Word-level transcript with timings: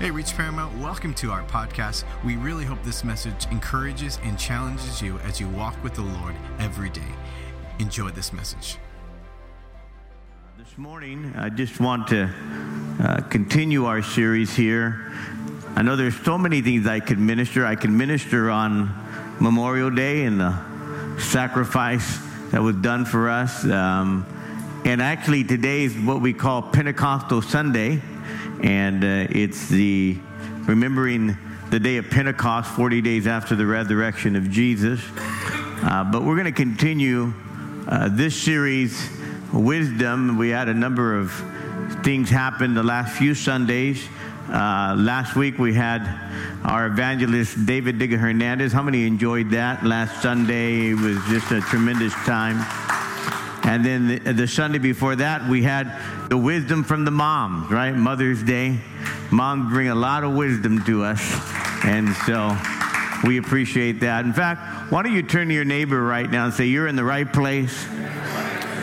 Hey, 0.00 0.10
Reach 0.10 0.34
Paramount, 0.34 0.74
welcome 0.78 1.12
to 1.16 1.30
our 1.30 1.42
podcast. 1.42 2.04
We 2.24 2.36
really 2.36 2.64
hope 2.64 2.82
this 2.82 3.04
message 3.04 3.44
encourages 3.50 4.18
and 4.22 4.38
challenges 4.38 5.02
you 5.02 5.18
as 5.18 5.38
you 5.38 5.46
walk 5.50 5.76
with 5.84 5.92
the 5.92 6.00
Lord 6.00 6.34
every 6.58 6.88
day. 6.88 7.12
Enjoy 7.80 8.08
this 8.08 8.32
message. 8.32 8.78
This 10.56 10.78
morning, 10.78 11.34
I 11.36 11.50
just 11.50 11.80
want 11.80 12.08
to 12.08 12.30
uh, 12.98 13.20
continue 13.28 13.84
our 13.84 14.02
series 14.02 14.56
here. 14.56 15.12
I 15.76 15.82
know 15.82 15.96
there's 15.96 16.18
so 16.22 16.38
many 16.38 16.62
things 16.62 16.86
I 16.86 17.00
could 17.00 17.18
minister. 17.18 17.66
I 17.66 17.74
can 17.74 17.94
minister 17.94 18.50
on 18.50 18.88
Memorial 19.38 19.90
Day 19.90 20.24
and 20.24 20.40
the 20.40 20.58
sacrifice 21.18 22.18
that 22.52 22.62
was 22.62 22.76
done 22.76 23.04
for 23.04 23.28
us. 23.28 23.66
Um, 23.66 24.24
and 24.86 25.02
actually, 25.02 25.44
today 25.44 25.82
is 25.82 25.94
what 25.94 26.22
we 26.22 26.32
call 26.32 26.62
Pentecostal 26.62 27.42
Sunday 27.42 28.00
and 28.62 29.02
uh, 29.02 29.26
it's 29.30 29.68
the 29.68 30.18
remembering 30.66 31.36
the 31.70 31.78
day 31.78 31.96
of 31.96 32.10
Pentecost, 32.10 32.70
40 32.72 33.00
days 33.00 33.26
after 33.26 33.54
the 33.54 33.66
resurrection 33.66 34.36
of 34.36 34.50
Jesus. 34.50 35.00
Uh, 35.82 36.04
but 36.04 36.22
we're 36.22 36.34
going 36.34 36.44
to 36.44 36.52
continue 36.52 37.32
uh, 37.88 38.08
this 38.10 38.40
series, 38.40 39.08
Wisdom. 39.52 40.36
We 40.36 40.50
had 40.50 40.68
a 40.68 40.74
number 40.74 41.18
of 41.18 41.32
things 42.04 42.28
happen 42.28 42.74
the 42.74 42.82
last 42.82 43.16
few 43.16 43.34
Sundays. 43.34 44.06
Uh, 44.48 44.94
last 44.98 45.36
week 45.36 45.58
we 45.58 45.72
had 45.72 46.02
our 46.64 46.86
evangelist 46.86 47.66
David 47.66 47.98
Digger 47.98 48.18
Hernandez. 48.18 48.72
How 48.72 48.82
many 48.82 49.06
enjoyed 49.06 49.50
that 49.50 49.84
last 49.84 50.20
Sunday? 50.20 50.90
It 50.90 50.94
was 50.94 51.16
just 51.26 51.50
a 51.52 51.60
tremendous 51.60 52.12
time. 52.12 52.58
And 53.62 53.84
then 53.84 54.08
the, 54.08 54.32
the, 54.32 54.48
Sunday 54.48 54.78
before 54.78 55.16
that, 55.16 55.48
we 55.48 55.62
had 55.62 56.28
the 56.28 56.36
wisdom 56.38 56.82
from 56.82 57.04
the 57.04 57.10
moms, 57.10 57.70
right? 57.70 57.92
Mother's 57.92 58.42
Day. 58.42 58.78
Moms 59.30 59.70
bring 59.70 59.88
a 59.88 59.94
lot 59.94 60.24
of 60.24 60.34
wisdom 60.34 60.82
to 60.84 61.04
us. 61.04 61.20
And 61.84 62.08
so 62.26 62.56
we 63.24 63.36
appreciate 63.36 64.00
that. 64.00 64.24
In 64.24 64.32
fact, 64.32 64.90
why 64.90 65.02
don't 65.02 65.12
you 65.12 65.22
turn 65.22 65.48
to 65.48 65.54
your 65.54 65.64
neighbor 65.64 66.02
right 66.02 66.28
now 66.28 66.46
and 66.46 66.54
say, 66.54 66.66
You're 66.66 66.86
in 66.86 66.96
the 66.96 67.04
right 67.04 67.30
place 67.30 67.86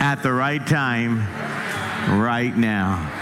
at 0.00 0.22
the 0.22 0.32
right 0.32 0.64
time 0.64 1.18
right 2.20 2.56
now. 2.56 3.14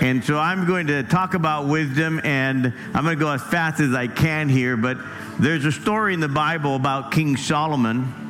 And 0.00 0.24
so 0.24 0.38
I'm 0.38 0.66
going 0.66 0.86
to 0.86 1.02
talk 1.02 1.34
about 1.34 1.66
wisdom, 1.66 2.20
and 2.24 2.72
I'm 2.94 3.04
going 3.04 3.18
to 3.18 3.22
go 3.22 3.30
as 3.30 3.42
fast 3.42 3.80
as 3.80 3.92
I 3.94 4.06
can 4.06 4.48
here. 4.48 4.76
But 4.76 4.96
there's 5.38 5.66
a 5.66 5.72
story 5.72 6.14
in 6.14 6.20
the 6.20 6.28
Bible 6.28 6.76
about 6.76 7.10
King 7.10 7.36
Solomon 7.36 8.29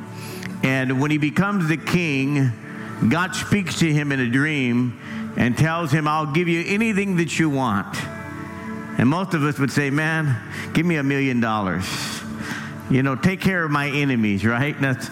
and 0.63 1.01
when 1.01 1.11
he 1.11 1.17
becomes 1.17 1.67
the 1.67 1.77
king, 1.77 2.51
God 3.09 3.35
speaks 3.35 3.79
to 3.79 3.91
him 3.91 4.11
in 4.11 4.19
a 4.19 4.29
dream 4.29 4.99
and 5.37 5.57
tells 5.57 5.91
him, 5.91 6.07
I'll 6.07 6.31
give 6.31 6.47
you 6.47 6.63
anything 6.67 7.17
that 7.17 7.39
you 7.39 7.49
want. 7.49 7.97
And 8.97 9.09
most 9.09 9.33
of 9.33 9.43
us 9.43 9.57
would 9.57 9.71
say, 9.71 9.89
Man, 9.89 10.35
give 10.73 10.85
me 10.85 10.97
a 10.97 11.03
million 11.03 11.39
dollars. 11.39 11.85
You 12.89 13.03
know, 13.03 13.15
take 13.15 13.41
care 13.41 13.63
of 13.63 13.71
my 13.71 13.89
enemies, 13.89 14.45
right? 14.45 14.79
That's, 14.79 15.09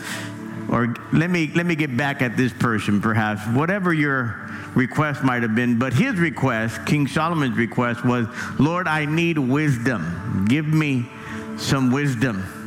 or 0.69 0.93
let 1.13 1.29
me 1.29 1.49
let 1.55 1.65
me 1.65 1.75
get 1.75 1.95
back 1.95 2.21
at 2.21 2.37
this 2.37 2.53
person, 2.53 3.01
perhaps. 3.01 3.41
Whatever 3.55 3.93
your 3.93 4.49
request 4.75 5.23
might 5.23 5.41
have 5.41 5.55
been, 5.55 5.79
but 5.79 5.93
his 5.93 6.15
request, 6.15 6.85
King 6.85 7.07
Solomon's 7.07 7.57
request, 7.57 8.05
was, 8.05 8.27
Lord, 8.59 8.87
I 8.87 9.05
need 9.05 9.39
wisdom. 9.39 10.45
Give 10.47 10.67
me 10.67 11.09
some 11.57 11.91
wisdom. 11.91 12.58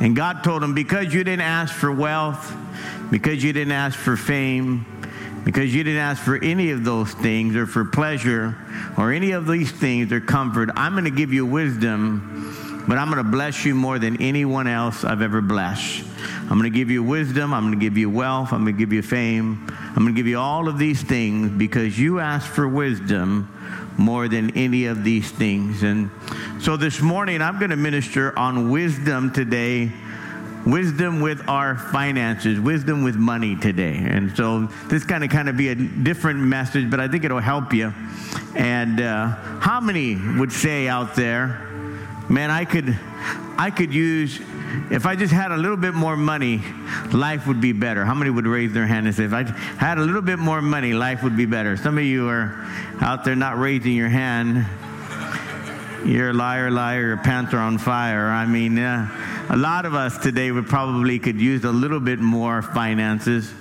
And 0.00 0.16
God 0.16 0.42
told 0.42 0.62
him, 0.62 0.74
Because 0.74 1.12
you 1.12 1.24
didn't 1.24 1.42
ask 1.42 1.74
for 1.74 1.92
wealth, 1.92 2.54
because 3.10 3.42
you 3.44 3.52
didn't 3.52 3.72
ask 3.72 3.98
for 3.98 4.16
fame, 4.16 4.86
because 5.44 5.74
you 5.74 5.82
didn't 5.82 6.00
ask 6.00 6.22
for 6.22 6.42
any 6.42 6.70
of 6.70 6.84
those 6.84 7.12
things 7.12 7.56
or 7.56 7.66
for 7.66 7.84
pleasure 7.84 8.56
or 8.96 9.12
any 9.12 9.32
of 9.32 9.46
these 9.46 9.70
things 9.70 10.12
or 10.12 10.20
comfort, 10.20 10.70
I'm 10.76 10.92
going 10.92 11.04
to 11.04 11.10
give 11.10 11.32
you 11.32 11.44
wisdom, 11.44 12.84
but 12.88 12.96
I'm 12.98 13.10
going 13.10 13.24
to 13.24 13.30
bless 13.30 13.64
you 13.64 13.74
more 13.74 13.98
than 13.98 14.20
anyone 14.22 14.66
else 14.66 15.04
I've 15.04 15.22
ever 15.22 15.40
blessed. 15.40 16.04
I'm 16.42 16.58
going 16.58 16.70
to 16.70 16.76
give 16.76 16.90
you 16.90 17.02
wisdom. 17.02 17.52
I'm 17.52 17.64
going 17.64 17.78
to 17.78 17.84
give 17.84 17.98
you 17.98 18.10
wealth. 18.10 18.52
I'm 18.52 18.64
going 18.64 18.74
to 18.74 18.78
give 18.78 18.92
you 18.92 19.02
fame. 19.02 19.66
I'm 19.68 20.02
going 20.02 20.14
to 20.14 20.18
give 20.18 20.26
you 20.26 20.38
all 20.38 20.68
of 20.68 20.78
these 20.78 21.02
things 21.02 21.50
because 21.50 21.98
you 21.98 22.20
asked 22.20 22.48
for 22.48 22.68
wisdom 22.68 23.48
more 23.98 24.28
than 24.28 24.56
any 24.56 24.86
of 24.86 25.04
these 25.04 25.30
things. 25.30 25.82
And 25.82 26.10
so 26.60 26.76
this 26.76 27.00
morning, 27.00 27.42
I'm 27.42 27.58
going 27.58 27.70
to 27.70 27.76
minister 27.76 28.36
on 28.38 28.70
wisdom 28.70 29.32
today. 29.32 29.92
Wisdom 30.64 31.20
with 31.20 31.48
our 31.48 31.76
finances, 31.76 32.60
wisdom 32.60 33.02
with 33.02 33.16
money 33.16 33.56
today. 33.56 33.96
And 33.96 34.36
so 34.36 34.66
this 34.86 35.02
kind 35.02 35.24
of 35.24 35.30
kind 35.30 35.48
of 35.48 35.56
be 35.56 35.70
a 35.70 35.74
different 35.74 36.38
message, 36.38 36.88
but 36.88 37.00
I 37.00 37.08
think 37.08 37.24
it'll 37.24 37.40
help 37.40 37.72
you. 37.72 37.92
And 38.54 39.00
uh, 39.00 39.26
how 39.58 39.80
many 39.80 40.14
would 40.38 40.52
say 40.52 40.86
out 40.86 41.16
there, 41.16 41.66
man, 42.28 42.52
I 42.52 42.64
could, 42.64 42.96
I 43.58 43.72
could 43.74 43.92
use 43.92 44.40
if 44.90 45.06
I 45.06 45.16
just 45.16 45.32
had 45.32 45.52
a 45.52 45.56
little 45.56 45.76
bit 45.76 45.94
more 45.94 46.16
money, 46.16 46.62
life 47.12 47.46
would 47.46 47.60
be 47.60 47.72
better. 47.72 48.04
How 48.04 48.14
many 48.14 48.30
would 48.30 48.46
raise 48.46 48.72
their 48.72 48.86
hand 48.86 49.06
and 49.06 49.14
say, 49.14 49.24
if 49.24 49.32
I 49.32 49.42
had 49.42 49.98
a 49.98 50.02
little 50.02 50.22
bit 50.22 50.38
more 50.38 50.62
money, 50.62 50.92
life 50.92 51.22
would 51.22 51.36
be 51.36 51.46
better? 51.46 51.76
Some 51.76 51.98
of 51.98 52.04
you 52.04 52.28
are 52.28 52.66
out 53.00 53.24
there 53.24 53.36
not 53.36 53.58
raising 53.58 53.92
your 53.92 54.08
hand. 54.08 54.66
You're 56.04 56.30
a 56.30 56.32
liar, 56.32 56.70
liar, 56.70 57.16
pants 57.16 57.54
are 57.54 57.58
on 57.58 57.78
fire. 57.78 58.28
I 58.28 58.44
mean, 58.46 58.78
uh, 58.78 59.08
a 59.50 59.56
lot 59.56 59.86
of 59.86 59.94
us 59.94 60.18
today 60.18 60.50
would 60.50 60.66
probably 60.66 61.18
could 61.18 61.40
use 61.40 61.64
a 61.64 61.72
little 61.72 62.00
bit 62.00 62.18
more 62.18 62.62
finances. 62.62 63.52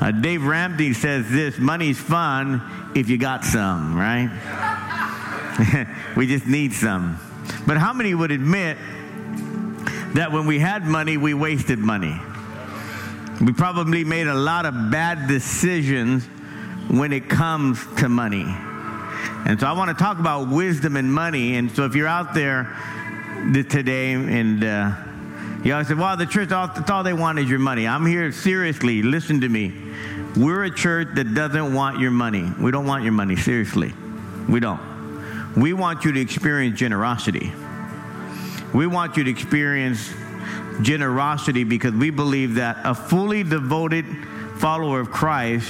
Uh, 0.00 0.10
Dave 0.10 0.44
Ramsey 0.44 0.92
says 0.92 1.28
this 1.30 1.58
money's 1.58 1.98
fun 1.98 2.62
if 2.94 3.08
you 3.08 3.18
got 3.18 3.44
some, 3.44 3.96
right? 3.96 4.28
we 6.16 6.26
just 6.26 6.46
need 6.46 6.72
some. 6.72 7.18
But 7.66 7.78
how 7.78 7.92
many 7.92 8.14
would 8.14 8.30
admit 8.30 8.78
that 10.14 10.30
when 10.32 10.46
we 10.46 10.58
had 10.58 10.84
money, 10.84 11.16
we 11.16 11.34
wasted 11.34 11.78
money. 11.78 12.20
We 13.40 13.52
probably 13.52 14.04
made 14.04 14.26
a 14.26 14.34
lot 14.34 14.66
of 14.66 14.90
bad 14.90 15.26
decisions 15.26 16.24
when 16.88 17.12
it 17.12 17.28
comes 17.28 17.84
to 17.96 18.08
money. 18.08 18.44
And 19.44 19.58
so 19.58 19.66
I 19.66 19.72
want 19.72 19.96
to 19.96 20.00
talk 20.00 20.18
about 20.18 20.48
wisdom 20.48 20.96
and 20.96 21.12
money. 21.12 21.56
And 21.56 21.70
so 21.70 21.84
if 21.84 21.94
you're 21.94 22.06
out 22.06 22.34
there 22.34 22.76
today 23.52 24.12
and 24.12 24.62
uh, 24.62 24.92
you 25.64 25.72
always 25.72 25.88
say, 25.88 25.94
well, 25.94 26.16
the 26.16 26.26
church, 26.26 26.50
that's 26.50 26.90
all 26.90 27.02
they 27.02 27.12
want 27.12 27.38
is 27.38 27.48
your 27.48 27.58
money. 27.58 27.88
I'm 27.88 28.06
here 28.06 28.30
seriously. 28.32 29.02
Listen 29.02 29.40
to 29.40 29.48
me. 29.48 29.72
We're 30.36 30.64
a 30.64 30.74
church 30.74 31.08
that 31.14 31.34
doesn't 31.34 31.74
want 31.74 31.98
your 31.98 32.10
money. 32.10 32.50
We 32.60 32.70
don't 32.70 32.86
want 32.86 33.02
your 33.02 33.12
money, 33.12 33.36
seriously. 33.36 33.92
We 34.48 34.60
don't. 34.60 34.80
We 35.56 35.72
want 35.72 36.04
you 36.04 36.12
to 36.12 36.20
experience 36.20 36.78
generosity. 36.78 37.52
We 38.74 38.86
want 38.86 39.18
you 39.18 39.24
to 39.24 39.30
experience 39.30 40.12
generosity 40.80 41.64
because 41.64 41.92
we 41.92 42.08
believe 42.10 42.54
that 42.54 42.78
a 42.84 42.94
fully 42.94 43.42
devoted 43.42 44.06
follower 44.56 45.00
of 45.00 45.10
Christ, 45.10 45.68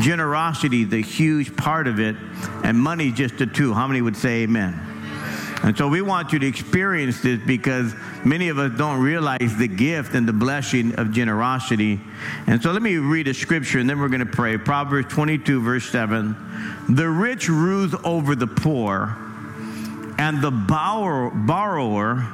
generosity 0.00 0.82
is 0.82 0.92
a 0.92 1.00
huge 1.00 1.56
part 1.56 1.88
of 1.88 1.98
it, 1.98 2.14
and 2.62 2.78
money 2.78 3.10
just 3.10 3.40
a 3.40 3.46
two. 3.46 3.74
How 3.74 3.88
many 3.88 4.00
would 4.00 4.16
say 4.16 4.42
amen? 4.42 4.78
And 5.62 5.76
so 5.76 5.88
we 5.88 6.00
want 6.00 6.32
you 6.32 6.38
to 6.38 6.46
experience 6.46 7.20
this 7.20 7.38
because 7.44 7.92
many 8.24 8.48
of 8.48 8.58
us 8.58 8.78
don't 8.78 9.02
realize 9.02 9.56
the 9.58 9.68
gift 9.68 10.14
and 10.14 10.26
the 10.26 10.32
blessing 10.32 10.94
of 10.94 11.12
generosity. 11.12 12.00
And 12.46 12.62
so 12.62 12.70
let 12.70 12.80
me 12.80 12.96
read 12.96 13.28
a 13.28 13.34
scripture 13.34 13.78
and 13.78 13.90
then 13.90 14.00
we're 14.00 14.08
going 14.08 14.20
to 14.20 14.26
pray. 14.26 14.56
Proverbs 14.56 15.12
22, 15.12 15.60
verse 15.60 15.90
7. 15.90 16.34
The 16.88 17.08
rich 17.08 17.48
rules 17.48 17.94
over 18.04 18.34
the 18.34 18.46
poor 18.46 19.18
and 20.20 20.42
the 20.42 20.50
borrower, 20.50 21.30
borrower 21.30 22.26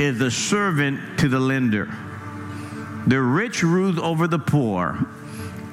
is 0.00 0.22
a 0.22 0.30
servant 0.30 1.18
to 1.18 1.28
the 1.28 1.38
lender. 1.38 1.94
The 3.06 3.20
rich 3.20 3.62
rules 3.62 3.98
over 3.98 4.26
the 4.26 4.38
poor, 4.38 4.98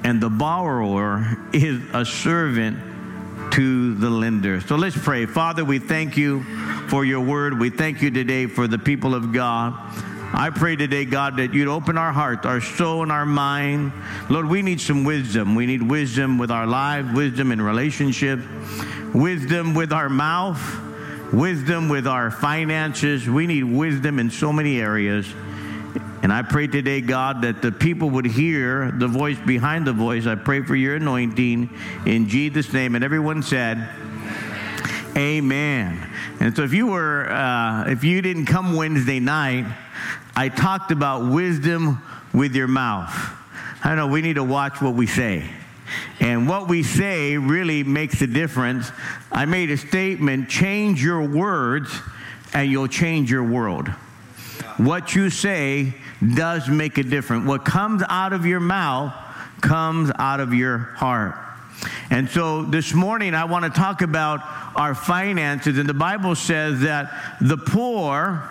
and 0.04 0.20
the 0.20 0.30
borrower 0.30 1.38
is 1.54 1.82
a 1.94 2.04
servant 2.04 3.54
to 3.54 3.96
the 3.96 4.10
lender. 4.10 4.60
So 4.60 4.76
let's 4.76 4.98
pray. 4.98 5.26
Father, 5.26 5.64
we 5.64 5.80
thank 5.80 6.18
you 6.18 6.44
for 6.90 7.06
your 7.06 7.22
word. 7.22 7.58
We 7.58 7.70
thank 7.70 8.02
you 8.02 8.12
today 8.12 8.48
for 8.48 8.68
the 8.68 8.78
people 8.78 9.16
of 9.16 9.32
God. 9.32 9.74
I 10.34 10.50
pray 10.54 10.76
today, 10.76 11.06
God, 11.06 11.38
that 11.38 11.54
you'd 11.54 11.70
open 11.70 11.98
our 11.98 12.12
heart, 12.12 12.46
our 12.46 12.60
soul, 12.60 13.04
and 13.04 13.12
our 13.12 13.26
mind. 13.26 13.94
Lord, 14.30 14.50
we 14.50 14.62
need 14.62 14.82
some 14.82 15.06
wisdom. 15.06 15.56
We 15.56 15.66
need 15.66 15.82
wisdom 15.82 16.40
with 16.40 16.52
our 16.52 16.68
lives, 16.68 17.10
wisdom 17.14 17.54
in 17.54 17.62
relationships, 17.62 18.44
wisdom 19.14 19.76
with 19.76 19.94
our 19.94 20.10
mouth 20.10 20.84
wisdom 21.34 21.90
with 21.90 22.08
our 22.08 22.32
finances. 22.32 23.28
We 23.28 23.48
need 23.48 23.64
wisdom 23.64 24.20
in 24.20 24.30
so 24.30 24.54
many 24.54 24.80
areas. 24.80 25.28
And 26.24 26.34
I 26.34 26.42
pray 26.42 26.68
today, 26.68 27.02
God, 27.02 27.42
that 27.44 27.62
the 27.62 27.72
people 27.72 28.10
would 28.12 28.26
hear 28.26 28.92
the 28.92 29.08
voice 29.08 29.38
behind 29.46 29.86
the 29.86 29.94
voice. 29.94 30.26
I 30.26 30.36
pray 30.36 30.64
for 30.64 30.76
your 30.76 30.96
anointing 30.96 31.70
in 32.06 32.28
Jesus' 32.28 32.74
name. 32.74 32.96
And 32.96 33.04
everyone 33.04 33.44
said, 33.44 33.90
Amen. 35.16 36.08
And 36.40 36.56
so 36.56 36.64
if 36.64 36.74
you 36.74 36.88
were, 36.88 37.30
uh, 37.30 37.90
if 37.90 38.04
you 38.04 38.22
didn't 38.22 38.46
come 38.46 38.76
Wednesday 38.76 39.20
night, 39.20 39.66
I 40.36 40.50
talked 40.50 40.92
about 40.92 41.32
wisdom 41.32 42.02
with 42.34 42.56
your 42.56 42.68
mouth. 42.68 43.12
I 43.84 43.96
know 43.96 44.08
we 44.08 44.22
need 44.22 44.36
to 44.36 44.44
watch 44.44 44.82
what 44.82 44.94
we 44.94 45.08
say. 45.08 45.50
And 46.20 46.48
what 46.50 46.68
we 46.68 46.84
say 46.84 47.38
really 47.38 47.84
makes 47.84 48.22
a 48.22 48.28
difference. 48.28 48.92
I 49.32 49.46
made 49.46 49.70
a 49.72 49.78
statement 49.78 50.50
change 50.50 51.04
your 51.04 51.28
words, 51.28 51.92
and 52.54 52.70
you'll 52.72 52.88
change 52.88 53.30
your 53.30 53.44
world. 53.44 53.88
What 54.78 55.16
you 55.16 55.30
say 55.30 55.94
does 56.36 56.68
make 56.68 56.98
a 56.98 57.04
difference. 57.04 57.46
What 57.46 57.66
comes 57.66 58.04
out 58.10 58.34
of 58.34 58.46
your 58.46 58.60
mouth 58.60 59.14
comes 59.62 60.12
out 60.18 60.40
of 60.40 60.54
your 60.54 60.78
heart. 60.78 61.36
And 62.10 62.30
so 62.30 62.64
this 62.64 62.94
morning 62.94 63.34
I 63.36 63.46
want 63.46 63.66
to 63.66 63.72
talk 63.72 64.02
about 64.02 64.42
our 64.76 64.96
finances. 64.96 65.78
And 65.78 65.88
the 65.88 65.94
Bible 65.94 66.36
says 66.36 66.82
that 66.82 67.38
the 67.42 67.58
poor 67.58 68.44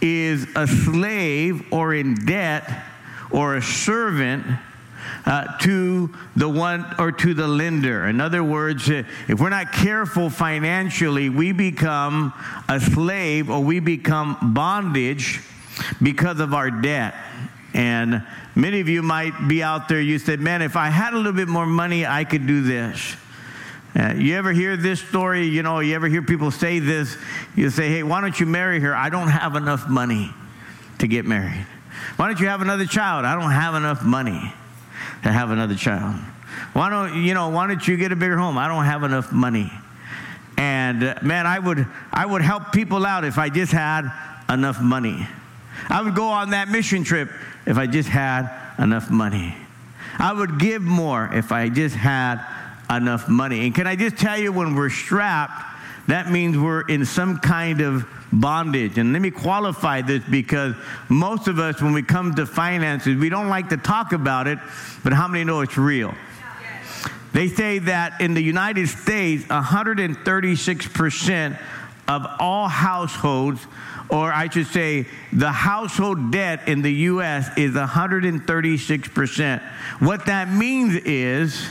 is 0.00 0.46
a 0.54 0.66
slave 0.66 1.72
or 1.72 1.94
in 1.94 2.14
debt 2.26 2.84
or 3.30 3.56
a 3.56 3.62
servant 3.62 4.46
uh, 5.24 5.56
to 5.58 6.10
the 6.36 6.48
one 6.48 6.84
or 6.98 7.12
to 7.12 7.34
the 7.34 7.46
lender. 7.46 8.06
In 8.06 8.20
other 8.20 8.42
words, 8.42 8.88
uh, 8.90 9.04
if 9.28 9.40
we're 9.40 9.50
not 9.50 9.72
careful 9.72 10.30
financially, 10.30 11.28
we 11.28 11.52
become 11.52 12.32
a 12.68 12.80
slave 12.80 13.50
or 13.50 13.60
we 13.60 13.80
become 13.80 14.52
bondage 14.54 15.40
because 16.02 16.40
of 16.40 16.54
our 16.54 16.70
debt. 16.70 17.14
And 17.74 18.26
many 18.54 18.80
of 18.80 18.88
you 18.88 19.02
might 19.02 19.48
be 19.48 19.62
out 19.62 19.88
there, 19.88 20.00
you 20.00 20.18
said, 20.18 20.40
Man, 20.40 20.60
if 20.60 20.76
I 20.76 20.88
had 20.88 21.14
a 21.14 21.16
little 21.16 21.32
bit 21.32 21.48
more 21.48 21.66
money, 21.66 22.04
I 22.04 22.24
could 22.24 22.46
do 22.46 22.62
this. 22.62 23.16
Uh, 23.94 24.14
you 24.16 24.36
ever 24.36 24.52
hear 24.52 24.76
this 24.76 25.00
story? 25.00 25.46
You 25.46 25.62
know, 25.62 25.80
you 25.80 25.94
ever 25.94 26.08
hear 26.08 26.22
people 26.22 26.50
say 26.50 26.78
this? 26.78 27.16
You 27.54 27.70
say, 27.70 27.88
Hey, 27.88 28.02
why 28.02 28.20
don't 28.20 28.38
you 28.38 28.46
marry 28.46 28.80
her? 28.80 28.94
I 28.94 29.08
don't 29.08 29.28
have 29.28 29.56
enough 29.56 29.88
money 29.88 30.34
to 30.98 31.06
get 31.06 31.24
married. 31.24 31.66
Why 32.16 32.26
don't 32.26 32.40
you 32.40 32.48
have 32.48 32.60
another 32.60 32.86
child? 32.86 33.24
I 33.24 33.34
don't 33.34 33.52
have 33.52 33.74
enough 33.74 34.02
money 34.02 34.52
to 35.22 35.32
have 35.32 35.50
another 35.50 35.74
child. 35.74 36.16
Why 36.72 36.90
don't 36.90 37.22
you 37.22 37.34
know? 37.34 37.48
Why 37.48 37.66
don't 37.66 37.86
you 37.86 37.96
get 37.96 38.12
a 38.12 38.16
bigger 38.16 38.36
home? 38.36 38.58
I 38.58 38.68
don't 38.68 38.84
have 38.84 39.02
enough 39.02 39.32
money. 39.32 39.70
And 40.56 41.02
uh, 41.04 41.14
man, 41.22 41.46
I 41.46 41.58
would 41.58 41.86
I 42.12 42.26
would 42.26 42.42
help 42.42 42.72
people 42.72 43.06
out 43.06 43.24
if 43.24 43.38
I 43.38 43.48
just 43.48 43.72
had 43.72 44.10
enough 44.48 44.80
money. 44.80 45.26
I 45.88 46.02
would 46.02 46.14
go 46.14 46.28
on 46.28 46.50
that 46.50 46.68
mission 46.68 47.04
trip 47.04 47.30
if 47.66 47.78
I 47.78 47.86
just 47.86 48.08
had 48.08 48.50
enough 48.78 49.10
money. 49.10 49.56
I 50.18 50.32
would 50.32 50.58
give 50.58 50.82
more 50.82 51.30
if 51.32 51.52
I 51.52 51.68
just 51.68 51.96
had 51.96 52.44
enough 52.90 53.28
money. 53.28 53.66
And 53.66 53.74
can 53.74 53.86
I 53.86 53.96
just 53.96 54.16
tell 54.16 54.38
you, 54.38 54.52
when 54.52 54.74
we're 54.74 54.90
strapped, 54.90 55.71
that 56.08 56.30
means 56.30 56.58
we're 56.58 56.82
in 56.82 57.04
some 57.04 57.38
kind 57.38 57.80
of 57.80 58.06
bondage. 58.32 58.98
And 58.98 59.12
let 59.12 59.22
me 59.22 59.30
qualify 59.30 60.02
this 60.02 60.22
because 60.30 60.74
most 61.08 61.48
of 61.48 61.58
us, 61.58 61.80
when 61.80 61.92
we 61.92 62.02
come 62.02 62.34
to 62.34 62.46
finances, 62.46 63.16
we 63.16 63.28
don't 63.28 63.48
like 63.48 63.68
to 63.68 63.76
talk 63.76 64.12
about 64.12 64.46
it, 64.46 64.58
but 65.04 65.12
how 65.12 65.28
many 65.28 65.44
know 65.44 65.60
it's 65.60 65.78
real? 65.78 66.14
They 67.32 67.48
say 67.48 67.78
that 67.80 68.20
in 68.20 68.34
the 68.34 68.42
United 68.42 68.88
States, 68.88 69.44
136% 69.44 71.58
of 72.08 72.26
all 72.38 72.68
households 72.68 73.66
or 74.12 74.30
I 74.30 74.50
should 74.50 74.66
say, 74.66 75.06
the 75.32 75.50
household 75.50 76.32
debt 76.32 76.68
in 76.68 76.82
the 76.82 76.92
U.S. 76.92 77.48
is 77.56 77.72
136%. 77.72 79.62
What 80.00 80.26
that 80.26 80.50
means 80.50 80.96
is 80.96 81.66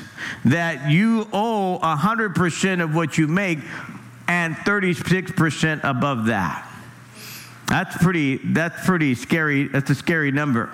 that 0.45 0.89
you 0.89 1.27
owe 1.31 1.79
100% 1.83 2.83
of 2.83 2.95
what 2.95 3.19
you 3.19 3.27
make 3.27 3.59
and 4.31 4.55
36% 4.55 5.83
above 5.83 6.27
that. 6.27 6.65
That's 7.67 7.97
pretty, 7.97 8.37
that's 8.37 8.85
pretty 8.85 9.13
scary. 9.13 9.67
That's 9.67 9.89
a 9.89 9.95
scary 9.95 10.31
number. 10.31 10.69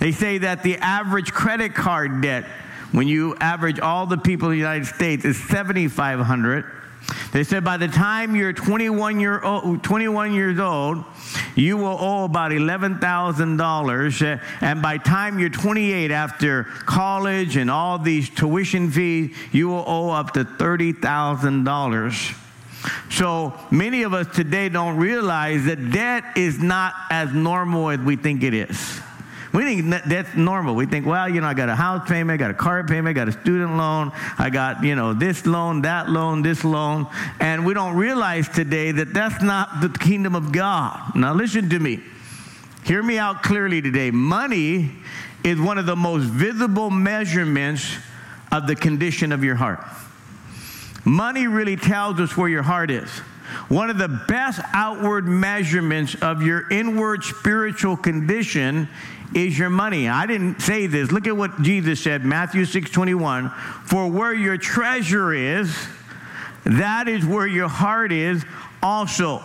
They 0.00 0.12
say 0.12 0.36
that 0.36 0.62
the 0.62 0.76
average 0.76 1.32
credit 1.32 1.74
card 1.74 2.20
debt, 2.20 2.44
when 2.92 3.08
you 3.08 3.36
average 3.36 3.80
all 3.80 4.04
the 4.04 4.18
people 4.18 4.48
in 4.48 4.52
the 4.52 4.58
United 4.58 4.84
States, 4.84 5.24
is 5.24 5.42
7,500. 5.44 6.66
They 7.32 7.42
said 7.42 7.64
by 7.64 7.78
the 7.78 7.88
time 7.88 8.36
you're 8.36 8.52
21, 8.52 9.18
year 9.18 9.40
old, 9.42 9.82
21 9.82 10.34
years 10.34 10.60
old, 10.60 11.02
you 11.54 11.78
will 11.78 11.96
owe 11.98 12.24
about 12.24 12.50
$11,000. 12.50 14.22
Eh, 14.22 14.38
and 14.60 14.82
by 14.82 14.98
time 14.98 15.38
you're 15.38 15.48
28, 15.48 16.10
after 16.10 16.64
college 16.84 17.56
and 17.56 17.70
all 17.70 17.98
these 17.98 18.28
tuition 18.28 18.90
fees, 18.90 19.34
you 19.52 19.68
will 19.68 19.84
owe 19.86 20.10
up 20.10 20.32
to 20.34 20.44
$30,000. 20.44 22.39
So 23.10 23.58
many 23.70 24.02
of 24.02 24.14
us 24.14 24.26
today 24.34 24.68
don't 24.68 24.96
realize 24.96 25.64
that 25.64 25.90
debt 25.92 26.24
is 26.36 26.58
not 26.58 26.94
as 27.10 27.32
normal 27.32 27.90
as 27.90 28.00
we 28.00 28.16
think 28.16 28.42
it 28.42 28.54
is. 28.54 29.00
We 29.52 29.64
think 29.64 30.04
that's 30.06 30.36
normal. 30.36 30.76
We 30.76 30.86
think, 30.86 31.06
well, 31.06 31.28
you 31.28 31.40
know, 31.40 31.48
I 31.48 31.54
got 31.54 31.68
a 31.68 31.74
house 31.74 32.08
payment, 32.08 32.30
I 32.30 32.36
got 32.36 32.52
a 32.52 32.54
car 32.54 32.84
payment, 32.84 33.08
I 33.08 33.12
got 33.12 33.28
a 33.28 33.32
student 33.32 33.76
loan, 33.76 34.12
I 34.38 34.48
got, 34.48 34.84
you 34.84 34.94
know, 34.94 35.12
this 35.12 35.44
loan, 35.44 35.82
that 35.82 36.08
loan, 36.08 36.42
this 36.42 36.62
loan. 36.62 37.08
And 37.40 37.66
we 37.66 37.74
don't 37.74 37.96
realize 37.96 38.48
today 38.48 38.92
that 38.92 39.12
that's 39.12 39.42
not 39.42 39.80
the 39.80 39.88
kingdom 39.88 40.36
of 40.36 40.52
God. 40.52 41.16
Now, 41.16 41.34
listen 41.34 41.68
to 41.70 41.78
me. 41.80 42.00
Hear 42.84 43.02
me 43.02 43.18
out 43.18 43.42
clearly 43.42 43.82
today. 43.82 44.12
Money 44.12 44.92
is 45.42 45.60
one 45.60 45.78
of 45.78 45.86
the 45.86 45.96
most 45.96 46.26
visible 46.26 46.90
measurements 46.90 47.96
of 48.52 48.68
the 48.68 48.76
condition 48.76 49.32
of 49.32 49.42
your 49.42 49.56
heart. 49.56 49.84
Money 51.10 51.48
really 51.48 51.74
tells 51.74 52.20
us 52.20 52.36
where 52.36 52.48
your 52.48 52.62
heart 52.62 52.88
is. 52.88 53.10
One 53.68 53.90
of 53.90 53.98
the 53.98 54.06
best 54.28 54.60
outward 54.72 55.26
measurements 55.26 56.14
of 56.22 56.40
your 56.40 56.70
inward 56.70 57.24
spiritual 57.24 57.96
condition 57.96 58.88
is 59.34 59.58
your 59.58 59.70
money. 59.70 60.08
I 60.08 60.26
didn't 60.26 60.60
say 60.60 60.86
this. 60.86 61.10
Look 61.10 61.26
at 61.26 61.36
what 61.36 61.62
Jesus 61.62 62.00
said, 62.00 62.24
Matthew 62.24 62.64
6 62.64 62.92
21. 62.92 63.50
For 63.86 64.08
where 64.08 64.32
your 64.32 64.56
treasure 64.56 65.34
is, 65.34 65.76
that 66.64 67.08
is 67.08 67.26
where 67.26 67.48
your 67.48 67.68
heart 67.68 68.12
is 68.12 68.44
also. 68.80 69.42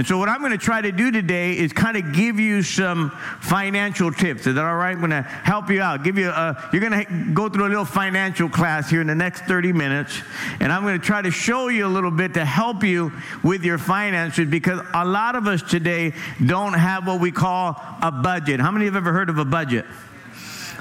And 0.00 0.06
so, 0.06 0.16
what 0.16 0.30
I'm 0.30 0.40
going 0.40 0.52
to 0.52 0.56
try 0.56 0.80
to 0.80 0.92
do 0.92 1.10
today 1.10 1.58
is 1.58 1.74
kind 1.74 1.94
of 1.94 2.14
give 2.14 2.40
you 2.40 2.62
some 2.62 3.10
financial 3.42 4.10
tips. 4.10 4.46
Is 4.46 4.54
that 4.54 4.64
all 4.64 4.76
right? 4.76 4.92
I'm 4.92 4.98
going 4.98 5.10
to 5.10 5.20
help 5.20 5.68
you 5.68 5.82
out. 5.82 6.04
Give 6.04 6.16
you 6.16 6.30
a, 6.30 6.70
you're 6.72 6.80
going 6.80 7.04
to 7.04 7.32
go 7.34 7.50
through 7.50 7.66
a 7.66 7.68
little 7.68 7.84
financial 7.84 8.48
class 8.48 8.88
here 8.88 9.02
in 9.02 9.08
the 9.08 9.14
next 9.14 9.42
30 9.42 9.74
minutes. 9.74 10.18
And 10.58 10.72
I'm 10.72 10.84
going 10.84 10.98
to 10.98 11.04
try 11.04 11.20
to 11.20 11.30
show 11.30 11.68
you 11.68 11.86
a 11.86 11.92
little 11.92 12.10
bit 12.10 12.32
to 12.32 12.46
help 12.46 12.82
you 12.82 13.12
with 13.44 13.62
your 13.62 13.76
finances 13.76 14.48
because 14.48 14.80
a 14.94 15.04
lot 15.04 15.36
of 15.36 15.46
us 15.46 15.60
today 15.60 16.14
don't 16.46 16.72
have 16.72 17.06
what 17.06 17.20
we 17.20 17.30
call 17.30 17.78
a 18.00 18.10
budget. 18.10 18.58
How 18.58 18.70
many 18.70 18.86
have 18.86 18.96
ever 18.96 19.12
heard 19.12 19.28
of 19.28 19.36
a 19.36 19.44
budget? 19.44 19.84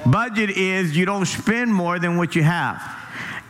Budget 0.06 0.52
is 0.52 0.96
you 0.96 1.06
don't 1.06 1.26
spend 1.26 1.74
more 1.74 2.00
than 2.00 2.16
what 2.16 2.38
you 2.38 2.44
have 2.44 2.82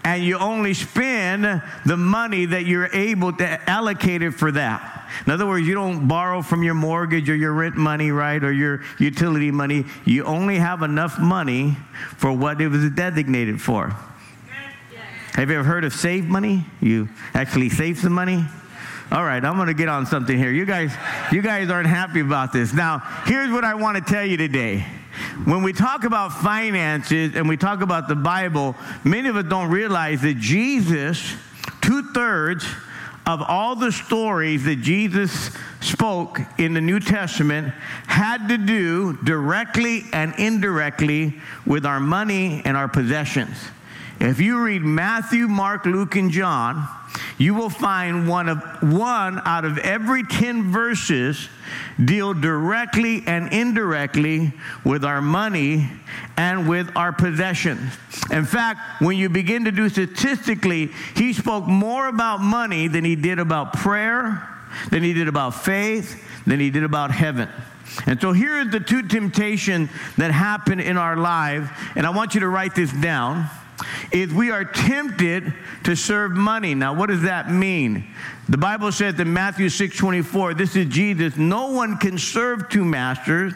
and 0.04 0.24
you 0.24 0.40
only 0.40 0.74
spend 0.74 1.62
the 1.86 1.98
money 1.98 2.46
that 2.46 2.66
you're 2.66 2.90
able 2.92 3.34
to 3.34 3.70
allocate 3.70 4.24
it 4.24 4.32
for 4.32 4.52
that. 4.54 4.99
In 5.26 5.32
other 5.32 5.46
words, 5.46 5.68
you 5.68 5.74
don't 5.74 6.08
borrow 6.08 6.42
from 6.42 6.64
your 6.64 6.74
mortgage 6.74 7.30
or 7.30 7.36
your 7.36 7.54
rent 7.54 7.76
money, 7.76 8.12
right, 8.12 8.44
or 8.44 8.52
your 8.52 8.84
utility 9.00 9.52
money. 9.52 9.86
You 10.06 10.24
only 10.26 10.58
have 10.58 10.82
enough 10.82 11.20
money 11.20 11.78
for 12.18 12.32
what 12.32 12.62
it 12.62 12.68
was 12.70 12.90
designated 12.92 13.62
for. 13.62 13.96
Have 15.34 15.50
you 15.50 15.60
ever 15.60 15.64
heard 15.64 15.86
of 15.86 15.94
save 15.94 16.26
money? 16.26 16.66
You 16.82 17.08
actually 17.34 17.70
save 17.70 18.00
some 18.00 18.14
money? 18.14 18.44
All 19.12 19.24
right, 19.24 19.44
I'm 19.44 19.56
going 19.56 19.68
to 19.68 19.74
get 19.74 19.88
on 19.88 20.06
something 20.06 20.38
here. 20.38 20.52
You 20.52 20.66
guys, 20.66 20.94
you 21.32 21.42
guys 21.42 21.70
aren't 21.70 21.88
happy 21.88 22.20
about 22.20 22.54
this. 22.54 22.74
Now, 22.74 23.00
here's 23.26 23.50
what 23.50 23.64
I 23.64 23.74
want 23.74 23.98
to 23.98 24.14
tell 24.14 24.26
you 24.26 24.38
today. 24.38 24.86
When 25.46 25.64
we 25.64 25.74
talk 25.74 26.04
about 26.04 26.32
finances 26.32 27.36
and 27.36 27.50
we 27.50 27.58
talk 27.58 27.82
about 27.82 28.08
the 28.08 28.16
Bible, 28.16 28.76
many 29.04 29.30
of 29.30 29.36
us 29.36 29.46
don't 29.46 29.72
realize 29.72 30.22
that 30.22 30.38
Jesus, 30.38 31.34
two 31.82 32.14
thirds 32.14 32.66
of 33.30 33.44
all 33.44 33.76
the 33.76 33.92
stories 33.92 34.64
that 34.64 34.78
Jesus 34.78 35.52
spoke 35.82 36.40
in 36.58 36.74
the 36.74 36.82
New 36.82 37.00
Testament 37.00 37.72
had 38.08 38.48
to 38.48 38.58
do 38.58 39.20
directly 39.24 40.02
and 40.12 40.34
indirectly 40.40 41.36
with 41.64 41.86
our 41.86 42.00
money 42.00 42.64
and 42.66 42.76
our 42.76 42.88
possessions. 42.88 43.56
If 44.20 44.42
you 44.42 44.62
read 44.62 44.84
Matthew, 44.84 45.48
Mark, 45.48 45.86
Luke, 45.86 46.16
and 46.18 46.30
John, 46.30 46.88
you 47.38 47.54
will 47.54 47.70
find 47.70 48.28
one 48.28 48.50
of 48.50 48.62
one 48.82 49.42
out 49.46 49.64
of 49.64 49.78
every 49.78 50.24
10 50.24 50.72
verses 50.72 51.48
deal 52.04 52.34
directly 52.34 53.24
and 53.26 53.52
indirectly 53.54 54.52
with 54.84 55.06
our 55.06 55.22
money 55.22 55.90
and 56.36 56.68
with 56.68 56.92
our 56.98 57.14
possessions. 57.14 57.94
In 58.30 58.44
fact, 58.44 59.02
when 59.02 59.18
you 59.18 59.30
begin 59.30 59.64
to 59.66 59.72
do 59.72 59.88
statistically, 59.88 60.88
he 61.16 61.32
spoke 61.32 61.66
more 61.66 62.08
about 62.10 62.42
money 62.42 62.90
than 62.90 63.06
he 63.06 63.16
did 63.16 63.40
about 63.40 63.72
prayer, 63.74 64.48
than 64.90 65.02
he 65.02 65.14
did 65.14 65.30
about 65.30 65.56
faith, 65.56 66.22
than 66.46 66.60
he 66.60 66.70
did 66.70 66.84
about 66.84 67.12
heaven. 67.12 67.48
And 68.06 68.20
so 68.20 68.34
here 68.34 68.60
are 68.60 68.66
the 68.66 68.80
two 68.80 69.04
temptations 69.04 69.90
that 70.18 70.32
happen 70.32 70.80
in 70.80 70.98
our 70.98 71.16
life, 71.16 71.70
and 71.96 72.06
I 72.06 72.10
want 72.10 72.34
you 72.34 72.42
to 72.42 72.50
write 72.50 72.76
this 72.76 72.92
down. 72.92 73.50
Is 74.12 74.34
we 74.34 74.52
are 74.52 74.66
tempted 74.66 75.54
to 75.84 75.96
serve 75.96 76.32
money. 76.32 76.76
Now, 76.76 76.94
what 76.94 77.10
does 77.10 77.24
that 77.24 77.52
mean? 77.52 78.08
The 78.48 78.58
Bible 78.58 78.92
says 78.92 79.20
in 79.20 79.32
Matthew 79.32 79.70
6 79.70 79.96
24, 79.96 80.54
this 80.54 80.76
is 80.76 80.88
Jesus, 80.88 81.38
no 81.38 81.72
one 81.72 81.98
can 81.98 82.18
serve 82.18 82.70
two 82.70 82.86
masters, 82.86 83.54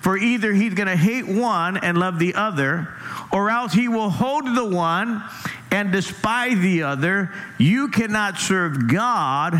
for 0.00 0.16
either 0.18 0.52
he's 0.52 0.74
going 0.74 0.88
to 0.88 0.96
hate 0.96 1.26
one 1.26 1.76
and 1.76 1.96
love 1.96 2.18
the 2.18 2.34
other, 2.34 2.88
or 3.32 3.50
else 3.50 3.72
he 3.72 3.88
will 3.88 4.10
hold 4.10 4.44
the 4.56 4.64
one 4.64 5.22
and 5.70 5.92
despise 5.92 6.58
the 6.58 6.82
other. 6.82 7.32
You 7.58 7.88
cannot 7.88 8.38
serve 8.38 8.88
God 8.88 9.54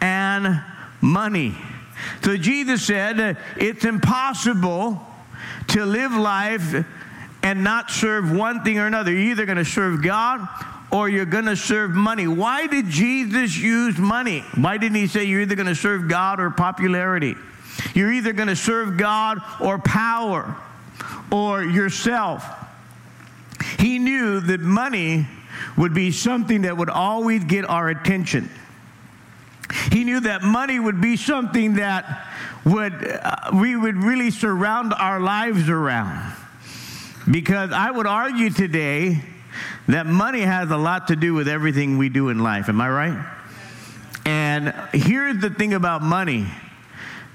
and 0.00 0.62
money. 1.00 1.56
So 2.22 2.36
Jesus 2.36 2.86
said, 2.86 3.36
it's 3.56 3.84
impossible 3.84 5.06
to 5.68 5.84
live 5.84 6.12
life 6.12 6.84
and 7.42 7.64
not 7.64 7.90
serve 7.90 8.30
one 8.30 8.62
thing 8.62 8.78
or 8.78 8.86
another. 8.86 9.12
You're 9.12 9.32
either 9.32 9.46
going 9.46 9.58
to 9.58 9.64
serve 9.64 10.02
God 10.02 10.46
or 10.92 11.08
you're 11.08 11.26
going 11.26 11.46
to 11.46 11.56
serve 11.56 11.92
money. 11.92 12.26
Why 12.26 12.66
did 12.66 12.86
Jesus 12.86 13.56
use 13.56 13.98
money? 13.98 14.40
Why 14.56 14.76
didn't 14.76 14.96
he 14.96 15.06
say 15.06 15.24
you're 15.24 15.40
either 15.40 15.54
going 15.54 15.66
to 15.66 15.74
serve 15.74 16.08
God 16.08 16.40
or 16.40 16.50
popularity? 16.50 17.36
You're 17.94 18.12
either 18.12 18.32
going 18.32 18.48
to 18.48 18.56
serve 18.56 18.98
God 18.98 19.38
or 19.60 19.78
power 19.78 20.56
or 21.30 21.62
yourself. 21.62 22.44
He 23.78 23.98
knew 23.98 24.40
that 24.40 24.60
money 24.60 25.26
would 25.76 25.94
be 25.94 26.10
something 26.10 26.62
that 26.62 26.76
would 26.76 26.90
always 26.90 27.44
get 27.44 27.64
our 27.68 27.88
attention. 27.88 28.50
He 29.92 30.04
knew 30.04 30.20
that 30.20 30.42
money 30.42 30.78
would 30.78 31.00
be 31.00 31.16
something 31.16 31.74
that 31.74 32.26
would 32.64 32.92
uh, 33.22 33.50
we 33.54 33.76
would 33.76 33.96
really 33.96 34.30
surround 34.30 34.92
our 34.92 35.20
lives 35.20 35.68
around. 35.68 36.34
Because 37.30 37.72
I 37.72 37.90
would 37.90 38.06
argue 38.06 38.50
today 38.50 39.22
that 39.88 40.06
money 40.06 40.40
has 40.40 40.70
a 40.70 40.76
lot 40.76 41.08
to 41.08 41.16
do 41.16 41.34
with 41.34 41.48
everything 41.48 41.98
we 41.98 42.08
do 42.08 42.28
in 42.28 42.38
life. 42.40 42.68
Am 42.68 42.80
I 42.80 42.88
right? 42.88 43.26
And 44.24 44.74
here's 44.92 45.40
the 45.40 45.50
thing 45.50 45.74
about 45.74 46.02
money 46.02 46.46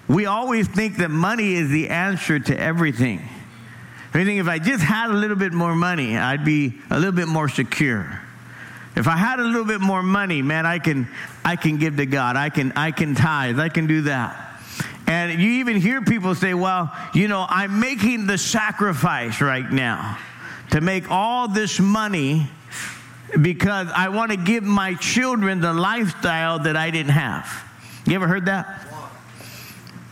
we 0.08 0.28
always 0.28 0.68
think 0.68 0.98
that 0.98 1.10
money 1.10 1.56
is 1.56 1.72
the 1.72 1.90
answer 1.90 2.38
to 2.38 2.60
everything. 2.60 3.28
I 4.14 4.24
think 4.24 4.40
if 4.40 4.48
I 4.48 4.60
just 4.60 4.84
had 4.84 5.10
a 5.10 5.14
little 5.14 5.36
bit 5.36 5.52
more 5.52 5.76
money, 5.76 6.16
I'd 6.16 6.46
be 6.46 6.80
a 6.92 7.00
little 7.00 7.12
bit 7.12 7.28
more 7.28 7.50
secure. 7.50 8.22
If 8.96 9.08
I 9.08 9.18
had 9.18 9.40
a 9.40 9.44
little 9.44 9.66
bit 9.66 9.82
more 9.82 10.04
money, 10.04 10.42
man, 10.42 10.66
I 10.66 10.80
can 10.80 11.10
I 11.44 11.56
can 11.56 11.78
give 11.78 11.98
to 11.98 12.06
God. 12.06 12.38
I 12.38 12.50
can 12.50 12.72
I 12.74 12.92
can 12.92 13.16
tithe. 13.16 13.60
I 13.60 13.68
can 13.70 13.88
do 13.88 14.04
that. 14.04 14.45
And 15.16 15.42
you 15.42 15.50
even 15.62 15.78
hear 15.78 16.02
people 16.02 16.36
say, 16.36 16.54
well, 16.54 16.94
you 17.14 17.30
know, 17.30 17.46
I'm 17.48 17.80
making 17.80 18.28
the 18.28 18.38
sacrifice 18.38 19.40
right 19.40 19.72
now 19.72 20.18
to 20.72 20.82
make 20.82 21.10
all 21.10 21.48
this 21.48 21.80
money 21.80 22.50
because 23.42 23.88
I 23.96 24.10
want 24.10 24.32
to 24.32 24.38
give 24.38 24.64
my 24.64 24.94
children 24.96 25.62
the 25.62 25.72
lifestyle 25.72 26.60
that 26.60 26.76
I 26.76 26.92
didn't 26.92 27.14
have. 27.14 27.48
You 28.06 28.16
ever 28.16 28.28
heard 28.28 28.48
that? 28.48 28.86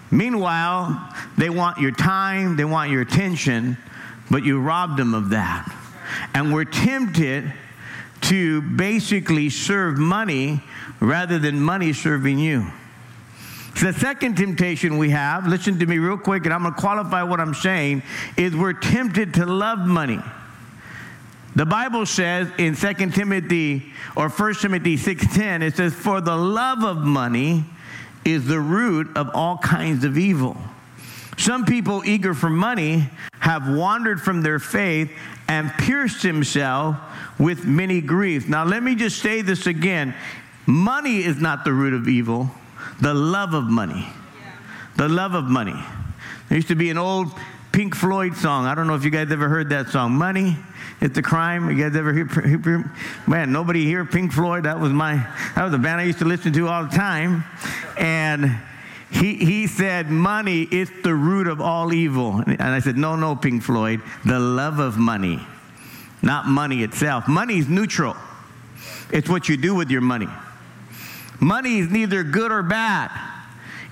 Meanwhile, 0.10 1.14
they 1.38 1.50
want 1.50 1.80
your 1.80 1.92
time, 1.92 2.56
they 2.56 2.66
want 2.66 2.90
your 2.90 3.02
attention, 3.02 3.78
but 4.32 4.46
you 4.46 4.62
robbed 4.62 4.96
them 4.96 5.14
of 5.14 5.32
that. 5.32 5.70
And 6.34 6.54
we're 6.54 6.64
tempted 6.64 7.52
to 8.22 8.62
basically 8.62 9.50
serve 9.50 9.98
money 9.98 10.64
rather 11.02 11.40
than 11.40 11.60
money 11.60 11.92
serving 11.92 12.40
you. 12.40 12.72
The 13.80 13.92
second 13.94 14.38
temptation 14.38 14.98
we 14.98 15.10
have, 15.10 15.48
listen 15.48 15.80
to 15.80 15.86
me 15.86 15.98
real 15.98 16.18
quick, 16.18 16.46
and 16.46 16.54
I'm 16.54 16.62
going 16.62 16.74
to 16.74 16.80
qualify 16.80 17.24
what 17.24 17.40
I'm 17.40 17.56
saying, 17.56 18.04
is 18.38 18.56
we're 18.56 18.74
tempted 18.74 19.34
to 19.36 19.46
love 19.46 19.80
money. 19.80 20.20
The 21.56 21.66
Bible 21.66 22.06
says 22.06 22.50
in 22.58 22.76
2 22.76 22.94
Timothy 23.12 23.94
or 24.16 24.30
1 24.30 24.54
Timothy 24.56 24.98
6:10 24.98 25.62
it 25.62 25.76
says 25.76 25.94
for 25.94 26.20
the 26.20 26.36
love 26.36 26.84
of 26.84 26.98
money 26.98 27.64
is 28.26 28.48
the 28.48 28.60
root 28.60 29.16
of 29.16 29.30
all 29.36 29.60
kinds 29.60 30.04
of 30.04 30.18
evil. 30.18 30.58
Some 31.38 31.66
people 31.66 32.02
eager 32.06 32.34
for 32.34 32.50
money 32.50 33.08
have 33.40 33.68
wandered 33.68 34.20
from 34.20 34.42
their 34.42 34.58
faith 34.58 35.12
and 35.48 35.72
pierced 35.74 36.24
himself 36.24 36.96
with 37.38 37.66
many 37.66 38.02
griefs. 38.02 38.48
Now 38.48 38.64
let 38.64 38.82
me 38.82 38.96
just 38.96 39.20
say 39.20 39.42
this 39.42 39.68
again. 39.68 40.16
Money 40.66 41.24
is 41.24 41.40
not 41.40 41.66
the 41.66 41.74
root 41.74 41.94
of 41.94 42.08
evil 42.08 42.50
the 43.02 43.14
love 43.14 43.54
of 43.54 43.66
money. 43.66 44.08
The 44.96 45.10
love 45.10 45.34
of 45.34 45.46
money. 45.46 45.76
There 46.50 46.56
used 46.56 46.68
to 46.68 46.76
be 46.76 46.90
an 46.90 46.98
old 46.98 47.32
Pink 47.72 47.96
Floyd 47.96 48.36
song. 48.36 48.66
I 48.66 48.76
don't 48.76 48.86
know 48.88 48.96
if 48.96 49.04
you 49.04 49.10
guys 49.10 49.32
ever 49.32 49.50
heard 49.50 49.70
that 49.70 49.90
song. 49.90 50.14
Money 50.14 50.56
it's 51.04 51.18
a 51.18 51.22
crime. 51.22 51.70
You 51.70 51.84
guys 51.84 51.98
ever 51.98 52.14
hear? 52.14 52.90
Man, 53.28 53.52
nobody 53.52 53.84
hear 53.84 54.06
Pink 54.06 54.32
Floyd. 54.32 54.64
That 54.64 54.80
was 54.80 54.94
my. 54.94 55.16
That 55.54 55.66
was 55.66 55.74
a 55.74 55.78
band 55.78 56.00
I 56.00 56.06
used 56.06 56.20
to 56.20 56.26
listen 56.26 56.54
to 56.54 56.68
all 56.68 56.86
the 56.86 56.96
time, 56.96 57.44
and. 58.00 58.58
He, 59.12 59.36
he 59.36 59.68
said, 59.68 60.10
Money 60.10 60.64
is 60.64 60.90
the 61.04 61.14
root 61.14 61.46
of 61.46 61.62
all 61.62 61.94
evil. 61.94 62.42
And 62.48 62.60
I 62.64 62.80
said, 62.80 62.98
No, 62.98 63.16
no, 63.16 63.36
Pink 63.36 63.62
Floyd. 63.62 64.02
The 64.26 64.40
love 64.40 64.80
of 64.80 64.98
money, 64.98 65.40
not 66.24 66.48
money 66.48 66.82
itself. 66.82 67.28
Money 67.28 67.60
is 67.60 67.70
neutral, 67.70 68.16
it's 69.12 69.30
what 69.30 69.48
you 69.48 69.56
do 69.56 69.76
with 69.76 69.92
your 69.92 70.02
money. 70.02 70.28
Money 71.44 71.80
is 71.80 71.90
neither 71.90 72.24
good 72.24 72.52
or 72.52 72.64
bad. 72.64 73.12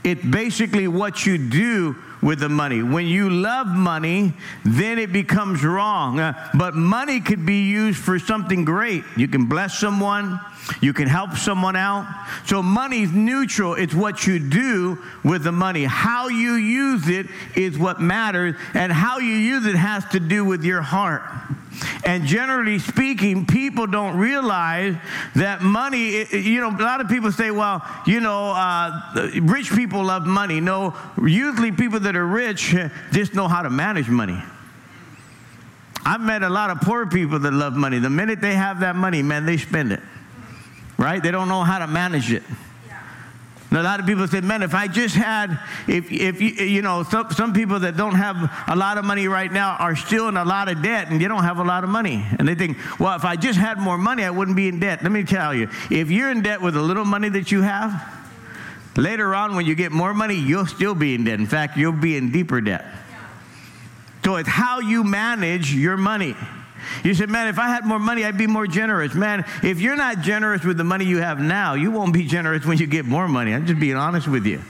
It's 0.03 0.23
basically 0.23 0.87
what 0.87 1.25
you 1.25 1.37
do 1.37 1.95
with 2.21 2.39
the 2.39 2.49
money. 2.49 2.81
When 2.81 3.07
you 3.07 3.29
love 3.29 3.67
money, 3.67 4.33
then 4.63 4.97
it 4.97 5.11
becomes 5.11 5.63
wrong. 5.63 6.19
Uh, 6.19 6.33
but 6.53 6.75
money 6.75 7.19
could 7.19 7.45
be 7.45 7.63
used 7.63 7.99
for 7.99 8.19
something 8.19 8.63
great. 8.63 9.03
You 9.17 9.27
can 9.27 9.47
bless 9.47 9.77
someone, 9.77 10.39
you 10.81 10.93
can 10.93 11.07
help 11.07 11.35
someone 11.35 11.75
out. 11.75 12.07
So 12.45 12.63
money's 12.63 13.11
neutral. 13.11 13.73
It's 13.73 13.93
what 13.93 14.25
you 14.25 14.39
do 14.39 14.99
with 15.23 15.43
the 15.43 15.51
money. 15.51 15.83
How 15.83 16.29
you 16.29 16.53
use 16.53 17.09
it 17.09 17.27
is 17.55 17.77
what 17.77 17.99
matters, 17.99 18.55
and 18.73 18.91
how 18.91 19.19
you 19.19 19.33
use 19.33 19.65
it 19.65 19.75
has 19.75 20.05
to 20.11 20.19
do 20.19 20.45
with 20.45 20.63
your 20.63 20.81
heart. 20.81 21.23
And 22.03 22.25
generally 22.25 22.79
speaking, 22.79 23.45
people 23.45 23.87
don't 23.87 24.17
realize 24.17 24.95
that 25.35 25.61
money, 25.61 26.25
you 26.31 26.59
know, 26.59 26.69
a 26.69 26.83
lot 26.83 27.01
of 27.01 27.07
people 27.07 27.31
say, 27.31 27.51
well, 27.51 27.85
you 28.05 28.19
know, 28.19 28.51
uh, 28.51 29.29
rich 29.41 29.71
people 29.71 30.03
love 30.03 30.25
money. 30.25 30.59
No, 30.59 30.95
usually 31.23 31.71
people 31.71 31.99
that 32.01 32.15
are 32.15 32.25
rich 32.25 32.75
just 33.11 33.33
know 33.33 33.47
how 33.47 33.61
to 33.61 33.69
manage 33.69 34.09
money. 34.09 34.41
I've 36.03 36.21
met 36.21 36.43
a 36.43 36.49
lot 36.49 36.71
of 36.71 36.81
poor 36.81 37.05
people 37.05 37.39
that 37.39 37.53
love 37.53 37.73
money. 37.73 37.99
The 37.99 38.09
minute 38.09 38.41
they 38.41 38.55
have 38.55 38.79
that 38.79 38.95
money, 38.95 39.21
man, 39.21 39.45
they 39.45 39.57
spend 39.57 39.91
it. 39.91 40.01
Right? 40.97 41.21
They 41.21 41.31
don't 41.31 41.47
know 41.47 41.63
how 41.63 41.79
to 41.79 41.87
manage 41.87 42.31
it. 42.31 42.43
And 43.71 43.79
a 43.79 43.83
lot 43.83 44.01
of 44.01 44.05
people 44.05 44.27
say, 44.27 44.41
man, 44.41 44.63
if 44.63 44.75
I 44.75 44.89
just 44.89 45.15
had, 45.15 45.57
if, 45.87 46.11
if 46.11 46.41
you, 46.41 46.49
you 46.49 46.81
know, 46.81 47.03
some, 47.03 47.31
some 47.31 47.53
people 47.53 47.79
that 47.79 47.95
don't 47.95 48.15
have 48.15 48.35
a 48.67 48.75
lot 48.75 48.97
of 48.97 49.05
money 49.05 49.29
right 49.29 49.51
now 49.51 49.77
are 49.77 49.95
still 49.95 50.27
in 50.27 50.35
a 50.35 50.43
lot 50.43 50.67
of 50.67 50.81
debt 50.83 51.07
and 51.09 51.21
they 51.21 51.27
don't 51.29 51.45
have 51.45 51.57
a 51.57 51.63
lot 51.63 51.85
of 51.85 51.89
money. 51.89 52.25
And 52.37 52.45
they 52.45 52.53
think, 52.53 52.77
well, 52.99 53.15
if 53.15 53.23
I 53.23 53.37
just 53.37 53.57
had 53.57 53.77
more 53.77 53.97
money, 53.97 54.25
I 54.25 54.29
wouldn't 54.29 54.57
be 54.57 54.67
in 54.67 54.81
debt. 54.81 55.01
Let 55.03 55.13
me 55.13 55.23
tell 55.23 55.55
you, 55.55 55.69
if 55.89 56.11
you're 56.11 56.29
in 56.29 56.41
debt 56.41 56.61
with 56.61 56.75
a 56.75 56.81
little 56.81 57.05
money 57.05 57.29
that 57.29 57.49
you 57.49 57.61
have, 57.61 58.13
later 58.97 59.33
on 59.33 59.55
when 59.55 59.65
you 59.65 59.73
get 59.73 59.93
more 59.93 60.13
money, 60.13 60.35
you'll 60.35 60.67
still 60.67 60.93
be 60.93 61.15
in 61.15 61.23
debt. 61.23 61.39
In 61.39 61.47
fact, 61.47 61.77
you'll 61.77 61.93
be 61.93 62.17
in 62.17 62.29
deeper 62.29 62.59
debt. 62.59 62.85
So 64.25 64.35
it's 64.35 64.49
how 64.49 64.81
you 64.81 65.05
manage 65.05 65.73
your 65.73 65.95
money. 65.95 66.35
You 67.03 67.13
said, 67.13 67.29
man, 67.29 67.47
if 67.47 67.59
I 67.59 67.67
had 67.67 67.85
more 67.85 67.99
money, 67.99 68.25
I'd 68.25 68.37
be 68.37 68.47
more 68.47 68.67
generous. 68.67 69.13
Man, 69.13 69.45
if 69.63 69.79
you're 69.79 69.95
not 69.95 70.21
generous 70.21 70.63
with 70.63 70.77
the 70.77 70.83
money 70.83 71.05
you 71.05 71.17
have 71.17 71.39
now, 71.39 71.73
you 71.73 71.91
won't 71.91 72.13
be 72.13 72.25
generous 72.25 72.65
when 72.65 72.77
you 72.77 72.87
get 72.87 73.05
more 73.05 73.27
money. 73.27 73.53
I'm 73.53 73.65
just 73.65 73.79
being 73.79 73.95
honest 73.95 74.27
with 74.27 74.45
you. 74.45 74.61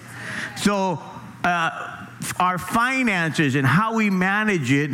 So, 0.57 1.01
uh, 1.43 2.07
our 2.39 2.57
finances 2.57 3.55
and 3.55 3.65
how 3.65 3.95
we 3.95 4.09
manage 4.09 4.71
it 4.71 4.91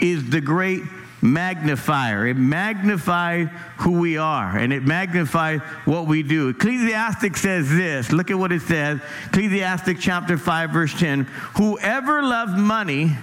is 0.00 0.28
the 0.28 0.40
great 0.40 0.82
magnifier. 1.22 2.26
It 2.26 2.36
magnifies 2.36 3.48
who 3.78 3.92
we 3.98 4.18
are 4.18 4.56
and 4.56 4.72
it 4.72 4.84
magnifies 4.84 5.60
what 5.84 6.06
we 6.06 6.22
do. 6.22 6.50
Ecclesiastic 6.50 7.36
says 7.36 7.68
this. 7.68 8.12
Look 8.12 8.30
at 8.30 8.38
what 8.38 8.52
it 8.52 8.62
says. 8.62 9.00
Ecclesiastic 9.28 9.98
chapter 9.98 10.36
5, 10.36 10.70
verse 10.70 10.98
10. 10.98 11.24
Whoever 11.56 12.22
loves 12.22 12.58
money 12.58 13.16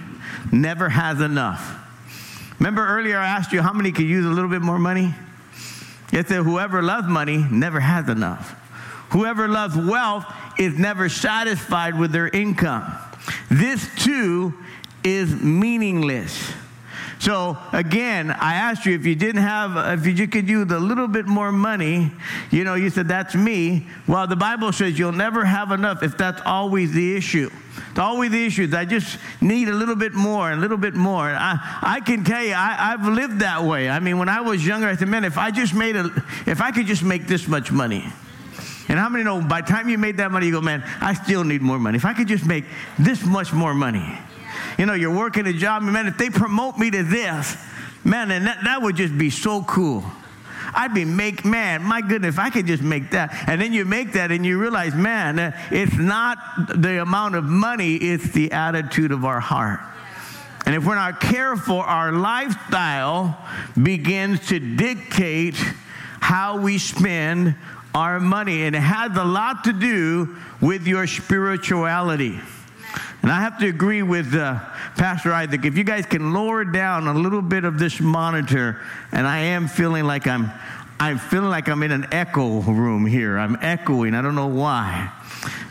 never 0.52 0.88
has 0.88 1.20
enough 1.20 1.83
Remember 2.64 2.86
earlier 2.88 3.18
I 3.18 3.26
asked 3.26 3.52
you 3.52 3.60
how 3.60 3.74
many 3.74 3.92
could 3.92 4.06
use 4.06 4.24
a 4.24 4.30
little 4.30 4.48
bit 4.48 4.62
more 4.62 4.78
money? 4.78 5.14
It 6.14 6.28
said, 6.28 6.44
whoever 6.44 6.80
loves 6.80 7.06
money 7.06 7.44
never 7.50 7.78
has 7.78 8.08
enough. 8.08 8.52
Whoever 9.10 9.48
loves 9.48 9.76
wealth 9.76 10.24
is 10.58 10.78
never 10.78 11.10
satisfied 11.10 11.98
with 11.98 12.10
their 12.10 12.28
income. 12.28 12.90
This 13.50 13.86
too 14.02 14.54
is 15.04 15.30
meaningless. 15.42 16.54
So 17.24 17.56
again, 17.72 18.30
I 18.30 18.52
asked 18.52 18.84
you 18.84 18.94
if 18.94 19.06
you 19.06 19.14
didn't 19.14 19.40
have, 19.40 19.98
if 19.98 20.18
you 20.18 20.28
could 20.28 20.46
use 20.46 20.70
a 20.70 20.78
little 20.78 21.08
bit 21.08 21.24
more 21.24 21.50
money, 21.52 22.12
you 22.50 22.64
know, 22.64 22.74
you 22.74 22.90
said, 22.90 23.08
that's 23.08 23.34
me. 23.34 23.86
Well, 24.06 24.26
the 24.26 24.36
Bible 24.36 24.72
says 24.72 24.98
you'll 24.98 25.12
never 25.12 25.42
have 25.42 25.72
enough 25.72 26.02
if 26.02 26.18
that's 26.18 26.42
always 26.44 26.92
the 26.92 27.16
issue. 27.16 27.48
It's 27.88 27.98
always 27.98 28.30
the 28.30 28.44
issue. 28.44 28.70
I 28.76 28.84
just 28.84 29.16
need 29.40 29.70
a 29.70 29.72
little 29.72 29.96
bit 29.96 30.12
more, 30.12 30.52
a 30.52 30.56
little 30.56 30.76
bit 30.76 30.92
more. 30.92 31.24
I, 31.24 31.58
I 31.80 32.00
can 32.00 32.24
tell 32.24 32.44
you, 32.44 32.52
I, 32.52 32.92
I've 32.92 33.06
lived 33.06 33.38
that 33.38 33.64
way. 33.64 33.88
I 33.88 34.00
mean, 34.00 34.18
when 34.18 34.28
I 34.28 34.42
was 34.42 34.66
younger, 34.66 34.86
I 34.86 34.94
said, 34.94 35.08
man, 35.08 35.24
if 35.24 35.38
I 35.38 35.50
just 35.50 35.72
made 35.72 35.96
a, 35.96 36.10
if 36.44 36.60
I 36.60 36.72
could 36.72 36.86
just 36.86 37.02
make 37.02 37.26
this 37.26 37.48
much 37.48 37.72
money, 37.72 38.04
and 38.88 38.98
how 38.98 39.08
many 39.08 39.24
know 39.24 39.40
by 39.40 39.62
the 39.62 39.68
time 39.68 39.88
you 39.88 39.96
made 39.96 40.18
that 40.18 40.30
money, 40.30 40.44
you 40.44 40.52
go, 40.52 40.60
man, 40.60 40.84
I 41.00 41.14
still 41.14 41.42
need 41.42 41.62
more 41.62 41.78
money. 41.78 41.96
If 41.96 42.04
I 42.04 42.12
could 42.12 42.28
just 42.28 42.44
make 42.44 42.66
this 42.98 43.24
much 43.24 43.50
more 43.50 43.72
money. 43.72 44.18
You 44.78 44.86
know, 44.86 44.94
you're 44.94 45.14
working 45.14 45.46
a 45.46 45.52
job, 45.52 45.82
man, 45.82 46.06
if 46.06 46.18
they 46.18 46.30
promote 46.30 46.78
me 46.78 46.90
to 46.90 47.02
this, 47.02 47.56
man, 48.04 48.30
and 48.30 48.46
that, 48.46 48.64
that 48.64 48.82
would 48.82 48.96
just 48.96 49.16
be 49.16 49.30
so 49.30 49.62
cool. 49.62 50.04
I'd 50.74 50.94
be 50.94 51.04
make, 51.04 51.44
man, 51.44 51.82
my 51.82 52.00
goodness, 52.00 52.38
I 52.38 52.50
could 52.50 52.66
just 52.66 52.82
make 52.82 53.10
that. 53.12 53.32
And 53.46 53.60
then 53.60 53.72
you 53.72 53.84
make 53.84 54.12
that 54.12 54.32
and 54.32 54.44
you 54.44 54.58
realize, 54.58 54.94
man, 54.94 55.38
uh, 55.38 55.56
it's 55.70 55.96
not 55.96 56.38
the 56.74 57.00
amount 57.00 57.36
of 57.36 57.44
money, 57.44 57.96
it's 57.96 58.32
the 58.32 58.52
attitude 58.52 59.12
of 59.12 59.24
our 59.24 59.40
heart. 59.40 59.80
And 60.66 60.74
if 60.74 60.84
we're 60.84 60.94
not 60.94 61.20
careful, 61.20 61.78
our 61.80 62.12
lifestyle 62.12 63.38
begins 63.80 64.48
to 64.48 64.58
dictate 64.58 65.56
how 66.20 66.58
we 66.58 66.78
spend 66.78 67.54
our 67.94 68.18
money. 68.18 68.62
And 68.62 68.74
it 68.74 68.80
has 68.80 69.16
a 69.16 69.24
lot 69.24 69.64
to 69.64 69.72
do 69.72 70.36
with 70.60 70.86
your 70.86 71.06
spirituality. 71.06 72.40
And 73.24 73.32
I 73.32 73.40
have 73.40 73.58
to 73.60 73.66
agree 73.66 74.02
with 74.02 74.34
uh, 74.34 74.58
Pastor 74.96 75.32
Isaac. 75.32 75.64
If 75.64 75.78
you 75.78 75.84
guys 75.84 76.04
can 76.04 76.34
lower 76.34 76.62
down 76.62 77.06
a 77.06 77.14
little 77.14 77.40
bit 77.40 77.64
of 77.64 77.78
this 77.78 77.98
monitor, 77.98 78.82
and 79.12 79.26
I 79.26 79.38
am 79.38 79.66
feeling 79.66 80.04
like 80.04 80.26
I'm, 80.26 80.50
I'm 81.00 81.16
feeling 81.16 81.48
like 81.48 81.66
I'm 81.70 81.82
in 81.82 81.90
an 81.90 82.06
echo 82.12 82.60
room 82.60 83.06
here. 83.06 83.38
I'm 83.38 83.56
echoing. 83.62 84.14
I 84.14 84.20
don't 84.20 84.34
know 84.34 84.48
why. 84.48 85.10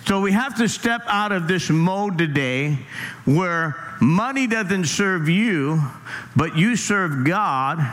So 0.07 0.19
we 0.19 0.31
have 0.31 0.57
to 0.57 0.67
step 0.67 1.03
out 1.05 1.31
of 1.31 1.47
this 1.47 1.69
mode 1.69 2.17
today 2.17 2.79
where 3.25 3.75
money 4.01 4.47
doesn't 4.47 4.85
serve 4.85 5.29
you, 5.29 5.79
but 6.35 6.57
you 6.57 6.75
serve 6.75 7.23
God 7.23 7.87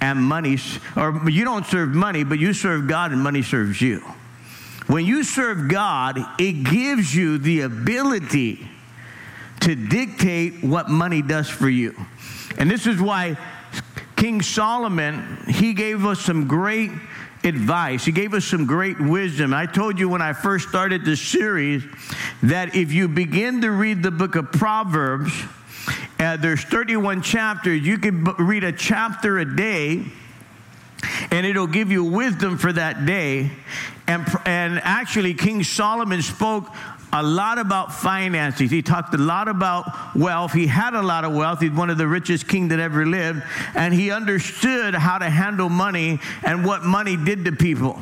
and 0.00 0.22
money, 0.22 0.56
or 0.96 1.28
you 1.28 1.44
don't 1.44 1.66
serve 1.66 1.90
money, 1.90 2.24
but 2.24 2.38
you 2.38 2.54
serve 2.54 2.88
God 2.88 3.12
and 3.12 3.20
money 3.20 3.42
serves 3.42 3.78
you. 3.82 4.00
When 4.86 5.04
you 5.04 5.22
serve 5.22 5.68
God, 5.68 6.18
it 6.38 6.64
gives 6.64 7.14
you 7.14 7.36
the 7.36 7.60
ability 7.60 8.70
to 9.60 9.74
dictate 9.74 10.62
what 10.62 10.88
money 10.88 11.22
does 11.22 11.48
for 11.48 11.68
you. 11.68 11.94
And 12.58 12.70
this 12.70 12.86
is 12.86 13.00
why 13.00 13.36
King 14.16 14.40
Solomon, 14.42 15.44
he 15.48 15.74
gave 15.74 16.06
us 16.06 16.20
some 16.20 16.46
great 16.46 16.90
advice. 17.44 18.04
He 18.04 18.12
gave 18.12 18.34
us 18.34 18.44
some 18.44 18.66
great 18.66 19.00
wisdom. 19.00 19.54
I 19.54 19.66
told 19.66 19.98
you 19.98 20.08
when 20.08 20.22
I 20.22 20.32
first 20.32 20.68
started 20.68 21.04
this 21.04 21.20
series 21.20 21.84
that 22.42 22.74
if 22.74 22.92
you 22.92 23.08
begin 23.08 23.60
to 23.60 23.70
read 23.70 24.02
the 24.02 24.10
book 24.10 24.34
of 24.34 24.50
Proverbs, 24.52 25.32
uh, 26.18 26.36
there's 26.38 26.62
31 26.62 27.22
chapters. 27.22 27.82
You 27.82 27.98
can 27.98 28.24
b- 28.24 28.32
read 28.38 28.64
a 28.64 28.72
chapter 28.72 29.38
a 29.38 29.56
day, 29.56 30.02
and 31.30 31.46
it'll 31.46 31.66
give 31.66 31.92
you 31.92 32.04
wisdom 32.04 32.56
for 32.56 32.72
that 32.72 33.04
day. 33.04 33.50
And, 34.06 34.26
and 34.44 34.80
actually, 34.82 35.34
King 35.34 35.62
Solomon 35.62 36.22
spoke 36.22 36.72
a 37.12 37.22
lot 37.22 37.58
about 37.58 37.92
finances. 37.92 38.70
He 38.70 38.82
talked 38.82 39.14
a 39.14 39.18
lot 39.18 39.48
about 39.48 40.14
wealth. 40.14 40.52
He 40.52 40.66
had 40.66 40.94
a 40.94 41.02
lot 41.02 41.24
of 41.24 41.32
wealth. 41.34 41.60
He's 41.60 41.70
one 41.70 41.90
of 41.90 41.98
the 41.98 42.06
richest 42.06 42.48
king 42.48 42.68
that 42.68 42.80
ever 42.80 43.06
lived. 43.06 43.42
And 43.74 43.94
he 43.94 44.10
understood 44.10 44.94
how 44.94 45.18
to 45.18 45.30
handle 45.30 45.68
money 45.68 46.18
and 46.44 46.64
what 46.64 46.82
money 46.82 47.16
did 47.16 47.44
to 47.44 47.52
people. 47.52 48.00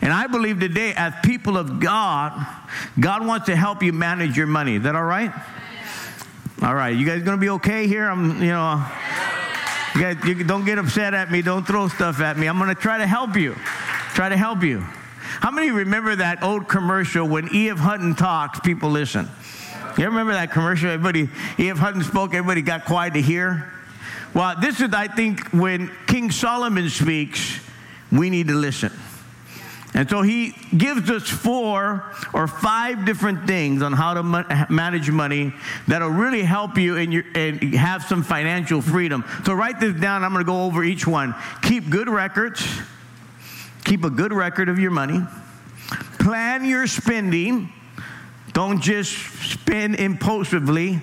And 0.00 0.12
I 0.12 0.26
believe 0.26 0.60
today, 0.60 0.94
as 0.94 1.14
people 1.22 1.56
of 1.56 1.80
God, 1.80 2.32
God 2.98 3.26
wants 3.26 3.46
to 3.46 3.56
help 3.56 3.82
you 3.82 3.92
manage 3.92 4.36
your 4.36 4.46
money. 4.46 4.76
Is 4.76 4.82
that 4.82 4.96
all 4.96 5.04
right? 5.04 5.32
All 6.62 6.74
right. 6.74 6.96
You 6.96 7.06
guys 7.06 7.22
gonna 7.22 7.36
be 7.36 7.50
okay 7.50 7.86
here? 7.86 8.08
I'm, 8.08 8.42
you 8.42 8.50
know, 8.50 8.84
you 9.94 10.00
guys 10.00 10.16
you 10.24 10.44
don't 10.44 10.64
get 10.64 10.78
upset 10.78 11.14
at 11.14 11.30
me. 11.30 11.42
Don't 11.42 11.66
throw 11.66 11.88
stuff 11.88 12.20
at 12.20 12.36
me. 12.36 12.46
I'm 12.46 12.58
gonna 12.58 12.74
try 12.74 12.98
to 12.98 13.06
help 13.06 13.36
you. 13.36 13.54
Try 14.14 14.28
to 14.28 14.36
help 14.36 14.62
you. 14.62 14.84
How 15.40 15.50
many 15.50 15.70
remember 15.70 16.16
that 16.16 16.42
old 16.42 16.68
commercial 16.68 17.26
when 17.26 17.54
E.F. 17.54 17.78
Hutton 17.78 18.14
talks, 18.14 18.60
people 18.60 18.90
listen? 18.90 19.28
You 19.98 20.06
remember 20.06 20.32
that 20.32 20.52
commercial? 20.52 20.90
Everybody, 20.90 21.28
E.F. 21.58 21.78
Hutton 21.78 22.02
spoke, 22.02 22.34
everybody 22.34 22.62
got 22.62 22.84
quiet 22.84 23.14
to 23.14 23.22
hear. 23.22 23.72
Well, 24.34 24.54
this 24.60 24.80
is, 24.80 24.92
I 24.92 25.08
think, 25.08 25.48
when 25.48 25.90
King 26.06 26.30
Solomon 26.30 26.88
speaks, 26.88 27.60
we 28.12 28.30
need 28.30 28.48
to 28.48 28.54
listen. 28.54 28.92
And 29.92 30.08
so 30.08 30.22
he 30.22 30.54
gives 30.76 31.10
us 31.10 31.28
four 31.28 32.12
or 32.32 32.46
five 32.46 33.04
different 33.04 33.46
things 33.46 33.82
on 33.82 33.92
how 33.92 34.14
to 34.14 34.22
ma- 34.22 34.66
manage 34.68 35.10
money 35.10 35.52
that'll 35.88 36.10
really 36.10 36.42
help 36.42 36.78
you 36.78 36.96
your, 36.96 37.24
and 37.34 37.74
have 37.74 38.04
some 38.04 38.22
financial 38.22 38.80
freedom. 38.80 39.24
So 39.44 39.52
write 39.52 39.80
this 39.80 39.94
down. 40.00 40.22
I'm 40.22 40.32
going 40.32 40.44
to 40.44 40.48
go 40.50 40.62
over 40.62 40.84
each 40.84 41.06
one. 41.06 41.34
Keep 41.62 41.90
good 41.90 42.08
records. 42.08 42.64
Keep 43.84 44.04
a 44.04 44.10
good 44.10 44.32
record 44.32 44.68
of 44.68 44.78
your 44.78 44.90
money. 44.90 45.20
Plan 46.18 46.64
your 46.64 46.86
spending. 46.86 47.72
Don't 48.52 48.80
just 48.80 49.12
spend 49.50 49.96
impulsively. 49.96 51.00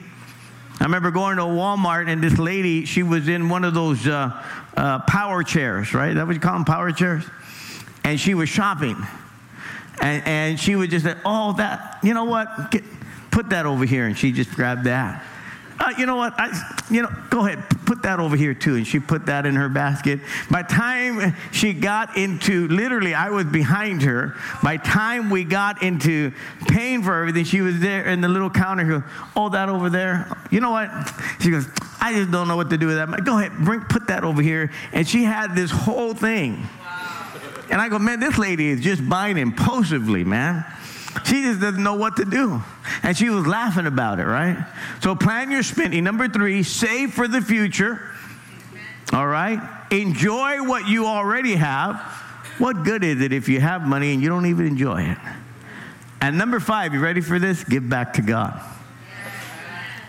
I 0.80 0.84
remember 0.84 1.12
going 1.12 1.38
to 1.38 1.44
Walmart 1.44 2.08
and 2.08 2.24
this 2.24 2.38
lady, 2.38 2.86
she 2.86 3.04
was 3.04 3.28
in 3.28 3.50
one 3.50 3.64
of 3.64 3.74
those 3.74 4.08
uh, 4.08 4.44
uh, 4.76 5.00
power 5.00 5.44
chairs, 5.44 5.94
right? 5.94 6.14
That 6.14 6.28
what 6.28 6.36
you 6.36 6.40
call 6.40 6.54
them, 6.54 6.66
power 6.66 6.92
chairs? 6.92 7.24
and 8.08 8.18
she 8.18 8.34
was 8.34 8.48
shopping. 8.48 8.96
And, 10.02 10.26
and 10.26 10.60
she 10.60 10.78
would 10.78 10.90
just 10.90 11.04
say, 11.04 11.16
Oh, 11.26 11.52
that, 11.54 12.00
you 12.04 12.14
know 12.14 12.24
what? 12.24 12.72
Get, 12.72 12.86
put 13.32 13.50
that 13.50 13.66
over 13.66 13.84
here. 13.84 14.06
And 14.06 14.18
she 14.18 14.32
just 14.32 14.52
grabbed 14.52 14.86
that. 14.86 15.26
Uh, 15.80 15.94
you 15.98 16.06
know 16.06 16.16
what? 16.16 16.34
I, 16.38 16.50
you 16.90 17.04
know, 17.04 17.10
go 17.30 17.46
ahead, 17.46 17.64
put 17.86 18.02
that 18.04 18.20
over 18.20 18.36
here 18.36 18.54
too. 18.54 18.76
And 18.76 18.88
she 18.88 19.00
put 19.00 19.28
that 19.28 19.46
in 19.46 19.56
her 19.56 19.70
basket. 19.70 20.20
By 20.50 20.64
time 20.64 21.36
she 21.52 21.74
got 21.74 22.18
into, 22.18 22.68
literally, 22.68 23.14
I 23.14 23.30
was 23.30 23.46
behind 23.46 24.02
her. 24.02 24.36
By 24.64 24.78
time 24.78 25.30
we 25.30 25.44
got 25.44 25.84
into 25.84 26.32
paying 26.68 27.04
for 27.04 27.20
everything, 27.20 27.46
she 27.46 27.62
was 27.62 27.80
there 27.80 28.06
in 28.08 28.22
the 28.22 28.28
little 28.28 28.50
counter. 28.50 28.84
She 28.84 28.90
goes, 28.90 29.04
oh, 29.36 29.50
that 29.50 29.70
over 29.70 29.90
there. 29.90 30.36
You 30.50 30.62
know 30.62 30.72
what? 30.72 30.90
She 31.42 31.52
goes, 31.52 31.68
I 32.02 32.14
just 32.14 32.32
don't 32.32 32.48
know 32.48 32.56
what 32.56 32.70
to 32.72 32.78
do 32.78 32.88
with 32.88 32.96
that. 32.96 33.24
Go 33.24 33.38
ahead, 33.38 33.54
bring, 33.64 33.82
put 33.82 34.08
that 34.08 34.24
over 34.24 34.42
here. 34.42 34.72
And 34.94 35.08
she 35.08 35.24
had 35.24 35.56
this 35.56 35.70
whole 35.70 36.14
thing. 36.14 36.68
And 37.70 37.82
I 37.82 37.90
go, 37.90 38.00
man, 38.00 38.20
this 38.20 38.38
lady 38.38 38.68
is 38.70 38.82
just 38.82 39.08
buying 39.08 39.38
impulsively, 39.38 40.24
man. 40.24 40.66
She 41.26 41.44
just 41.44 41.60
doesn't 41.60 41.82
know 41.82 41.96
what 41.96 42.18
to 42.18 42.26
do. 42.26 42.62
And 43.04 43.18
she 43.18 43.30
was 43.30 43.46
laughing 43.48 43.86
about 43.86 44.20
it, 44.20 44.26
right? 44.26 44.66
So 45.02 45.16
plan 45.16 45.52
your 45.52 45.64
spending. 45.64 46.04
Number 46.04 46.28
three, 46.28 46.64
save 46.64 47.14
for 47.14 47.28
the 47.28 47.42
future. 47.42 48.02
All 49.14 49.28
right? 49.28 49.60
Enjoy 49.92 50.64
what 50.64 50.88
you 50.88 51.06
already 51.06 51.56
have. 51.56 51.96
What 52.58 52.84
good 52.84 53.04
is 53.04 53.22
it 53.22 53.32
if 53.34 53.48
you 53.50 53.60
have 53.60 53.84
money 53.88 54.14
and 54.14 54.22
you 54.22 54.30
don't 54.30 54.48
even 54.48 54.66
enjoy 54.66 55.04
it? 55.04 55.18
And 56.20 56.38
number 56.38 56.60
five, 56.60 56.94
you 56.94 57.00
ready 57.00 57.22
for 57.22 57.40
this? 57.40 57.64
Give 57.64 57.88
back 57.88 58.14
to 58.14 58.22
God. 58.22 58.60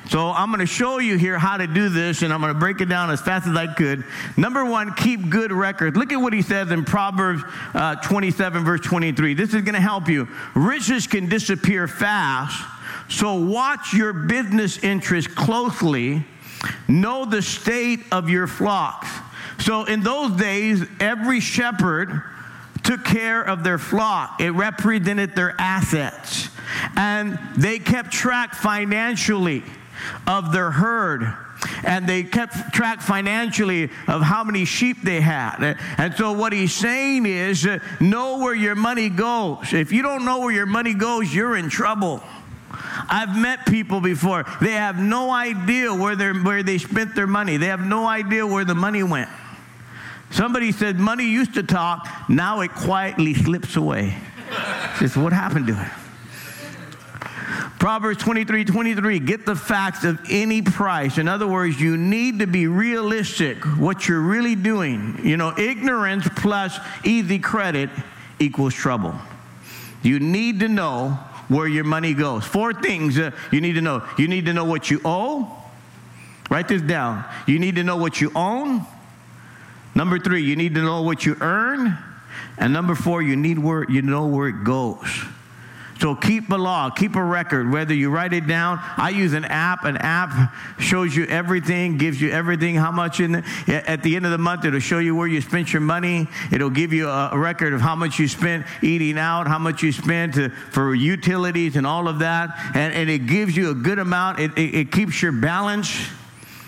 So 0.08 0.30
I'm 0.30 0.48
going 0.48 0.60
to 0.60 0.66
show 0.66 1.00
you 1.00 1.18
here 1.18 1.38
how 1.38 1.58
to 1.58 1.66
do 1.66 1.90
this, 1.90 2.22
and 2.22 2.32
I'm 2.32 2.40
going 2.40 2.54
to 2.54 2.58
break 2.58 2.80
it 2.80 2.86
down 2.86 3.10
as 3.10 3.20
fast 3.20 3.46
as 3.46 3.54
I 3.54 3.66
could. 3.66 4.04
Number 4.38 4.64
one, 4.64 4.94
keep 4.94 5.28
good 5.28 5.52
records. 5.52 5.98
Look 5.98 6.12
at 6.12 6.16
what 6.16 6.32
he 6.32 6.40
says 6.40 6.70
in 6.70 6.86
Proverbs 6.86 7.42
uh, 7.74 7.96
27, 7.96 8.64
verse 8.64 8.80
23. 8.80 9.34
This 9.34 9.52
is 9.52 9.60
going 9.60 9.74
to 9.74 9.80
help 9.80 10.08
you. 10.08 10.26
Riches 10.54 11.06
can 11.06 11.28
disappear 11.28 11.86
fast, 11.86 12.58
so 13.10 13.34
watch 13.34 13.92
your 13.92 14.14
business 14.14 14.82
interests 14.82 15.32
closely. 15.32 16.24
Know 16.88 17.26
the 17.26 17.42
state 17.42 18.00
of 18.10 18.30
your 18.30 18.46
flocks. 18.46 19.08
So 19.58 19.84
in 19.84 20.00
those 20.00 20.32
days, 20.32 20.84
every 21.00 21.40
shepherd 21.40 22.22
took 22.82 23.04
care 23.04 23.42
of 23.42 23.62
their 23.62 23.76
flock. 23.76 24.40
It 24.40 24.52
represented 24.52 25.36
their 25.36 25.54
assets. 25.58 26.48
And 26.96 27.38
they 27.58 27.78
kept 27.78 28.10
track 28.10 28.54
financially 28.54 29.62
of 30.26 30.52
their 30.52 30.70
herd 30.70 31.34
and 31.84 32.08
they 32.08 32.22
kept 32.22 32.72
track 32.72 33.00
financially 33.00 33.90
of 34.06 34.22
how 34.22 34.44
many 34.44 34.64
sheep 34.64 35.02
they 35.02 35.20
had. 35.20 35.76
And 35.96 36.14
so 36.14 36.32
what 36.32 36.52
he's 36.52 36.72
saying 36.72 37.26
is 37.26 37.66
uh, 37.66 37.78
know 38.00 38.38
where 38.38 38.54
your 38.54 38.74
money 38.74 39.08
goes. 39.08 39.72
If 39.72 39.92
you 39.92 40.02
don't 40.02 40.24
know 40.24 40.40
where 40.40 40.52
your 40.52 40.66
money 40.66 40.94
goes, 40.94 41.34
you're 41.34 41.56
in 41.56 41.68
trouble. 41.68 42.22
I've 43.08 43.36
met 43.36 43.66
people 43.66 44.00
before. 44.00 44.44
They 44.60 44.72
have 44.72 44.98
no 44.98 45.30
idea 45.30 45.92
where, 45.94 46.14
they 46.16 46.30
where 46.30 46.62
they 46.62 46.78
spent 46.78 47.14
their 47.14 47.26
money. 47.26 47.56
They 47.56 47.66
have 47.66 47.84
no 47.84 48.06
idea 48.06 48.46
where 48.46 48.64
the 48.64 48.74
money 48.74 49.02
went. 49.02 49.30
Somebody 50.30 50.72
said 50.72 50.98
money 50.98 51.24
used 51.24 51.54
to 51.54 51.62
talk, 51.62 52.06
now 52.28 52.60
it 52.60 52.70
quietly 52.72 53.34
slips 53.34 53.76
away. 53.76 54.16
Just 54.98 55.16
what 55.16 55.32
happened 55.32 55.66
to 55.68 55.80
it? 55.80 56.07
Proverbs 57.78 58.20
23 58.22 58.64
23, 58.64 59.20
get 59.20 59.46
the 59.46 59.54
facts 59.54 60.02
of 60.02 60.18
any 60.28 60.62
price. 60.62 61.16
In 61.16 61.28
other 61.28 61.46
words, 61.46 61.80
you 61.80 61.96
need 61.96 62.40
to 62.40 62.46
be 62.46 62.66
realistic 62.66 63.64
what 63.78 64.08
you're 64.08 64.20
really 64.20 64.56
doing. 64.56 65.20
You 65.24 65.36
know, 65.36 65.56
ignorance 65.56 66.28
plus 66.36 66.76
easy 67.04 67.38
credit 67.38 67.88
equals 68.40 68.74
trouble. 68.74 69.14
You 70.02 70.18
need 70.18 70.60
to 70.60 70.68
know 70.68 71.18
where 71.46 71.68
your 71.68 71.84
money 71.84 72.14
goes. 72.14 72.44
Four 72.44 72.74
things 72.74 73.16
uh, 73.16 73.30
you 73.52 73.60
need 73.60 73.74
to 73.74 73.80
know. 73.80 74.04
You 74.18 74.26
need 74.26 74.46
to 74.46 74.52
know 74.52 74.64
what 74.64 74.90
you 74.90 75.00
owe. 75.04 75.54
Write 76.50 76.66
this 76.66 76.82
down. 76.82 77.24
You 77.46 77.60
need 77.60 77.76
to 77.76 77.84
know 77.84 77.96
what 77.96 78.20
you 78.20 78.32
own. 78.34 78.84
Number 79.94 80.18
three, 80.18 80.42
you 80.42 80.56
need 80.56 80.74
to 80.74 80.82
know 80.82 81.02
what 81.02 81.24
you 81.24 81.36
earn. 81.40 81.96
And 82.58 82.72
number 82.72 82.96
four, 82.96 83.22
you 83.22 83.36
need 83.36 83.58
where 83.58 83.88
you 83.88 84.02
know 84.02 84.26
where 84.26 84.48
it 84.48 84.64
goes. 84.64 85.06
So 85.98 86.14
keep 86.14 86.48
a 86.50 86.56
log, 86.56 86.94
keep 86.94 87.16
a 87.16 87.22
record, 87.22 87.72
whether 87.72 87.92
you 87.92 88.10
write 88.10 88.32
it 88.32 88.46
down. 88.46 88.78
I 88.96 89.10
use 89.10 89.32
an 89.32 89.44
app. 89.44 89.84
An 89.84 89.96
app 89.96 90.54
shows 90.78 91.14
you 91.14 91.26
everything, 91.26 91.98
gives 91.98 92.20
you 92.20 92.30
everything, 92.30 92.76
how 92.76 92.92
much 92.92 93.18
in 93.18 93.32
the, 93.32 93.44
at 93.68 94.04
the 94.04 94.14
end 94.14 94.24
of 94.24 94.30
the 94.30 94.38
month, 94.38 94.64
it'll 94.64 94.78
show 94.78 94.98
you 94.98 95.16
where 95.16 95.26
you 95.26 95.40
spent 95.40 95.72
your 95.72 95.80
money. 95.80 96.28
It'll 96.52 96.70
give 96.70 96.92
you 96.92 97.08
a, 97.08 97.36
record 97.38 97.72
of 97.72 97.80
how 97.80 97.94
much 97.94 98.18
you 98.18 98.28
spent 98.28 98.66
eating 98.82 99.18
out, 99.18 99.46
how 99.46 99.58
much 99.58 99.82
you 99.82 99.92
spent 99.92 100.34
to, 100.34 100.50
for 100.70 100.94
utilities 100.94 101.76
and 101.76 101.86
all 101.86 102.08
of 102.08 102.20
that. 102.20 102.50
And, 102.74 102.92
and 102.94 103.10
it 103.10 103.26
gives 103.26 103.56
you 103.56 103.70
a 103.70 103.74
good 103.74 103.98
amount. 103.98 104.38
It, 104.38 104.56
it, 104.56 104.74
it 104.74 104.92
keeps 104.92 105.20
your 105.20 105.32
balance. 105.32 105.96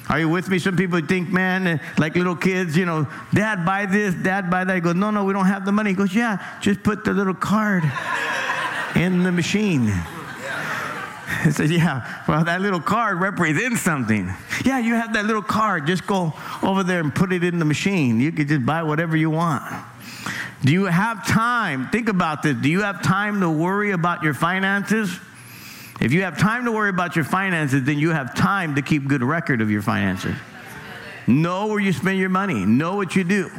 Are 0.09 0.19
you 0.19 0.29
with 0.29 0.49
me? 0.49 0.59
Some 0.59 0.77
people 0.77 1.01
think, 1.01 1.29
man, 1.29 1.67
eh, 1.67 1.79
like 1.99 2.17
little 2.17 2.35
kids, 2.35 2.77
you 2.77 2.85
know, 2.85 3.07
dad, 3.33 3.65
buy 3.65 3.87
this, 3.87 4.13
dad, 4.15 4.51
buy 4.51 4.65
that. 4.65 4.75
He 4.75 4.81
goes, 4.81 4.97
no, 4.97 5.13
no, 5.13 5.25
we 5.25 5.33
don't 5.33 5.47
have 5.47 5.65
the 5.65 5.73
money. 5.73 5.91
He 5.91 5.97
goes, 5.97 6.15
yeah, 6.15 6.59
just 6.61 6.83
put 6.83 7.05
the 7.05 7.13
little 7.13 7.35
card 7.35 7.85
in 8.97 9.23
the 9.23 9.33
machine. 9.33 9.93
He 11.45 11.53
says, 11.53 11.71
Yeah, 11.71 12.23
well, 12.29 12.45
that 12.45 12.61
little 12.61 12.81
card 12.81 13.21
represents 13.21 13.81
something. 13.81 14.29
Yeah, 14.65 14.79
you 14.79 14.95
have 14.95 15.13
that 15.15 15.25
little 15.25 15.43
card. 15.43 15.87
Just 15.87 16.07
go 16.07 16.35
over 16.63 16.83
there 16.83 17.01
and 17.01 17.15
put 17.15 17.33
it 17.33 17.45
in 17.45 17.59
the 17.59 17.65
machine. 17.65 18.21
You 18.21 18.33
can 18.33 18.47
just 18.49 18.67
buy 18.67 18.83
whatever 18.83 19.17
you 19.17 19.31
want. 19.31 19.63
Do 20.63 20.73
you 20.73 20.85
have 20.85 21.27
time? 21.27 21.89
Think 21.89 22.09
about 22.09 22.43
this. 22.43 22.57
Do 22.57 22.69
you 22.69 22.83
have 22.83 23.03
time 23.03 23.41
to 23.41 23.49
worry 23.49 23.93
about 23.93 24.23
your 24.23 24.35
finances? 24.35 25.19
If 26.01 26.13
you 26.13 26.23
have 26.23 26.39
time 26.39 26.65
to 26.65 26.73
worry 26.73 26.91
about 26.91 27.17
your 27.17 27.25
finances, 27.25 27.85
then 27.85 27.99
you 27.99 28.11
have 28.11 28.35
time 28.35 28.75
to 28.75 28.83
keep 28.83 29.07
good 29.07 29.23
record 29.23 29.61
of 29.61 29.71
your 29.71 29.83
finances. 29.83 30.35
Know 31.27 31.69
where 31.69 31.81
you 31.81 31.93
spend 31.93 32.19
your 32.19 32.29
money. 32.29 32.67
Know 32.67 32.97
what 32.97 33.15
you 33.17 33.25
do. 33.25 33.51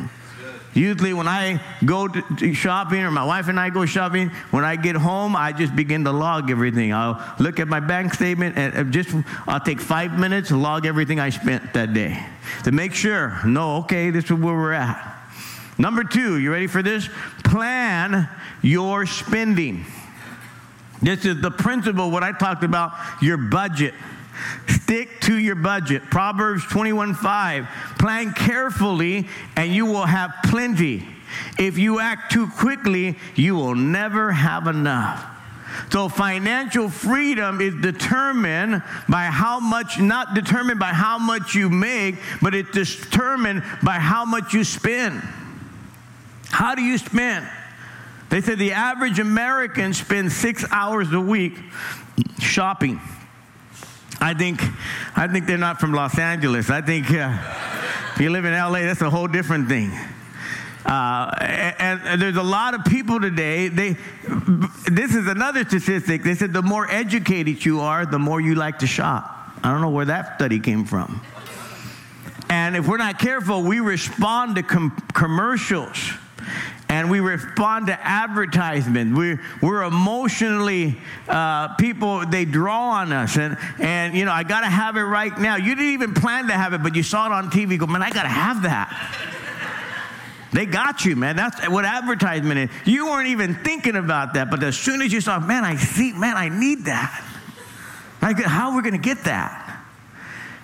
Usually, 0.74 1.14
when 1.14 1.28
I 1.28 1.62
go 1.84 2.08
to 2.08 2.54
shopping 2.54 3.02
or 3.02 3.12
my 3.12 3.26
wife 3.26 3.50
and 3.50 3.60
I 3.60 3.70
go 3.70 3.86
shopping, 3.86 4.30
when 4.52 4.64
I 4.64 4.78
get 4.78 4.96
home, 4.96 5.36
I 5.36 5.52
just 5.52 5.76
begin 5.76 6.06
to 6.06 6.12
log 6.14 6.50
everything. 6.50 6.94
I'll 6.94 7.22
look 7.40 7.60
at 7.60 7.68
my 7.68 7.82
bank 7.82 8.14
statement 8.14 8.58
and 8.58 8.94
just 8.94 9.10
I'll 9.48 9.60
take 9.60 9.82
five 9.82 10.18
minutes 10.18 10.48
to 10.48 10.58
log 10.58 10.86
everything 10.86 11.20
I 11.20 11.30
spent 11.30 11.74
that 11.74 11.94
day 11.94 12.26
to 12.64 12.72
make 12.72 12.94
sure. 12.94 13.40
No, 13.46 13.78
okay, 13.78 14.12
this 14.12 14.26
is 14.26 14.32
where 14.32 14.56
we're 14.56 14.72
at. 14.72 15.18
Number 15.78 16.04
two, 16.04 16.38
you 16.38 16.52
ready 16.52 16.68
for 16.68 16.82
this? 16.82 17.10
Plan 17.44 18.30
your 18.62 19.06
spending. 19.06 19.86
This 21.02 21.26
is 21.26 21.42
the 21.42 21.52
principle, 21.52 22.12
what 22.12 22.24
I 22.24 22.32
talked 22.32 22.64
about, 22.64 22.94
your 23.22 23.38
budget. 23.38 23.94
Stick 24.68 25.22
to 25.22 25.38
your 25.38 25.56
budget. 25.56 26.04
Proverbs 26.10 26.66
21 26.66 27.14
5. 27.16 27.68
Plan 28.00 28.34
carefully 28.34 29.28
and 29.56 29.74
you 29.74 29.86
will 29.86 30.06
have 30.06 30.32
plenty. 30.46 31.08
If 31.58 31.78
you 31.78 32.00
act 32.00 32.32
too 32.32 32.48
quickly, 32.48 33.18
you 33.36 33.56
will 33.56 33.76
never 33.76 34.32
have 34.32 34.68
enough. 34.68 35.26
So 35.92 36.10
financial 36.10 36.90
freedom 36.90 37.62
is 37.62 37.76
determined 37.76 38.84
by 39.08 39.26
how 39.26 39.60
much, 39.60 40.00
not 40.00 40.34
determined 40.34 40.80
by 40.80 40.94
how 40.94 41.18
much 41.18 41.56
you 41.56 41.70
make, 41.70 42.16
but 42.42 42.54
it's 42.54 42.72
determined 42.72 43.64
by 43.84 43.94
how 43.94 44.26
much 44.26 44.54
you 44.54 44.64
spend. 44.64 45.22
How 46.50 46.76
do 46.76 46.82
you 46.82 46.98
spend? 46.98 47.48
They 48.30 48.42
said 48.42 48.60
the 48.60 48.74
average 48.74 49.20
American 49.20 49.94
spends 49.94 50.36
six 50.36 50.66
hours 50.72 51.12
a 51.12 51.20
week 51.20 51.58
shopping. 52.40 53.00
I 54.22 54.36
think, 54.36 54.62
I 55.16 55.28
think 55.28 55.48
they're 55.48 55.58
not 55.58 55.80
from 55.80 55.94
Los 55.94 56.20
Angeles. 56.20 56.70
I 56.70 56.82
think 56.82 57.10
uh, 57.10 57.36
if 58.14 58.22
you 58.22 58.30
live 58.30 58.46
in 58.46 58.54
LA, 58.54 58.82
that's 58.82 59.02
a 59.02 59.10
whole 59.10 59.28
different 59.28 59.68
thing. 59.68 59.92
Uh, 60.86 61.32
and, 61.42 62.02
and, 62.04 62.22
there's 62.22 62.38
a 62.38 62.44
lot 62.44 62.74
of 62.74 62.86
people 62.86 63.20
today. 63.20 63.68
They, 63.68 63.98
this 64.90 65.16
is 65.16 65.28
another 65.28 65.64
statistic. 65.64 66.24
They 66.24 66.36
said 66.36 66.54
the 66.54 66.62
more 66.62 66.90
educated 66.90 67.64
you 67.66 67.82
are, 67.82 68.06
the 68.06 68.20
more 68.20 68.40
you 68.40 68.56
like 68.56 68.80
to 68.80 68.88
shop. 68.88 69.56
I 69.64 69.72
don't 69.72 69.82
know 69.82 69.90
where 69.90 70.06
that 70.06 70.36
study 70.36 70.60
came 70.60 70.86
from. 70.86 71.22
And 72.50 72.76
if 72.76 72.88
we're 72.88 72.98
not 72.98 73.20
careful, 73.20 73.64
we 73.64 73.80
respond 73.80 74.56
to 74.56 74.64
com- 74.64 74.92
commercials 75.14 75.98
and 76.92 77.10
we 77.10 77.22
respond 77.22 77.88
to 77.88 77.98
advertisement. 78.06 79.16
We're, 79.16 79.42
we're 79.62 79.84
emotionally 79.84 80.98
uh, 81.30 81.74
people, 81.76 82.26
they 82.26 82.44
draw 82.44 82.90
on 82.90 83.14
us. 83.14 83.38
And, 83.38 83.58
and 83.80 84.14
you 84.14 84.26
know, 84.26 84.34
I 84.34 84.44
got 84.44 84.62
to 84.62 84.68
have 84.68 84.98
it 84.98 85.04
right 85.04 85.36
now. 85.40 85.56
You 85.56 85.74
didn't 85.74 85.94
even 85.94 86.14
plan 86.14 86.48
to 86.48 86.54
have 86.54 86.74
it, 86.74 86.84
but 86.84 86.94
you 86.94 87.02
saw 87.02 87.28
it 87.28 87.32
on 87.32 87.50
TV. 87.50 87.80
Go, 87.80 87.88
man, 87.88 88.04
I 88.04 88.10
got 88.10 88.24
to 88.24 88.30
have 88.30 88.64
that. 88.64 89.18
They 90.54 90.66
got 90.66 91.06
you, 91.06 91.16
man. 91.16 91.38
That's 91.38 91.66
what 91.70 91.86
advertisement 91.86 92.60
is. 92.60 92.70
You 92.86 93.06
weren't 93.06 93.30
even 93.30 93.56
thinking 93.56 93.96
about 93.96 94.34
that, 94.34 94.52
but 94.52 94.62
as 94.64 94.78
soon 94.78 95.02
as 95.02 95.14
you 95.14 95.22
saw, 95.22 95.40
man, 95.40 95.64
I 95.64 95.78
see, 95.78 96.12
man, 96.12 96.36
I 96.36 96.50
need 96.50 96.84
that. 96.88 97.26
Like, 98.22 98.38
how 98.38 98.72
are 98.72 98.76
we 98.76 98.82
going 98.82 98.92
to 98.92 99.00
get 99.00 99.24
that? 99.24 99.82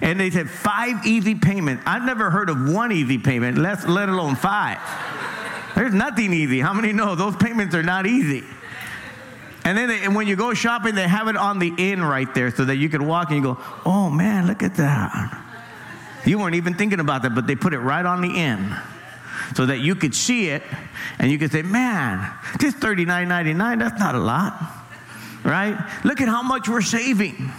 And 0.02 0.20
they 0.20 0.30
said 0.30 0.50
five 0.50 1.06
easy 1.06 1.36
payments. 1.36 1.84
I've 1.86 2.04
never 2.04 2.30
heard 2.30 2.50
of 2.50 2.70
one 2.70 2.92
easy 2.92 3.18
payment, 3.18 3.58
let, 3.58 3.88
let 3.88 4.10
alone 4.10 4.36
five. 4.36 4.80
There's 5.78 5.94
nothing 5.94 6.34
easy. 6.34 6.60
How 6.60 6.74
many 6.74 6.92
know 6.92 7.14
those 7.14 7.36
payments 7.36 7.76
are 7.76 7.84
not 7.84 8.08
easy? 8.08 8.44
And 9.64 9.78
then 9.78 9.90
they, 9.90 10.04
and 10.04 10.16
when 10.16 10.26
you 10.26 10.36
go 10.36 10.56
shopping, 10.56 10.96
they 10.96 11.08
have 11.08 11.28
it 11.28 11.38
on 11.38 11.60
the 11.60 11.72
in 11.78 12.04
right 12.04 12.34
there 12.34 12.50
so 12.50 12.66
that 12.66 12.78
you 12.78 12.90
can 12.90 13.06
walk 13.06 13.30
and 13.30 13.38
you 13.38 13.44
go, 13.44 13.62
oh 13.86 14.10
man, 14.10 14.48
look 14.48 14.64
at 14.64 14.74
that. 14.78 15.40
You 16.26 16.40
weren't 16.40 16.56
even 16.56 16.74
thinking 16.74 17.00
about 17.00 17.22
that, 17.22 17.36
but 17.36 17.46
they 17.46 17.56
put 17.56 17.76
it 17.76 17.80
right 17.80 18.04
on 18.04 18.22
the 18.22 18.40
in 18.40 18.76
so 19.56 19.68
that 19.68 19.78
you 19.78 19.94
could 19.94 20.16
see 20.16 20.50
it 20.50 20.64
and 21.20 21.32
you 21.32 21.38
could 21.38 21.52
say, 21.52 21.62
man, 21.62 22.28
this 22.60 22.74
$39.99, 22.74 23.78
that's 23.78 24.00
not 24.00 24.16
a 24.16 24.20
lot, 24.20 24.60
right? 25.44 25.78
Look 26.04 26.22
at 26.22 26.28
how 26.28 26.42
much 26.42 26.68
we're 26.68 26.82
saving. 26.82 27.52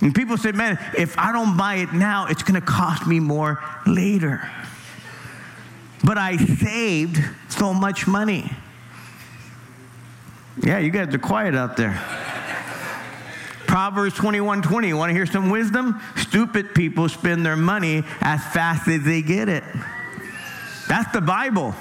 And 0.00 0.14
people 0.14 0.38
say, 0.38 0.52
man, 0.52 0.78
if 0.96 1.18
I 1.18 1.32
don't 1.32 1.58
buy 1.58 1.76
it 1.76 1.92
now, 1.92 2.28
it's 2.28 2.42
going 2.42 2.58
to 2.58 2.66
cost 2.66 3.06
me 3.06 3.20
more 3.20 3.62
later 3.86 4.50
but 6.06 6.16
I 6.16 6.36
saved 6.36 7.18
so 7.48 7.74
much 7.74 8.06
money. 8.06 8.48
Yeah, 10.62 10.78
you 10.78 10.90
guys 10.90 11.12
are 11.12 11.18
quiet 11.18 11.56
out 11.56 11.76
there. 11.76 12.00
Proverbs 13.66 14.14
21 14.14 14.62
20. 14.62 14.86
You 14.86 14.96
want 14.96 15.10
to 15.10 15.14
hear 15.14 15.26
some 15.26 15.50
wisdom? 15.50 16.00
Stupid 16.16 16.76
people 16.76 17.08
spend 17.08 17.44
their 17.44 17.56
money 17.56 18.04
as 18.20 18.40
fast 18.52 18.86
as 18.86 19.02
they 19.02 19.20
get 19.20 19.48
it. 19.48 19.64
That's 20.88 21.10
the 21.12 21.20
Bible. 21.20 21.74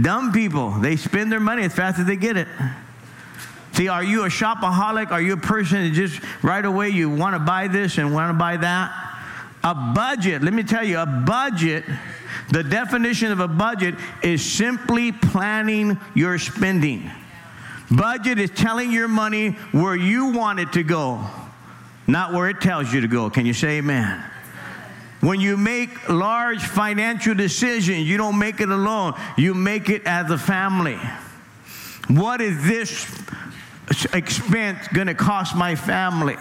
Dumb 0.00 0.32
people, 0.32 0.70
they 0.70 0.96
spend 0.96 1.30
their 1.30 1.40
money 1.40 1.62
as 1.62 1.74
fast 1.74 1.98
as 1.98 2.06
they 2.06 2.16
get 2.16 2.38
it. 2.38 2.48
See, 3.72 3.88
are 3.88 4.02
you 4.02 4.24
a 4.24 4.28
shopaholic? 4.28 5.10
Are 5.10 5.20
you 5.20 5.34
a 5.34 5.38
person 5.38 5.84
that 5.84 5.92
just 5.92 6.22
right 6.42 6.64
away 6.64 6.88
you 6.88 7.10
want 7.10 7.34
to 7.34 7.38
buy 7.38 7.68
this 7.68 7.98
and 7.98 8.14
want 8.14 8.30
to 8.30 8.38
buy 8.38 8.56
that? 8.56 8.92
A 9.62 9.74
budget, 9.74 10.42
let 10.42 10.54
me 10.54 10.62
tell 10.62 10.84
you, 10.84 10.98
a 10.98 11.06
budget 11.06 11.84
the 12.50 12.62
definition 12.62 13.32
of 13.32 13.40
a 13.40 13.48
budget 13.48 13.94
is 14.22 14.44
simply 14.44 15.12
planning 15.12 15.98
your 16.14 16.38
spending. 16.38 17.10
Budget 17.90 18.38
is 18.38 18.50
telling 18.50 18.92
your 18.92 19.08
money 19.08 19.50
where 19.72 19.96
you 19.96 20.32
want 20.32 20.60
it 20.60 20.72
to 20.72 20.82
go, 20.82 21.24
not 22.06 22.32
where 22.32 22.48
it 22.48 22.60
tells 22.60 22.92
you 22.92 23.00
to 23.00 23.08
go. 23.08 23.30
Can 23.30 23.46
you 23.46 23.54
say 23.54 23.78
amen? 23.78 24.24
When 25.20 25.40
you 25.40 25.56
make 25.56 26.08
large 26.08 26.62
financial 26.62 27.34
decisions, 27.34 28.08
you 28.08 28.16
don't 28.16 28.38
make 28.38 28.60
it 28.60 28.68
alone, 28.68 29.14
you 29.36 29.54
make 29.54 29.88
it 29.88 30.02
as 30.04 30.30
a 30.30 30.38
family. 30.38 30.98
What 32.08 32.40
is 32.40 32.62
this 32.64 33.06
expense 34.12 34.86
going 34.88 35.06
to 35.06 35.14
cost 35.14 35.56
my 35.56 35.74
family? 35.74 36.36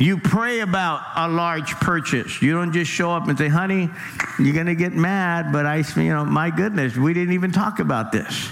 You 0.00 0.16
pray 0.16 0.60
about 0.60 1.02
a 1.14 1.28
large 1.28 1.72
purchase. 1.72 2.40
You 2.40 2.54
don't 2.54 2.72
just 2.72 2.90
show 2.90 3.12
up 3.12 3.28
and 3.28 3.36
say, 3.36 3.48
honey, 3.48 3.90
you're 4.38 4.54
going 4.54 4.64
to 4.64 4.74
get 4.74 4.94
mad, 4.94 5.52
but 5.52 5.66
I, 5.66 5.84
you 5.94 6.08
know, 6.08 6.24
my 6.24 6.48
goodness, 6.48 6.96
we 6.96 7.12
didn't 7.12 7.34
even 7.34 7.52
talk 7.52 7.80
about 7.80 8.10
this. 8.10 8.48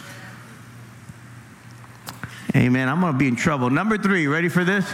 Amen. 2.55 2.87
I'm 2.87 3.01
going 3.01 3.15
to 3.15 3.19
be 3.19 3.29
in 3.29 3.37
trouble. 3.37 3.71
Number 3.71 3.97
three, 3.97 4.27
ready 4.27 4.51
for 4.51 4.63
this? 4.63 4.87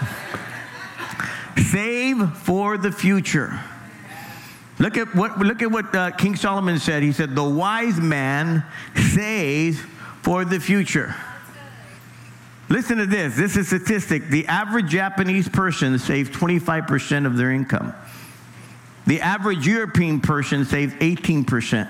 Save 1.72 2.36
for 2.38 2.78
the 2.78 2.92
future. 2.92 3.60
Look 4.78 4.96
at 4.96 5.12
what, 5.12 5.36
look 5.40 5.60
at 5.60 5.72
what 5.72 5.92
uh, 5.92 6.12
King 6.12 6.36
Solomon 6.36 6.78
said. 6.78 7.02
He 7.02 7.10
said, 7.10 7.34
The 7.34 7.42
wise 7.42 7.98
man 7.98 8.64
saves 8.94 9.80
for 10.22 10.44
the 10.44 10.60
future. 10.60 11.16
Listen 12.74 12.98
to 12.98 13.06
this. 13.06 13.36
This 13.36 13.56
is 13.56 13.68
statistic. 13.68 14.30
The 14.30 14.48
average 14.48 14.88
Japanese 14.88 15.48
person 15.48 15.96
saves 15.96 16.28
25% 16.30 17.24
of 17.24 17.36
their 17.36 17.52
income. 17.52 17.94
The 19.06 19.20
average 19.20 19.64
European 19.64 20.20
person 20.20 20.64
saves 20.64 20.92
18%. 20.94 21.88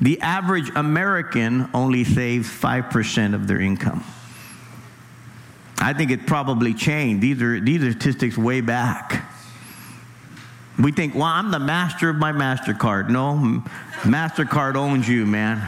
The 0.00 0.20
average 0.22 0.72
American 0.74 1.70
only 1.72 2.02
saves 2.02 2.48
5% 2.48 3.32
of 3.32 3.46
their 3.46 3.60
income. 3.60 4.02
I 5.78 5.92
think 5.92 6.10
it 6.10 6.26
probably 6.26 6.74
changed. 6.74 7.22
These 7.22 7.40
are, 7.40 7.60
these 7.60 7.84
are 7.84 7.92
statistics 7.92 8.36
way 8.36 8.62
back. 8.62 9.24
We 10.80 10.90
think, 10.90 11.14
well, 11.14 11.26
I'm 11.26 11.52
the 11.52 11.60
master 11.60 12.10
of 12.10 12.16
my 12.16 12.32
MasterCard. 12.32 13.08
No, 13.08 13.62
MasterCard 14.00 14.74
owns 14.74 15.08
you, 15.08 15.26
man. 15.26 15.64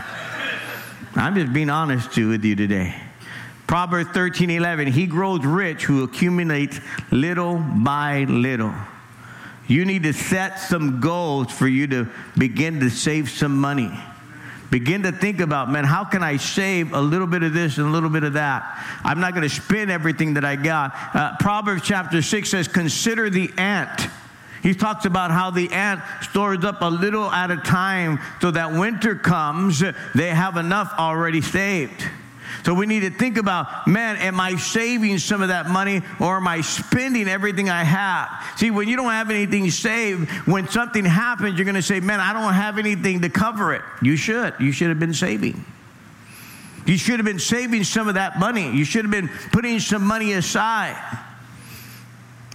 I'm 1.14 1.36
just 1.36 1.52
being 1.52 1.70
honest 1.70 2.16
with 2.16 2.44
you 2.44 2.56
today. 2.56 3.04
Proverbs 3.68 4.10
13 4.12 4.50
11, 4.50 4.88
he 4.88 5.06
grows 5.06 5.44
rich 5.44 5.84
who 5.84 6.02
accumulates 6.02 6.80
little 7.12 7.58
by 7.58 8.24
little. 8.24 8.74
You 9.66 9.84
need 9.84 10.04
to 10.04 10.14
set 10.14 10.58
some 10.58 11.00
goals 11.00 11.52
for 11.52 11.68
you 11.68 11.86
to 11.88 12.08
begin 12.38 12.80
to 12.80 12.88
save 12.88 13.28
some 13.28 13.58
money. 13.58 13.90
Begin 14.70 15.02
to 15.02 15.12
think 15.12 15.40
about, 15.40 15.70
man, 15.70 15.84
how 15.84 16.04
can 16.04 16.22
I 16.22 16.38
save 16.38 16.94
a 16.94 17.00
little 17.00 17.26
bit 17.26 17.42
of 17.42 17.52
this 17.52 17.76
and 17.76 17.86
a 17.86 17.90
little 17.90 18.08
bit 18.08 18.24
of 18.24 18.32
that? 18.32 18.82
I'm 19.04 19.20
not 19.20 19.34
going 19.34 19.46
to 19.46 19.54
spend 19.54 19.90
everything 19.90 20.34
that 20.34 20.46
I 20.46 20.56
got. 20.56 20.94
Uh, 21.14 21.36
Proverbs 21.38 21.82
chapter 21.84 22.22
6 22.22 22.48
says, 22.48 22.68
Consider 22.68 23.28
the 23.28 23.50
ant. 23.58 24.08
He 24.62 24.74
talks 24.74 25.04
about 25.04 25.30
how 25.30 25.50
the 25.50 25.70
ant 25.72 26.00
stores 26.22 26.64
up 26.64 26.80
a 26.80 26.88
little 26.88 27.30
at 27.30 27.50
a 27.50 27.58
time 27.58 28.18
so 28.40 28.50
that 28.50 28.72
winter 28.72 29.14
comes, 29.14 29.82
they 30.14 30.28
have 30.28 30.56
enough 30.56 30.92
already 30.98 31.42
saved. 31.42 32.08
So 32.64 32.74
we 32.74 32.86
need 32.86 33.00
to 33.00 33.10
think 33.10 33.38
about, 33.38 33.86
man, 33.86 34.16
am 34.16 34.40
I 34.40 34.56
saving 34.56 35.18
some 35.18 35.42
of 35.42 35.48
that 35.48 35.68
money 35.68 36.02
or 36.20 36.36
am 36.36 36.48
I 36.48 36.60
spending 36.60 37.28
everything 37.28 37.70
I 37.70 37.84
have? 37.84 38.28
See, 38.56 38.70
when 38.70 38.88
you 38.88 38.96
don't 38.96 39.10
have 39.10 39.30
anything 39.30 39.70
saved, 39.70 40.28
when 40.46 40.68
something 40.68 41.04
happens, 41.04 41.56
you're 41.56 41.64
going 41.64 41.74
to 41.74 41.82
say, 41.82 42.00
man, 42.00 42.20
I 42.20 42.32
don't 42.32 42.52
have 42.52 42.78
anything 42.78 43.22
to 43.22 43.28
cover 43.28 43.74
it. 43.74 43.82
You 44.02 44.16
should. 44.16 44.54
You 44.60 44.72
should 44.72 44.88
have 44.88 44.98
been 44.98 45.14
saving. 45.14 45.64
You 46.86 46.96
should 46.96 47.18
have 47.18 47.26
been 47.26 47.38
saving 47.38 47.84
some 47.84 48.08
of 48.08 48.14
that 48.14 48.38
money. 48.38 48.70
You 48.70 48.84
should 48.84 49.04
have 49.04 49.12
been 49.12 49.28
putting 49.52 49.78
some 49.78 50.06
money 50.06 50.32
aside. 50.32 50.96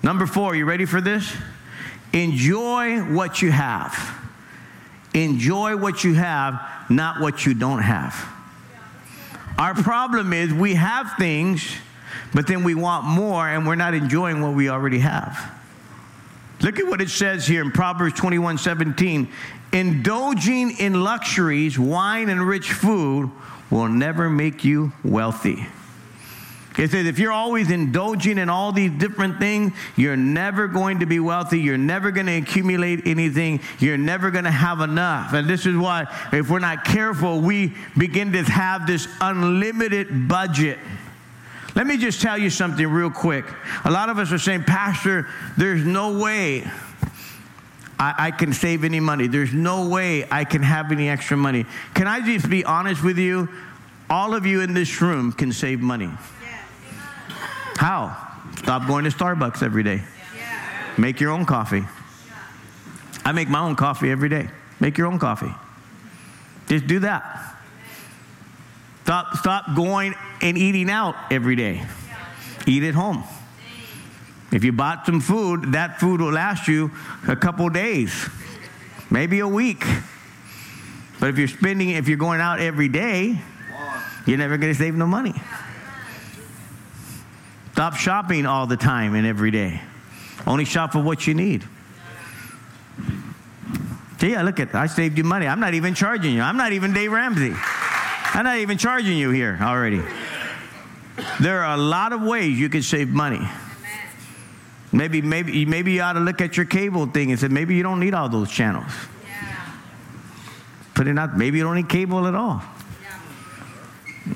Number 0.01 0.25
four, 0.25 0.55
you 0.55 0.65
ready 0.65 0.85
for 0.85 1.01
this? 1.01 1.31
Enjoy 2.11 2.99
what 3.01 3.41
you 3.41 3.51
have. 3.51 4.19
Enjoy 5.13 5.77
what 5.77 6.03
you 6.03 6.15
have, 6.15 6.59
not 6.89 7.21
what 7.21 7.45
you 7.45 7.53
don't 7.53 7.81
have. 7.81 8.27
Our 9.63 9.75
problem 9.75 10.33
is 10.33 10.53
we 10.53 10.73
have 10.73 11.13
things, 11.17 11.65
but 12.33 12.47
then 12.47 12.65
we 12.65 12.75
want 12.75 13.05
more 13.05 13.47
and 13.47 13.65
we're 13.65 13.75
not 13.75 13.93
enjoying 13.93 14.41
what 14.41 14.55
we 14.55 14.67
already 14.67 14.99
have. 14.99 15.53
Look 16.59 16.79
at 16.79 16.85
what 16.85 16.99
it 16.99 17.09
says 17.09 17.47
here 17.47 17.61
in 17.61 17.71
Proverbs 17.71 18.19
21 18.19 18.57
17. 18.57 19.29
Indulging 19.71 20.71
in 20.79 21.01
luxuries, 21.01 21.79
wine, 21.79 22.27
and 22.27 22.45
rich 22.45 22.73
food 22.73 23.31
will 23.71 23.87
never 23.87 24.29
make 24.29 24.65
you 24.65 24.91
wealthy. 25.01 25.65
It 26.77 26.89
says 26.91 27.05
if 27.05 27.19
you're 27.19 27.31
always 27.31 27.69
indulging 27.69 28.37
in 28.37 28.49
all 28.49 28.71
these 28.71 28.91
different 28.91 29.39
things, 29.39 29.73
you're 29.95 30.17
never 30.17 30.67
going 30.67 30.99
to 30.99 31.05
be 31.05 31.19
wealthy. 31.19 31.59
You're 31.59 31.77
never 31.77 32.09
going 32.11 32.25
to 32.25 32.37
accumulate 32.37 33.05
anything. 33.05 33.59
You're 33.79 33.97
never 33.97 34.31
going 34.31 34.45
to 34.45 34.51
have 34.51 34.81
enough. 34.81 35.33
And 35.33 35.47
this 35.47 35.65
is 35.65 35.77
why, 35.77 36.07
if 36.31 36.49
we're 36.49 36.59
not 36.59 36.83
careful, 36.83 37.41
we 37.41 37.73
begin 37.97 38.31
to 38.31 38.43
have 38.43 38.87
this 38.87 39.07
unlimited 39.21 40.27
budget. 40.27 40.79
Let 41.75 41.87
me 41.87 41.97
just 41.97 42.21
tell 42.21 42.37
you 42.37 42.49
something 42.49 42.87
real 42.87 43.09
quick. 43.09 43.45
A 43.85 43.91
lot 43.91 44.09
of 44.09 44.17
us 44.17 44.31
are 44.31 44.39
saying, 44.39 44.63
Pastor, 44.63 45.27
there's 45.57 45.83
no 45.83 46.19
way 46.19 46.63
I, 47.99 48.15
I, 48.17 48.31
can 48.31 48.53
save 48.53 48.83
any 48.83 48.99
money. 48.99 49.27
There's 49.27 49.53
no 49.53 49.87
way 49.87 50.27
I 50.29 50.43
can 50.43 50.61
have 50.61 50.91
any 50.91 51.09
extra 51.09 51.37
money. 51.37 51.65
Can 51.93 52.07
I 52.07 52.21
just 52.21 52.49
be 52.49 52.63
honest 52.65 53.03
with 53.03 53.17
you? 53.17 53.49
All 54.09 54.35
of 54.35 54.45
you 54.45 54.61
in 54.61 54.73
this 54.73 55.01
room 55.01 55.31
can 55.31 55.51
save 55.51 55.79
money. 55.79 56.09
How? 57.75 58.15
Stop 58.57 58.87
going 58.87 59.03
to 59.05 59.09
Starbucks 59.09 59.63
every 59.63 59.83
day. 59.83 60.01
Make 60.97 61.19
your 61.19 61.31
own 61.31 61.45
coffee. 61.45 61.83
I 63.25 63.31
make 63.31 63.49
my 63.49 63.59
own 63.59 63.75
coffee 63.75 64.11
every 64.11 64.29
day. 64.29 64.49
Make 64.79 64.97
your 64.97 65.07
own 65.07 65.19
coffee. 65.19 65.53
Just 66.67 66.87
do 66.87 66.99
that. 66.99 67.55
Stop, 69.03 69.35
stop 69.37 69.75
going 69.75 70.13
and 70.41 70.57
eating 70.57 70.89
out 70.89 71.15
every 71.31 71.55
day. 71.55 71.83
Eat 72.65 72.83
at 72.83 72.93
home. 72.93 73.23
If 74.51 74.63
you 74.63 74.71
bought 74.71 75.05
some 75.05 75.19
food, 75.19 75.73
that 75.73 75.99
food 75.99 76.21
will 76.21 76.31
last 76.31 76.67
you 76.67 76.91
a 77.27 77.35
couple 77.35 77.67
days, 77.69 78.29
maybe 79.09 79.39
a 79.39 79.47
week. 79.47 79.83
But 81.19 81.29
if 81.29 81.37
you're 81.37 81.47
spending, 81.47 81.89
if 81.89 82.07
you're 82.07 82.17
going 82.17 82.39
out 82.39 82.59
every 82.59 82.87
day, 82.87 83.39
you're 84.25 84.37
never 84.37 84.57
going 84.57 84.71
to 84.71 84.77
save 84.77 84.95
no 84.95 85.07
money. 85.07 85.33
Stop 87.73 87.95
shopping 87.95 88.45
all 88.45 88.67
the 88.67 88.77
time 88.77 89.15
and 89.15 89.25
every 89.25 89.51
day. 89.51 89.81
Only 90.45 90.63
shop 90.63 90.93
for 90.93 91.01
what 91.01 91.25
you 91.27 91.33
need. 91.33 91.63
See, 94.19 94.31
yeah, 94.31 94.43
look 94.43 94.59
at 94.59 94.73
I 94.73 94.87
saved 94.87 95.17
you 95.17 95.23
money. 95.23 95.47
I'm 95.47 95.59
not 95.59 95.73
even 95.73 95.95
charging 95.95 96.33
you. 96.33 96.41
I'm 96.41 96.55
not 96.55 96.71
even 96.71 96.93
Dave 96.93 97.11
Ramsey. 97.11 97.53
I'm 98.35 98.45
not 98.45 98.57
even 98.57 98.77
charging 98.77 99.17
you 99.17 99.31
here 99.31 99.57
already. 99.61 100.01
There 101.41 101.63
are 101.63 101.75
a 101.75 101.77
lot 101.77 102.13
of 102.13 102.21
ways 102.21 102.59
you 102.59 102.69
can 102.69 102.83
save 102.83 103.09
money. 103.09 103.41
Maybe, 104.91 105.21
maybe, 105.21 105.65
maybe 105.65 105.93
you 105.93 106.01
ought 106.01 106.13
to 106.13 106.19
look 106.19 106.41
at 106.41 106.55
your 106.55 106.67
cable 106.67 107.07
thing 107.07 107.31
and 107.31 107.39
say, 107.39 107.47
maybe 107.47 107.75
you 107.75 107.83
don't 107.83 107.99
need 107.99 108.13
all 108.13 108.29
those 108.29 108.51
channels. 108.51 108.91
Put 110.93 111.07
it 111.07 111.17
out. 111.17 111.35
Maybe 111.35 111.57
you 111.57 111.63
don't 111.63 111.75
need 111.75 111.89
cable 111.89 112.27
at 112.27 112.35
all. 112.35 112.61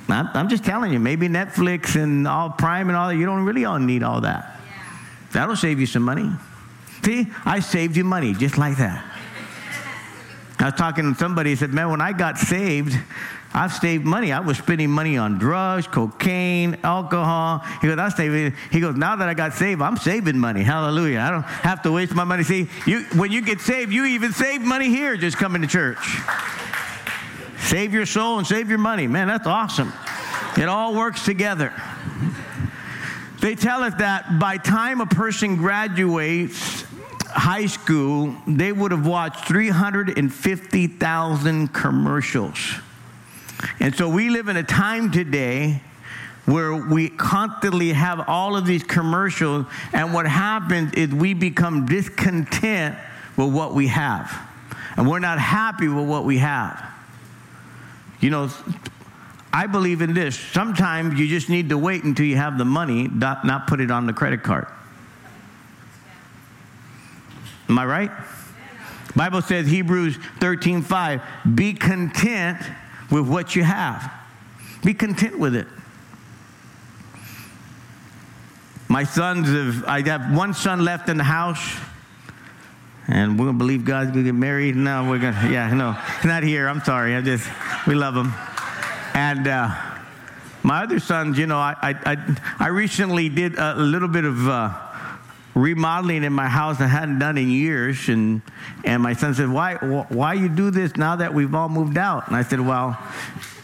I'm, 0.10 0.30
I'm 0.34 0.50
just 0.50 0.63
telling 0.63 0.91
you, 0.91 1.00
maybe 1.00 1.28
Netflix 1.28 2.02
and 2.02 2.28
all 2.28 2.50
Prime 2.50 2.89
and 2.89 2.97
all 2.97 3.08
that, 3.10 3.15
you 3.15 3.26
don't 3.26 3.45
really 3.45 3.65
all 3.65 3.80
need 3.80 4.04
all 4.04 4.21
that. 4.21 4.60
Yeah. 4.65 4.84
That'll 5.32 5.56
save 5.56 5.80
you 5.80 5.86
some 5.86 6.04
money. 6.04 6.30
See, 7.04 7.28
I 7.45 7.62
saved 7.62 7.95
you 7.95 8.04
money 8.04 8.34
just 8.34 8.58
like 8.58 8.78
that. 8.78 9.04
I 10.60 10.65
was 10.65 10.73
talking 10.73 11.13
to 11.13 11.17
somebody, 11.17 11.52
he 11.52 11.56
said, 11.56 11.73
Man, 11.73 11.89
when 11.89 12.02
I 12.02 12.12
got 12.12 12.38
saved, 12.38 12.97
I've 13.54 13.73
saved 13.73 14.06
money. 14.06 14.32
I 14.32 14.39
was 14.39 14.58
spending 14.58 14.91
money 14.91 15.17
on 15.17 15.38
drugs, 15.38 15.88
cocaine, 15.88 16.78
alcohol. 16.84 17.60
He 17.82 17.88
goes, 17.88 17.97
I 17.97 18.10
saving. 18.10 18.56
He 18.71 18.80
goes, 18.80 18.95
now 18.95 19.15
that 19.15 19.28
I 19.28 19.34
got 19.34 19.54
saved, 19.54 19.82
I'm 19.82 19.97
saving 19.97 20.38
money. 20.38 20.63
Hallelujah. 20.63 21.21
I 21.21 21.32
don't 21.32 21.43
have 21.43 21.82
to 21.84 21.91
waste 21.91 22.13
my 22.13 22.23
money. 22.23 22.43
See, 22.43 22.67
you 22.86 23.02
when 23.15 23.32
you 23.32 23.41
get 23.41 23.62
saved, 23.62 23.91
you 23.91 24.06
even 24.06 24.34
save 24.34 24.62
money 24.62 24.89
here 24.89 25.17
just 25.17 25.38
coming 25.38 25.62
to 25.62 25.67
church. 25.67 25.97
Save 27.60 27.93
your 27.93 28.06
soul 28.06 28.38
and 28.38 28.48
save 28.48 28.70
your 28.70 28.80
money. 28.80 29.08
Man, 29.08 29.28
that's 29.28 29.48
awesome. 29.48 29.91
It 30.58 30.70
all 30.70 30.96
works 30.96 31.26
together. 31.26 31.74
They 33.41 33.56
tell 33.56 33.84
us 33.84 33.93
that 33.96 34.39
by 34.39 34.58
time 34.58 35.02
a 35.02 35.06
person 35.06 35.58
graduates 35.58 36.86
high 37.28 37.65
school, 37.67 38.34
they 38.48 38.72
would 38.72 38.91
have 38.91 39.06
watched 39.06 39.46
350,000 39.46 41.74
commercials. 41.74 42.76
And 43.80 43.96
so 43.96 44.10
we 44.10 44.30
live 44.30 44.48
in 44.48 44.58
a 44.58 44.63
time 44.63 45.12
today 45.12 45.82
where 46.46 46.76
we 46.76 47.10
constantly 47.10 47.91
have 47.91 48.24
all 48.28 48.56
of 48.56 48.65
these 48.65 48.84
commercials, 48.84 49.65
and 49.91 50.13
what 50.13 50.26
happens 50.26 50.93
is 50.93 51.10
we 51.10 51.34
become 51.34 51.86
discontent 51.86 52.96
with 53.36 53.54
what 53.54 53.74
we 53.74 53.88
have. 53.88 54.32
And 54.96 55.10
we're 55.10 55.20
not 55.20 55.39
happy 55.39 55.89
with 55.89 56.08
what 56.08 56.24
we 56.24 56.38
have. 56.38 56.82
You 58.20 58.30
know, 58.30 58.50
I 59.54 59.68
believe 59.68 60.02
in 60.02 60.14
this. 60.14 60.38
Sometimes 60.38 61.20
you 61.20 61.28
just 61.28 61.50
need 61.50 61.70
to 61.70 61.78
wait 61.78 62.04
until 62.04 62.26
you 62.26 62.36
have 62.36 62.58
the 62.58 62.66
money, 62.66 63.08
not, 63.08 63.46
not 63.46 63.68
put 63.68 63.80
it 63.80 63.92
on 63.92 64.06
the 64.06 64.14
credit 64.14 64.44
card. 64.44 64.68
Am 67.70 67.78
I 67.78 67.86
right? 67.86 68.12
Bible 69.16 69.42
says 69.42 69.68
Hebrews 69.68 70.18
13, 70.40 70.84
5, 70.84 71.22
be 71.56 71.74
content 71.74 72.60
with 73.10 73.28
what 73.28 73.56
you 73.56 73.64
have. 73.64 74.12
Be 74.84 74.94
content 74.94 75.40
with 75.40 75.56
it. 75.56 75.68
My 78.88 79.04
sons 79.04 79.48
have, 79.48 79.86
I 79.86 80.02
have 80.08 80.36
one 80.36 80.54
son 80.54 80.86
left 80.86 81.10
in 81.10 81.18
the 81.18 81.24
house 81.24 81.78
and 83.08 83.39
we're 83.39 83.46
gonna 83.46 83.58
believe 83.58 83.86
God's 83.86 84.12
gonna 84.12 84.24
get 84.24 84.36
married. 84.36 84.76
No, 84.76 85.10
we're 85.10 85.20
gonna, 85.20 85.50
yeah, 85.50 85.74
no, 85.74 85.96
not 86.28 86.43
here. 86.43 86.67
I'm 86.67 86.84
sorry. 86.84 87.15
I 87.15 87.22
just, 87.22 87.48
we 87.88 87.96
love 87.96 88.15
him. 88.15 88.34
And 89.13 89.48
uh, 89.48 89.76
my 90.63 90.84
other 90.84 91.00
sons, 91.00 91.38
you 91.38 91.48
know, 91.48 91.58
I, 91.58 91.76
I, 91.82 92.38
I 92.60 92.67
recently 92.67 93.30
did 93.30 93.58
a 93.58 93.76
little 93.76 94.08
bit 94.10 94.26
of 94.26 94.48
uh, 94.48 94.74
remodeling 95.56 96.24
in 96.24 96.34
my 96.34 96.48
house 96.48 96.80
I 96.80 96.88
hadn't 96.88 97.20
done 97.20 97.38
in 97.38 97.50
years, 97.50 98.10
and 98.10 98.41
and 98.84 99.02
my 99.02 99.13
son 99.13 99.34
said, 99.34 99.50
why, 99.50 99.76
why 99.76 100.34
you 100.34 100.50
do 100.50 100.70
this 100.70 100.96
now 100.96 101.15
that 101.15 101.34
we've 101.34 101.54
all 101.56 101.70
moved 101.70 101.98
out? 101.98 102.28
And 102.28 102.36
I 102.36 102.43
said, 102.43 102.60
well, 102.60 102.98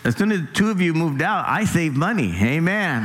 as 0.03 0.15
soon 0.15 0.32
as 0.32 0.41
two 0.53 0.69
of 0.69 0.82
you 0.82 0.93
moved 0.93 1.21
out, 1.21 1.45
I 1.47 1.65
saved 1.65 1.95
money. 1.95 2.34
Amen. 2.41 3.03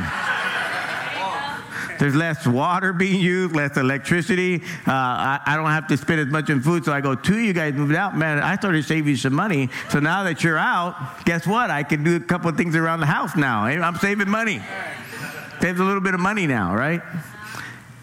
There's 1.98 2.14
less 2.14 2.46
water 2.46 2.92
being 2.92 3.20
used, 3.20 3.54
less 3.54 3.76
electricity. 3.76 4.62
Uh, 4.86 4.92
I, 4.92 5.40
I, 5.46 5.56
don't 5.56 5.66
have 5.66 5.88
to 5.88 5.96
spend 5.96 6.20
as 6.20 6.28
much 6.28 6.48
on 6.48 6.60
food. 6.60 6.84
So 6.84 6.92
I 6.92 7.00
go, 7.00 7.14
two 7.14 7.38
you 7.38 7.52
guys 7.52 7.74
moved 7.74 7.94
out. 7.94 8.16
Man, 8.16 8.38
I 8.38 8.56
started 8.56 8.84
saving 8.84 9.16
some 9.16 9.34
money. 9.34 9.68
So 9.90 9.98
now 9.98 10.22
that 10.24 10.44
you're 10.44 10.58
out, 10.58 11.24
guess 11.24 11.46
what? 11.46 11.70
I 11.70 11.82
can 11.82 12.04
do 12.04 12.16
a 12.16 12.20
couple 12.20 12.48
of 12.48 12.56
things 12.56 12.76
around 12.76 13.00
the 13.00 13.06
house 13.06 13.36
now. 13.36 13.64
I'm 13.64 13.96
saving 13.96 14.28
money. 14.28 14.60
Saves 15.60 15.80
a 15.80 15.84
little 15.84 16.00
bit 16.00 16.14
of 16.14 16.20
money 16.20 16.46
now, 16.46 16.74
right? 16.74 17.02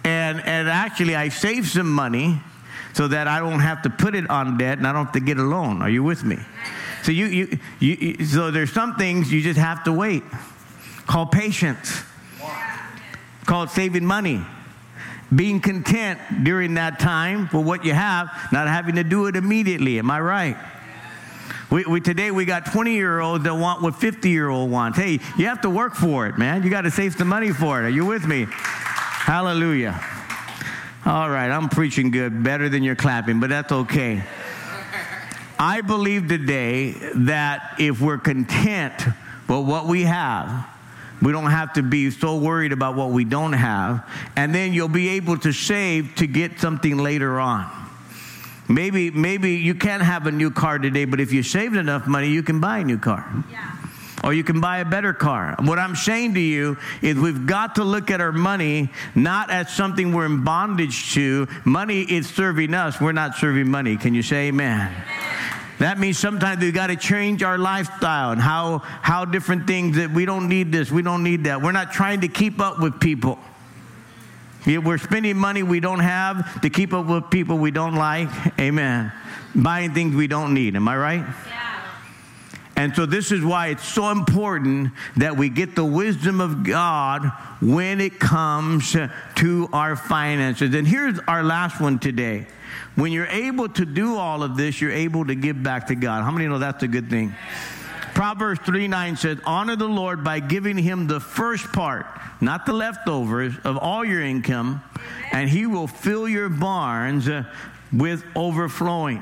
And, 0.04 0.40
and 0.42 0.68
actually, 0.68 1.16
I 1.16 1.30
saved 1.30 1.70
some 1.70 1.90
money 1.90 2.42
so 2.94 3.08
that 3.08 3.28
I 3.28 3.40
don't 3.40 3.60
have 3.60 3.82
to 3.84 3.90
put 3.90 4.14
it 4.16 4.30
on 4.30 4.58
debt 4.58 4.78
and 4.78 4.88
I 4.88 4.94
don't 4.94 5.06
have 5.06 5.14
to 5.14 5.20
get 5.20 5.38
a 5.38 5.44
loan. 5.44 5.82
Are 5.82 5.90
you 5.90 6.04
with 6.04 6.24
me? 6.24 6.38
So 7.04 7.12
you, 7.12 7.26
you, 7.26 7.60
you, 7.80 8.26
so 8.26 8.52
there's 8.52 8.72
some 8.72 8.96
things 8.96 9.32
you 9.32 9.42
just 9.42 9.60
have 9.60 9.84
to 9.86 9.94
wait. 9.94 10.24
Call 11.08 11.26
patience. 11.26 12.04
Called 13.46 13.70
saving 13.70 14.06
money. 14.06 14.42
Being 15.34 15.60
content 15.60 16.20
during 16.44 16.76
that 16.76 17.00
time 17.00 17.48
for 17.48 17.60
what 17.60 17.84
you 17.84 17.94
have, 17.94 18.30
not 18.52 18.68
having 18.68 18.96
to 18.96 19.04
do 19.04 19.26
it 19.28 19.36
immediately. 19.36 19.98
Am 20.00 20.10
I 20.12 20.20
right? 20.20 20.58
We, 21.72 21.84
we, 21.86 22.00
today 22.00 22.30
we 22.30 22.46
got 22.46 22.68
20 22.68 22.94
year 22.94 23.20
olds 23.20 23.44
that 23.44 23.56
want 23.56 23.82
what 23.82 23.96
50 23.96 24.30
year 24.30 24.50
old 24.50 24.70
wants. 24.70 24.98
Hey, 24.98 25.20
you 25.38 25.48
have 25.48 25.62
to 25.62 25.70
work 25.70 25.96
for 25.96 26.28
it, 26.28 26.38
man. 26.38 26.64
You 26.64 26.70
got 26.70 26.82
to 26.82 26.92
save 26.92 27.16
some 27.16 27.28
money 27.28 27.52
for 27.52 27.82
it. 27.82 27.86
Are 27.86 27.90
you 27.90 28.06
with 28.06 28.26
me? 28.28 28.46
Hallelujah. 28.50 30.00
All 31.06 31.30
right, 31.30 31.50
I'm 31.50 31.70
preaching 31.70 32.12
good, 32.12 32.44
better 32.44 32.70
than 32.70 32.84
you're 32.84 32.96
clapping, 32.96 33.40
but 33.40 33.50
that's 33.50 33.72
okay. 33.72 34.24
I 35.58 35.82
believe 35.82 36.28
today 36.28 36.92
that 37.16 37.76
if 37.80 38.02
we're 38.02 38.18
content 38.18 38.94
with 39.48 39.66
what 39.66 39.86
we 39.86 40.04
have, 40.04 40.68
we 41.26 41.32
don't 41.32 41.50
have 41.50 41.74
to 41.74 41.82
be 41.82 42.12
so 42.12 42.38
worried 42.38 42.72
about 42.72 42.96
what 42.96 43.10
we 43.10 43.26
don't 43.26 43.54
have. 43.54 44.08
And 44.36 44.54
then 44.54 44.74
you'll 44.74 44.88
be 44.88 45.10
able 45.10 45.40
to 45.40 45.52
save 45.52 46.14
to 46.18 46.28
get 46.28 46.60
something 46.60 46.98
later 46.98 47.40
on. 47.40 47.68
Maybe, 48.70 49.10
maybe 49.10 49.56
you 49.56 49.74
can't 49.74 50.04
have 50.04 50.28
a 50.28 50.32
new 50.32 50.52
car 50.52 50.78
today, 50.78 51.06
but 51.06 51.20
if 51.20 51.34
you 51.34 51.42
saved 51.42 51.76
enough 51.76 52.06
money, 52.06 52.30
you 52.30 52.44
can 52.44 52.60
buy 52.60 52.78
a 52.78 52.84
new 52.84 53.00
car. 53.00 53.26
Yeah 53.52 53.72
or 54.24 54.34
you 54.34 54.44
can 54.44 54.60
buy 54.60 54.80
a 54.80 54.86
better 54.86 55.14
car. 55.14 55.56
What 55.60 55.78
I'm 55.78 55.96
saying 55.96 56.34
to 56.34 56.40
you 56.40 56.78
is 57.04 57.16
we've 57.16 57.46
got 57.46 57.76
to 57.76 57.84
look 57.84 58.10
at 58.10 58.22
our 58.22 58.32
money 58.32 58.90
not 59.14 59.52
as 59.52 59.72
something 59.72 60.14
we're 60.14 60.26
in 60.26 60.44
bondage 60.44 61.14
to. 61.14 61.48
Money 61.64 62.02
is 62.02 62.28
serving 62.28 62.74
us, 62.74 63.00
we're 63.00 63.12
not 63.12 63.36
serving 63.36 63.70
money. 63.70 63.98
Can 63.98 64.16
you 64.16 64.24
say 64.24 64.48
amen? 64.48 64.92
That 65.80 66.00
means 66.00 66.18
sometimes 66.18 66.62
we've 66.62 66.74
got 66.74 66.88
to 66.88 66.96
change 66.96 67.44
our 67.44 67.58
lifestyle 67.58 68.32
and 68.32 68.42
how, 68.42 68.80
how 68.80 69.26
different 69.26 69.68
things 69.68 69.98
that 69.98 70.12
we 70.12 70.26
don't 70.26 70.48
need 70.48 70.72
this, 70.72 70.90
we 70.90 71.02
don't 71.02 71.24
need 71.24 71.46
that. 71.46 71.62
We're 71.62 71.74
not 71.74 71.92
trying 71.92 72.22
to 72.22 72.28
keep 72.28 72.60
up 72.62 72.80
with 72.80 73.00
people. 73.00 73.40
We're 74.66 74.98
spending 74.98 75.38
money 75.38 75.62
we 75.62 75.80
don't 75.80 76.00
have 76.00 76.62
to 76.62 76.70
keep 76.70 76.94
up 76.94 77.06
with 77.06 77.30
people 77.30 77.58
we 77.58 77.72
don't 77.72 77.96
like. 77.96 78.30
Amen. 78.60 79.12
Buying 79.54 79.94
things 79.94 80.16
we 80.16 80.28
don't 80.28 80.54
need. 80.54 80.76
Am 80.76 80.88
I 80.88 80.98
right? 80.98 81.26
Yeah. 81.48 81.66
And 82.78 82.96
so, 82.96 83.06
this 83.06 83.32
is 83.32 83.44
why 83.44 83.68
it's 83.68 83.88
so 83.88 84.10
important 84.12 84.92
that 85.18 85.38
we 85.38 85.50
get 85.50 85.76
the 85.76 85.86
wisdom 85.86 86.42
of 86.42 86.64
God 86.64 87.32
when 87.62 88.02
it 88.02 88.20
comes 88.20 88.98
to 89.36 89.70
our 89.72 89.96
finances. 89.96 90.74
And 90.74 90.86
here's 90.86 91.20
our 91.20 91.44
last 91.44 91.80
one 91.80 92.00
today. 92.00 92.48
When 92.96 93.12
you're 93.12 93.28
able 93.28 93.70
to 93.70 93.86
do 93.86 94.16
all 94.18 94.44
of 94.44 94.58
this, 94.58 94.80
you're 94.80 94.92
able 94.92 95.26
to 95.26 95.36
give 95.36 95.62
back 95.62 95.88
to 95.88 95.96
God. 95.96 96.24
How 96.24 96.32
many 96.32 96.48
know 96.48 96.60
that's 96.60 96.84
a 96.84 96.88
good 96.88 97.10
thing? 97.10 97.34
Proverbs 98.14 98.62
3 98.66 98.88
9 98.88 99.18
says, 99.18 99.40
Honor 99.46 99.76
the 99.76 99.88
Lord 99.88 100.24
by 100.24 100.40
giving 100.40 100.78
him 100.78 101.08
the 101.08 101.20
first 101.20 101.72
part, 101.74 102.06
not 102.40 102.66
the 102.66 102.74
leftovers, 102.74 103.54
of 103.66 103.78
all 103.78 104.06
your 104.06 104.22
income, 104.22 104.82
and 105.34 105.50
he 105.50 105.66
will 105.66 105.88
fill 105.88 106.28
your 106.28 106.48
barns 106.48 107.28
uh, 107.28 107.44
with 107.92 108.24
overflowing. 108.36 109.22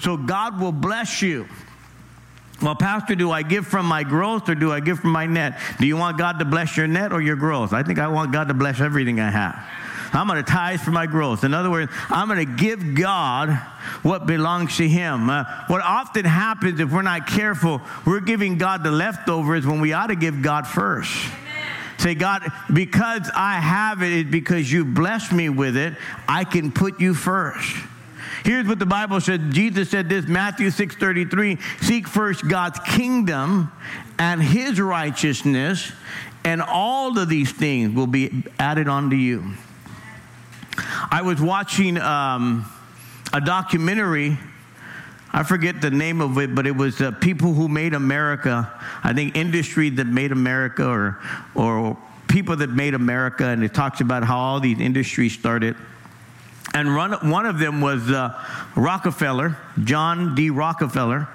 So 0.00 0.16
God 0.16 0.58
will 0.58 0.72
bless 0.72 1.20
you. 1.20 1.46
Well, 2.62 2.74
Pastor, 2.74 3.14
do 3.14 3.30
I 3.30 3.42
give 3.42 3.66
from 3.66 3.84
my 3.84 4.04
growth 4.04 4.48
or 4.48 4.54
do 4.54 4.72
I 4.72 4.80
give 4.80 5.00
from 5.00 5.10
my 5.10 5.26
net? 5.26 5.58
Do 5.78 5.86
you 5.86 5.96
want 5.96 6.16
God 6.16 6.38
to 6.38 6.46
bless 6.46 6.76
your 6.76 6.86
net 6.86 7.12
or 7.12 7.20
your 7.20 7.36
growth? 7.36 7.74
I 7.74 7.82
think 7.82 7.98
I 7.98 8.08
want 8.08 8.32
God 8.32 8.48
to 8.48 8.54
bless 8.54 8.80
everything 8.80 9.20
I 9.20 9.30
have. 9.30 9.62
I'm 10.14 10.26
going 10.26 10.42
to 10.42 10.50
tithe 10.50 10.80
for 10.80 10.90
my 10.90 11.06
growth. 11.06 11.44
In 11.44 11.54
other 11.54 11.70
words, 11.70 11.90
I'm 12.08 12.28
going 12.28 12.46
to 12.46 12.54
give 12.56 12.94
God 12.94 13.50
what 14.02 14.26
belongs 14.26 14.76
to 14.76 14.88
Him. 14.88 15.28
Uh, 15.28 15.44
what 15.66 15.82
often 15.82 16.24
happens 16.24 16.80
if 16.80 16.92
we're 16.92 17.02
not 17.02 17.26
careful, 17.26 17.80
we're 18.06 18.20
giving 18.20 18.58
God 18.58 18.84
the 18.84 18.90
leftovers 18.90 19.66
when 19.66 19.80
we 19.80 19.92
ought 19.92 20.08
to 20.08 20.16
give 20.16 20.42
God 20.42 20.66
first. 20.66 21.12
Say, 21.98 22.14
God, 22.14 22.42
because 22.72 23.30
I 23.34 23.54
have 23.54 24.02
it, 24.02 24.30
because 24.30 24.70
you 24.70 24.84
blessed 24.84 25.32
me 25.32 25.48
with 25.48 25.76
it, 25.76 25.94
I 26.28 26.44
can 26.44 26.72
put 26.72 27.00
you 27.00 27.14
first. 27.14 27.74
Here's 28.44 28.66
what 28.66 28.78
the 28.78 28.86
Bible 28.86 29.20
said. 29.20 29.52
Jesus 29.52 29.90
said 29.90 30.08
this, 30.08 30.26
Matthew 30.26 30.68
6:33, 30.68 31.58
seek 31.82 32.06
first 32.06 32.46
God's 32.46 32.78
kingdom 32.80 33.72
and 34.18 34.42
his 34.42 34.80
righteousness, 34.80 35.92
and 36.44 36.60
all 36.60 37.18
of 37.18 37.28
these 37.28 37.50
things 37.52 37.94
will 37.94 38.06
be 38.06 38.44
added 38.58 38.86
onto 38.86 39.16
you. 39.16 39.54
I 41.10 41.22
was 41.22 41.40
watching 41.40 41.98
um, 41.98 42.70
a 43.32 43.40
documentary. 43.40 44.38
I 45.32 45.42
forget 45.42 45.80
the 45.80 45.90
name 45.90 46.20
of 46.20 46.38
it, 46.38 46.54
but 46.54 46.66
it 46.66 46.76
was 46.76 47.00
uh, 47.00 47.10
people 47.12 47.52
who 47.52 47.68
made 47.68 47.94
America. 47.94 48.70
I 49.02 49.12
think 49.12 49.36
industry 49.36 49.90
that 49.90 50.06
made 50.06 50.32
America, 50.32 50.86
or 50.86 51.20
or 51.54 51.96
people 52.28 52.56
that 52.56 52.70
made 52.70 52.94
America, 52.94 53.46
and 53.46 53.62
it 53.64 53.74
talks 53.74 54.00
about 54.00 54.24
how 54.24 54.38
all 54.38 54.60
these 54.60 54.80
industries 54.80 55.32
started. 55.32 55.76
And 56.72 56.94
run, 56.94 57.30
one 57.30 57.46
of 57.46 57.58
them 57.58 57.80
was 57.80 58.10
uh, 58.10 58.40
Rockefeller, 58.74 59.56
John 59.84 60.34
D. 60.34 60.50
Rockefeller. 60.50 61.28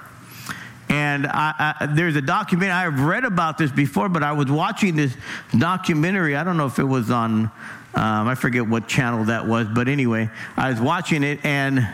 And 0.90 1.28
I, 1.28 1.76
I, 1.80 1.86
there's 1.86 2.16
a 2.16 2.22
documentary, 2.22 2.74
I've 2.74 3.00
read 3.02 3.24
about 3.24 3.60
this 3.60 3.72
before, 3.72 4.10
but 4.10 4.24
I 4.24 4.32
was 4.32 4.48
watching 4.48 4.96
this 4.96 5.16
documentary. 5.56 6.36
I 6.36 6.44
don't 6.44 6.58
know 6.58 6.66
if 6.66 6.80
it 6.80 6.84
was 6.84 7.12
on, 7.12 7.52
um, 7.95 8.28
I 8.28 8.36
forget 8.36 8.67
what 8.67 8.88
channel 8.88 9.25
that 9.25 9.47
was, 9.47 9.67
but 9.67 9.88
anyway, 9.88 10.30
I 10.56 10.69
was 10.69 10.80
watching 10.80 11.23
it. 11.23 11.43
And 11.43 11.88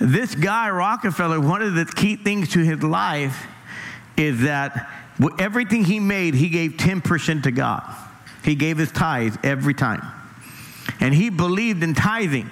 this 0.00 0.34
guy, 0.34 0.70
Rockefeller, 0.70 1.40
one 1.40 1.62
of 1.62 1.74
the 1.74 1.84
key 1.84 2.16
things 2.16 2.50
to 2.50 2.60
his 2.60 2.82
life 2.82 3.46
is 4.16 4.42
that 4.42 4.90
everything 5.38 5.84
he 5.84 6.00
made, 6.00 6.34
he 6.34 6.48
gave 6.48 6.72
10% 6.72 7.42
to 7.44 7.50
God. 7.50 7.82
He 8.44 8.54
gave 8.54 8.78
his 8.78 8.92
tithes 8.92 9.36
every 9.42 9.74
time 9.74 10.02
and 11.00 11.14
he 11.14 11.30
believed 11.30 11.82
in 11.82 11.94
tithing. 11.94 12.50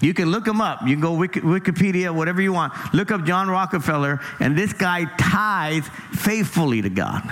You 0.00 0.12
can 0.12 0.30
look 0.30 0.46
him 0.46 0.60
up. 0.60 0.82
You 0.82 0.94
can 0.94 1.00
go 1.00 1.12
Wikipedia, 1.14 2.14
whatever 2.14 2.42
you 2.42 2.52
want. 2.52 2.72
Look 2.92 3.10
up 3.10 3.24
John 3.24 3.48
Rockefeller, 3.48 4.20
and 4.40 4.56
this 4.56 4.72
guy 4.72 5.06
tithed 5.16 5.88
faithfully 6.12 6.82
to 6.82 6.90
God. 6.90 7.22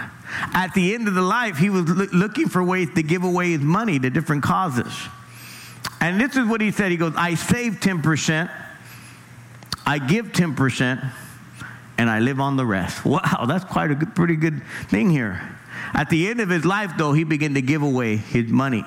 At 0.55 0.73
the 0.75 0.95
end 0.95 1.07
of 1.07 1.15
the 1.15 1.23
life, 1.23 1.59
he 1.59 1.69
was 1.69 1.85
looking 2.13 2.49
for 2.49 2.65
ways 2.65 2.89
to 2.95 3.03
give 3.03 3.23
away 3.23 3.51
his 3.51 3.61
money 3.61 3.99
to 3.99 4.11
different 4.11 4.43
causes. 4.43 4.93
And 6.01 6.21
this 6.21 6.37
is 6.37 6.47
what 6.47 6.61
he 6.61 6.71
said. 6.71 6.91
He 6.91 6.97
goes, 6.97 7.13
I 7.17 7.35
save 7.35 7.75
10%, 7.81 8.51
I 9.87 9.99
give 9.99 10.33
10%, 10.33 11.13
and 11.99 12.11
I 12.11 12.21
live 12.21 12.41
on 12.41 12.57
the 12.57 12.67
rest. 12.67 13.05
Wow, 13.15 13.45
that's 13.47 13.65
quite 13.65 13.91
a 13.91 13.95
good, 13.95 14.15
pretty 14.15 14.37
good 14.37 14.63
thing 14.89 15.11
here. 15.11 15.41
At 15.93 16.09
the 16.09 16.29
end 16.29 16.41
of 16.41 16.49
his 16.49 16.65
life, 16.65 16.93
though, 16.97 17.13
he 17.13 17.25
began 17.25 17.55
to 17.55 17.63
give 17.63 17.83
away 17.83 18.17
his 18.17 18.49
money. 18.49 18.85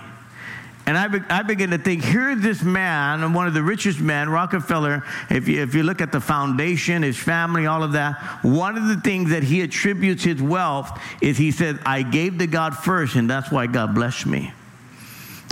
And 0.87 0.97
I, 0.97 1.09
be, 1.09 1.19
I 1.29 1.43
begin 1.43 1.71
to 1.71 1.77
think, 1.77 2.01
here's 2.01 2.41
this 2.41 2.63
man, 2.63 3.33
one 3.33 3.45
of 3.45 3.53
the 3.53 3.61
richest 3.61 3.99
men, 3.99 4.29
Rockefeller. 4.29 5.03
If 5.29 5.49
you, 5.49 5.61
if 5.61 5.75
you 5.75 5.83
look 5.83 5.99
at 5.99 6.13
the 6.13 6.21
foundation, 6.21 7.03
his 7.03 7.17
family, 7.17 7.65
all 7.65 7.83
of 7.83 7.91
that, 7.91 8.17
one 8.41 8.77
of 8.77 8.87
the 8.87 8.95
things 9.01 9.31
that 9.31 9.43
he 9.43 9.61
attributes 9.61 10.23
his 10.23 10.41
wealth 10.41 10.97
is 11.21 11.37
he 11.37 11.51
said, 11.51 11.77
I 11.85 12.03
gave 12.03 12.37
to 12.37 12.47
God 12.47 12.77
first, 12.77 13.15
and 13.15 13.29
that's 13.29 13.51
why 13.51 13.67
God 13.67 13.95
blessed 13.95 14.27
me. 14.27 14.53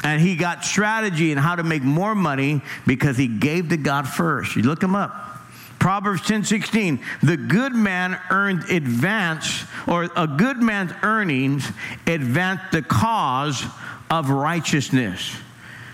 And 0.05 0.21
he 0.21 0.37
got 0.37 0.63
strategy 0.63 1.33
in 1.33 1.37
how 1.37 1.55
to 1.55 1.63
make 1.63 1.83
more 1.83 2.15
money 2.15 2.61
because 2.87 3.17
he 3.17 3.27
gave 3.27 3.69
to 3.69 3.77
God 3.77 4.07
first. 4.07 4.55
You 4.55 4.63
look 4.63 4.81
him 4.81 4.95
up. 4.95 5.25
Proverbs 5.79 6.21
10 6.25 6.45
16, 6.45 6.99
the 7.21 7.37
good 7.37 7.75
man 7.75 8.19
earned 8.31 8.63
advance, 8.69 9.65
or 9.87 10.09
a 10.15 10.25
good 10.25 10.61
man's 10.61 10.91
earnings 11.03 11.69
advance 12.07 12.61
the 12.71 12.81
cause 12.81 13.63
of 14.09 14.29
righteousness. 14.29 15.35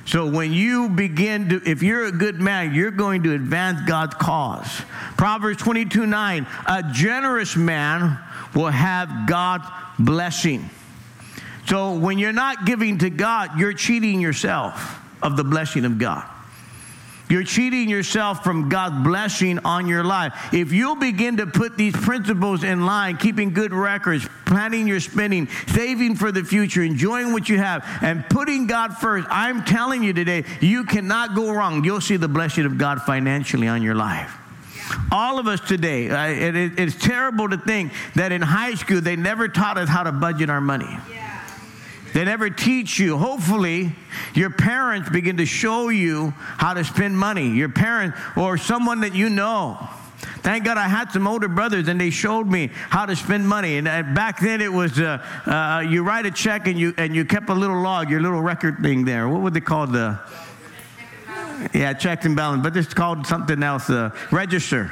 So 0.06 0.30
when 0.30 0.52
you 0.52 0.90
begin 0.90 1.50
to, 1.50 1.62
if 1.70 1.84
you're 1.84 2.06
a 2.06 2.12
good 2.12 2.42
man, 2.42 2.74
you're 2.74 2.92
going 2.92 3.24
to 3.24 3.34
advance 3.34 3.80
God's 3.88 4.16
cause. 4.16 4.82
Proverbs 5.16 5.62
22 5.62 6.06
9, 6.06 6.48
a 6.68 6.84
generous 6.92 7.56
man 7.56 8.18
will 8.56 8.68
have 8.68 9.28
God's 9.28 9.66
blessing. 10.00 10.70
So 11.68 11.96
when 11.96 12.18
you're 12.18 12.34
not 12.34 12.66
giving 12.66 12.98
to 13.00 13.10
God, 13.10 13.60
you're 13.60 13.74
cheating 13.74 14.20
yourself 14.20 15.00
of 15.22 15.38
the 15.38 15.44
blessing 15.44 15.86
of 15.86 16.00
God. 16.00 16.28
You're 17.32 17.46
cheating 17.46 17.88
yourself 17.88 18.44
from 18.44 18.68
God's 18.68 19.06
blessing 19.06 19.60
on 19.60 19.88
your 19.88 20.04
life. 20.04 20.54
If 20.54 20.74
you'll 20.74 20.98
begin 20.98 21.38
to 21.38 21.48
put 21.48 21.78
these 21.78 21.96
principles 21.96 22.66
in 22.66 22.86
line, 22.86 23.16
keeping 23.16 23.54
good 23.54 23.72
records, 23.72 24.28
planning 24.46 24.86
your 24.86 25.00
spending, 25.00 25.48
saving 25.68 26.18
for 26.18 26.34
the 26.34 26.44
future, 26.44 26.84
enjoying 26.84 27.32
what 27.32 27.48
you 27.48 27.58
have, 27.58 27.86
and 28.02 28.28
putting 28.28 28.68
God 28.68 28.98
first, 28.98 29.26
I'm 29.32 29.64
telling 29.64 30.04
you 30.04 30.12
today, 30.12 30.44
you 30.60 30.84
cannot 30.84 31.34
go 31.34 31.54
wrong. 31.54 31.86
You'll 31.86 32.02
see 32.02 32.18
the 32.18 32.28
blessing 32.28 32.66
of 32.66 32.78
God 32.78 33.02
financially 33.04 33.70
on 33.70 33.82
your 33.82 33.96
life. 33.96 34.36
All 35.10 35.40
of 35.40 35.48
us 35.48 35.62
today, 35.62 36.10
uh, 36.10 36.28
it, 36.28 36.54
it, 36.54 36.80
it's 36.82 36.96
terrible 36.98 37.48
to 37.48 37.58
think 37.58 37.94
that 38.16 38.34
in 38.34 38.42
high 38.42 38.74
school 38.74 39.00
they 39.00 39.16
never 39.16 39.48
taught 39.48 39.78
us 39.78 39.88
how 39.88 40.04
to 40.04 40.12
budget 40.12 40.50
our 40.50 40.60
money. 40.60 40.98
Yeah. 41.10 41.21
They 42.14 42.26
never 42.26 42.50
teach 42.50 43.00
you. 43.00 43.18
Hopefully, 43.18 43.96
your 44.34 44.50
parents 44.50 45.10
begin 45.10 45.38
to 45.38 45.46
show 45.46 45.90
you 45.90 46.32
how 46.36 46.74
to 46.74 46.84
spend 46.84 47.18
money. 47.18 47.50
Your 47.50 47.70
parent 47.70 48.14
or 48.36 48.58
someone 48.58 49.02
that 49.02 49.16
you 49.16 49.30
know. 49.30 49.78
Thank 50.44 50.66
God 50.66 50.78
I 50.78 50.88
had 50.88 51.12
some 51.12 51.28
older 51.28 51.48
brothers 51.48 51.88
and 51.88 52.00
they 52.00 52.10
showed 52.10 52.48
me 52.48 52.70
how 52.74 53.06
to 53.06 53.16
spend 53.16 53.48
money. 53.48 53.78
And 53.78 53.88
uh, 53.88 54.04
back 54.04 54.40
then 54.40 54.62
it 54.62 54.72
was 54.72 55.00
uh, 55.00 55.24
uh, 55.46 55.84
you 55.88 56.04
write 56.04 56.26
a 56.26 56.32
check 56.32 56.68
and 56.68 56.78
you 56.78 56.94
and 56.98 57.16
you 57.16 57.26
kept 57.26 57.50
a 57.50 57.54
little 57.54 57.80
log, 57.82 58.10
your 58.10 58.22
little 58.22 58.42
record 58.42 58.80
thing 58.80 59.06
there. 59.06 59.30
What 59.30 59.42
would 59.42 59.54
they 59.54 59.62
call 59.62 59.88
the? 59.88 60.20
Yeah, 61.74 61.94
check 61.94 62.26
and 62.26 62.36
balance, 62.36 62.64
but 62.64 62.76
it's 62.76 62.94
called 62.94 63.28
something 63.28 63.62
else. 63.62 63.90
Uh, 63.90 64.10
register 64.32 64.92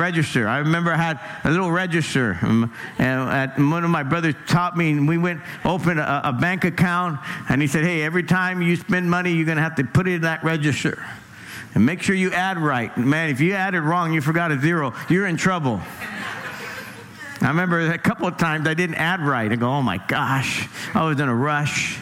register. 0.00 0.48
I 0.48 0.58
remember 0.58 0.92
I 0.92 0.96
had 0.96 1.20
a 1.44 1.50
little 1.50 1.70
register, 1.70 2.38
um, 2.42 2.72
and 2.98 3.70
one 3.70 3.84
of 3.84 3.90
my 3.90 4.02
brothers 4.02 4.34
taught 4.46 4.76
me, 4.76 4.90
and 4.92 5.06
we 5.06 5.18
went 5.18 5.42
open 5.64 5.98
a, 5.98 6.22
a 6.24 6.32
bank 6.32 6.64
account, 6.64 7.20
and 7.48 7.60
he 7.60 7.68
said, 7.68 7.84
"Hey, 7.84 8.02
every 8.02 8.22
time 8.22 8.62
you 8.62 8.76
spend 8.76 9.10
money, 9.10 9.32
you're 9.32 9.46
going 9.46 9.56
to 9.56 9.62
have 9.62 9.76
to 9.76 9.84
put 9.84 10.08
it 10.08 10.14
in 10.14 10.20
that 10.22 10.42
register." 10.42 11.04
And 11.74 11.86
make 11.86 12.02
sure 12.02 12.16
you 12.16 12.32
add 12.32 12.58
right. 12.58 12.96
Man, 12.96 13.28
if 13.28 13.40
you 13.40 13.52
added 13.52 13.82
wrong, 13.82 14.12
you 14.12 14.20
forgot 14.20 14.50
a 14.50 14.58
zero, 14.58 14.92
you're 15.08 15.26
in 15.26 15.36
trouble. 15.36 15.80
I 17.42 17.48
remember 17.48 17.90
a 17.90 17.98
couple 17.98 18.26
of 18.26 18.36
times 18.36 18.66
I 18.66 18.74
didn't 18.74 18.96
add 18.96 19.20
right. 19.20 19.50
I 19.50 19.56
go, 19.56 19.70
oh 19.70 19.82
my 19.82 19.96
gosh, 19.96 20.68
I 20.94 21.04
was 21.04 21.18
in 21.20 21.28
a 21.28 21.34
rush. 21.34 21.96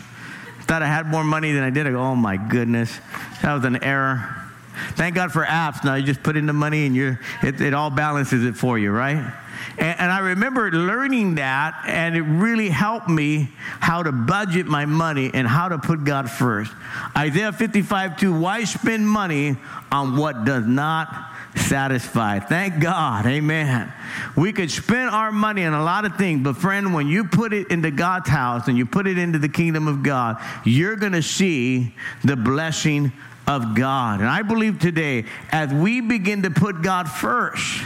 Thought 0.63 0.83
I 0.83 0.87
had 0.87 1.07
more 1.07 1.23
money 1.23 1.53
than 1.53 1.63
I 1.63 1.71
did. 1.71 1.87
I 1.87 1.91
go, 1.91 2.01
oh 2.01 2.17
my 2.17 2.37
goodness, 2.37 2.99
that 3.43 3.55
was 3.55 3.65
an 3.65 3.83
error. 3.85 4.48
Thank 4.93 5.15
God 5.15 5.33
for 5.33 5.45
apps. 5.45 5.85
Now 5.85 5.95
you 5.95 6.05
just 6.05 6.23
put 6.23 6.37
in 6.37 6.47
the 6.47 6.53
money 6.53 6.87
and 6.87 6.95
you 6.95 7.19
it, 7.43 7.61
it 7.61 7.75
all 7.75 7.91
balances 7.91 8.45
it 8.45 8.57
for 8.57 8.79
you, 8.79 8.91
right? 8.91 9.33
And, 9.79 10.01
and 10.01 10.13
I 10.13 10.21
remember 10.21 10.71
learning 10.71 11.37
that, 11.37 11.83
and 11.87 12.17
it 12.17 12.23
really 12.23 12.69
helped 12.69 13.09
me 13.09 13.49
how 13.81 14.03
to 14.03 14.13
budget 14.13 14.67
my 14.67 14.87
money 14.87 15.31
and 15.33 15.47
how 15.47 15.69
to 15.69 15.79
put 15.79 16.05
God 16.05 16.31
first. 16.31 16.73
Isaiah 17.17 17.53
55 17.53 18.17
2 18.19 18.39
Why 18.39 18.65
spend 18.65 19.09
money 19.09 19.57
on 19.91 20.17
what 20.17 20.45
does 20.45 20.67
not 20.67 21.33
satisfy? 21.57 22.39
Thank 22.41 22.81
God. 22.81 23.27
Amen. 23.27 23.93
We 24.37 24.53
could 24.53 24.71
spend 24.71 25.11
our 25.11 25.33
money 25.33 25.65
on 25.65 25.75
a 25.75 25.83
lot 25.83 26.05
of 26.05 26.17
things, 26.17 26.43
but 26.43 26.57
friend, 26.57 26.95
when 26.95 27.09
you 27.09 27.25
put 27.25 27.53
it 27.53 27.71
into 27.71 27.91
God's 27.91 28.29
house 28.29 28.69
and 28.69 28.77
you 28.77 28.87
put 28.87 29.07
it 29.07 29.19
into 29.19 29.39
the 29.39 29.49
kingdom 29.49 29.89
of 29.89 30.03
God, 30.03 30.43
you're 30.65 30.97
going 30.97 31.13
to 31.13 31.23
see 31.23 31.95
the 32.25 32.37
blessing 32.37 33.13
of 33.49 33.75
God. 33.75 34.21
And 34.21 34.29
I 34.29 34.43
believe 34.43 34.79
today, 34.79 35.25
as 35.51 35.73
we 35.73 36.03
begin 36.03 36.43
to 36.43 36.51
put 36.51 36.83
God 36.83 37.11
first, 37.11 37.83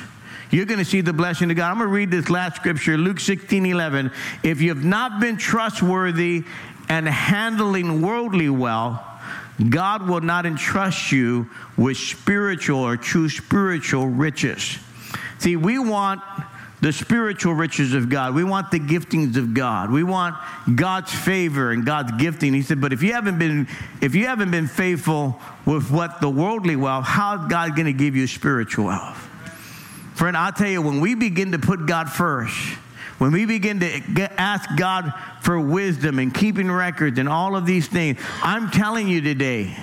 you're 0.50 0.66
going 0.66 0.80
to 0.80 0.84
see 0.84 1.00
the 1.00 1.12
blessing 1.12 1.50
of 1.50 1.56
God. 1.56 1.70
I'm 1.70 1.78
going 1.78 1.88
to 1.88 1.94
read 1.94 2.10
this 2.10 2.28
last 2.28 2.56
scripture, 2.56 2.98
Luke 2.98 3.20
16 3.20 3.64
11. 3.64 4.10
If 4.42 4.60
you 4.60 4.68
have 4.70 4.84
not 4.84 5.20
been 5.20 5.38
trustworthy 5.38 6.44
and 6.88 7.08
handling 7.08 8.02
worldly 8.02 8.50
well, 8.50 9.08
God 9.70 10.08
will 10.08 10.20
not 10.20 10.44
entrust 10.44 11.12
you 11.12 11.48
with 11.76 11.96
spiritual 11.96 12.80
or 12.80 12.96
true 12.96 13.28
spiritual 13.28 14.08
riches. 14.08 14.78
See, 15.38 15.56
we 15.56 15.78
want 15.78 16.20
the 16.82 16.92
spiritual 16.92 17.54
riches 17.54 17.94
of 17.94 18.08
God. 18.08 18.34
We 18.34 18.42
want 18.42 18.72
the 18.72 18.80
giftings 18.80 19.36
of 19.36 19.54
God. 19.54 19.90
We 19.90 20.02
want 20.02 20.34
God's 20.74 21.12
favor 21.12 21.70
and 21.70 21.86
God's 21.86 22.10
gifting. 22.20 22.52
He 22.52 22.62
said, 22.62 22.80
but 22.80 22.92
if 22.92 23.04
you 23.04 23.12
haven't 23.12 23.38
been 23.38 23.68
if 24.00 24.16
you 24.16 24.26
haven't 24.26 24.50
been 24.50 24.66
faithful 24.66 25.40
with 25.64 25.90
what 25.92 26.20
the 26.20 26.28
worldly 26.28 26.74
wealth, 26.74 27.04
how's 27.04 27.48
God 27.48 27.76
going 27.76 27.86
to 27.86 27.92
give 27.92 28.16
you 28.16 28.26
spiritual 28.26 28.86
wealth? 28.86 29.16
Friend, 30.14 30.36
I'll 30.36 30.52
tell 30.52 30.68
you, 30.68 30.82
when 30.82 31.00
we 31.00 31.14
begin 31.14 31.52
to 31.52 31.58
put 31.58 31.86
God 31.86 32.10
first, 32.10 32.56
when 33.18 33.30
we 33.30 33.46
begin 33.46 33.78
to 33.80 34.32
ask 34.40 34.68
God 34.76 35.14
for 35.40 35.60
wisdom 35.60 36.18
and 36.18 36.34
keeping 36.34 36.70
records 36.70 37.18
and 37.20 37.28
all 37.28 37.54
of 37.54 37.64
these 37.64 37.86
things, 37.86 38.18
I'm 38.42 38.72
telling 38.72 39.06
you 39.06 39.20
today, 39.20 39.76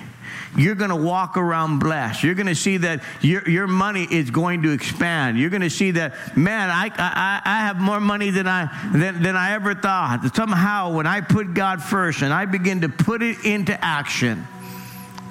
you're 0.60 0.76
going 0.76 0.89
to 0.89 0.95
walk 0.95 1.38
around 1.38 1.80
blessed. 1.80 2.22
You're 2.22 2.36
going 2.36 2.47
to 2.47 2.55
see 2.55 2.78
that 2.78 3.01
your, 3.22 3.47
your 3.49 3.66
money 3.66 4.05
is 4.12 4.30
going 4.30 4.64
to 4.64 4.72
expand. 4.72 5.39
You're 5.39 5.49
going 5.49 5.62
to 5.62 5.70
see 5.70 5.91
that, 5.91 6.36
man, 6.36 6.70
I, 6.70 6.91
I, 6.97 7.41
I 7.45 7.60
have 7.62 7.78
more 7.78 8.01
money 8.01 8.30
than 8.30 8.45
I, 8.45 8.70
than, 8.93 9.24
than 9.24 9.38
I 9.38 9.53
ever 9.53 9.74
thought. 9.74 10.36
Somehow, 10.36 10.91
when 10.91 11.07
I 11.07 11.22
put 11.22 11.53
God 11.53 11.82
first 11.82 12.22
and 12.24 12.34
I 12.34 12.45
begin 12.45 12.82
to 12.82 12.89
put 12.89 13.24
it 13.24 13.45
into 13.45 13.74
action, 13.84 14.45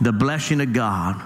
the 0.01 0.12
blessing 0.12 0.62
of 0.62 0.72
God 0.72 1.22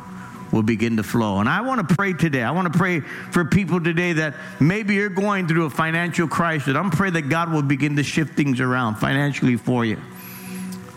will 0.51 0.65
begin 0.65 0.97
to 0.97 1.05
flow. 1.05 1.39
And 1.39 1.49
I 1.49 1.61
want 1.61 1.89
to 1.89 1.95
pray 1.95 2.13
today. 2.13 2.43
I 2.43 2.51
want 2.51 2.73
to 2.73 2.77
pray 2.77 3.01
for 3.01 3.45
people 3.45 3.81
today 3.81 4.15
that 4.15 4.35
maybe 4.61 4.95
you're 4.95 5.09
going 5.11 5.47
through 5.47 5.67
a 5.67 5.71
financial 5.71 6.27
crisis. 6.27 6.75
I'm 6.77 6.91
praying 6.91 7.15
that 7.15 7.29
God 7.29 7.53
will 7.53 7.63
begin 7.63 7.97
to 7.97 8.03
shift 8.03 8.35
things 8.35 8.61
around 8.61 8.97
financially 8.97 9.57
for 9.57 9.85
you. 9.85 10.01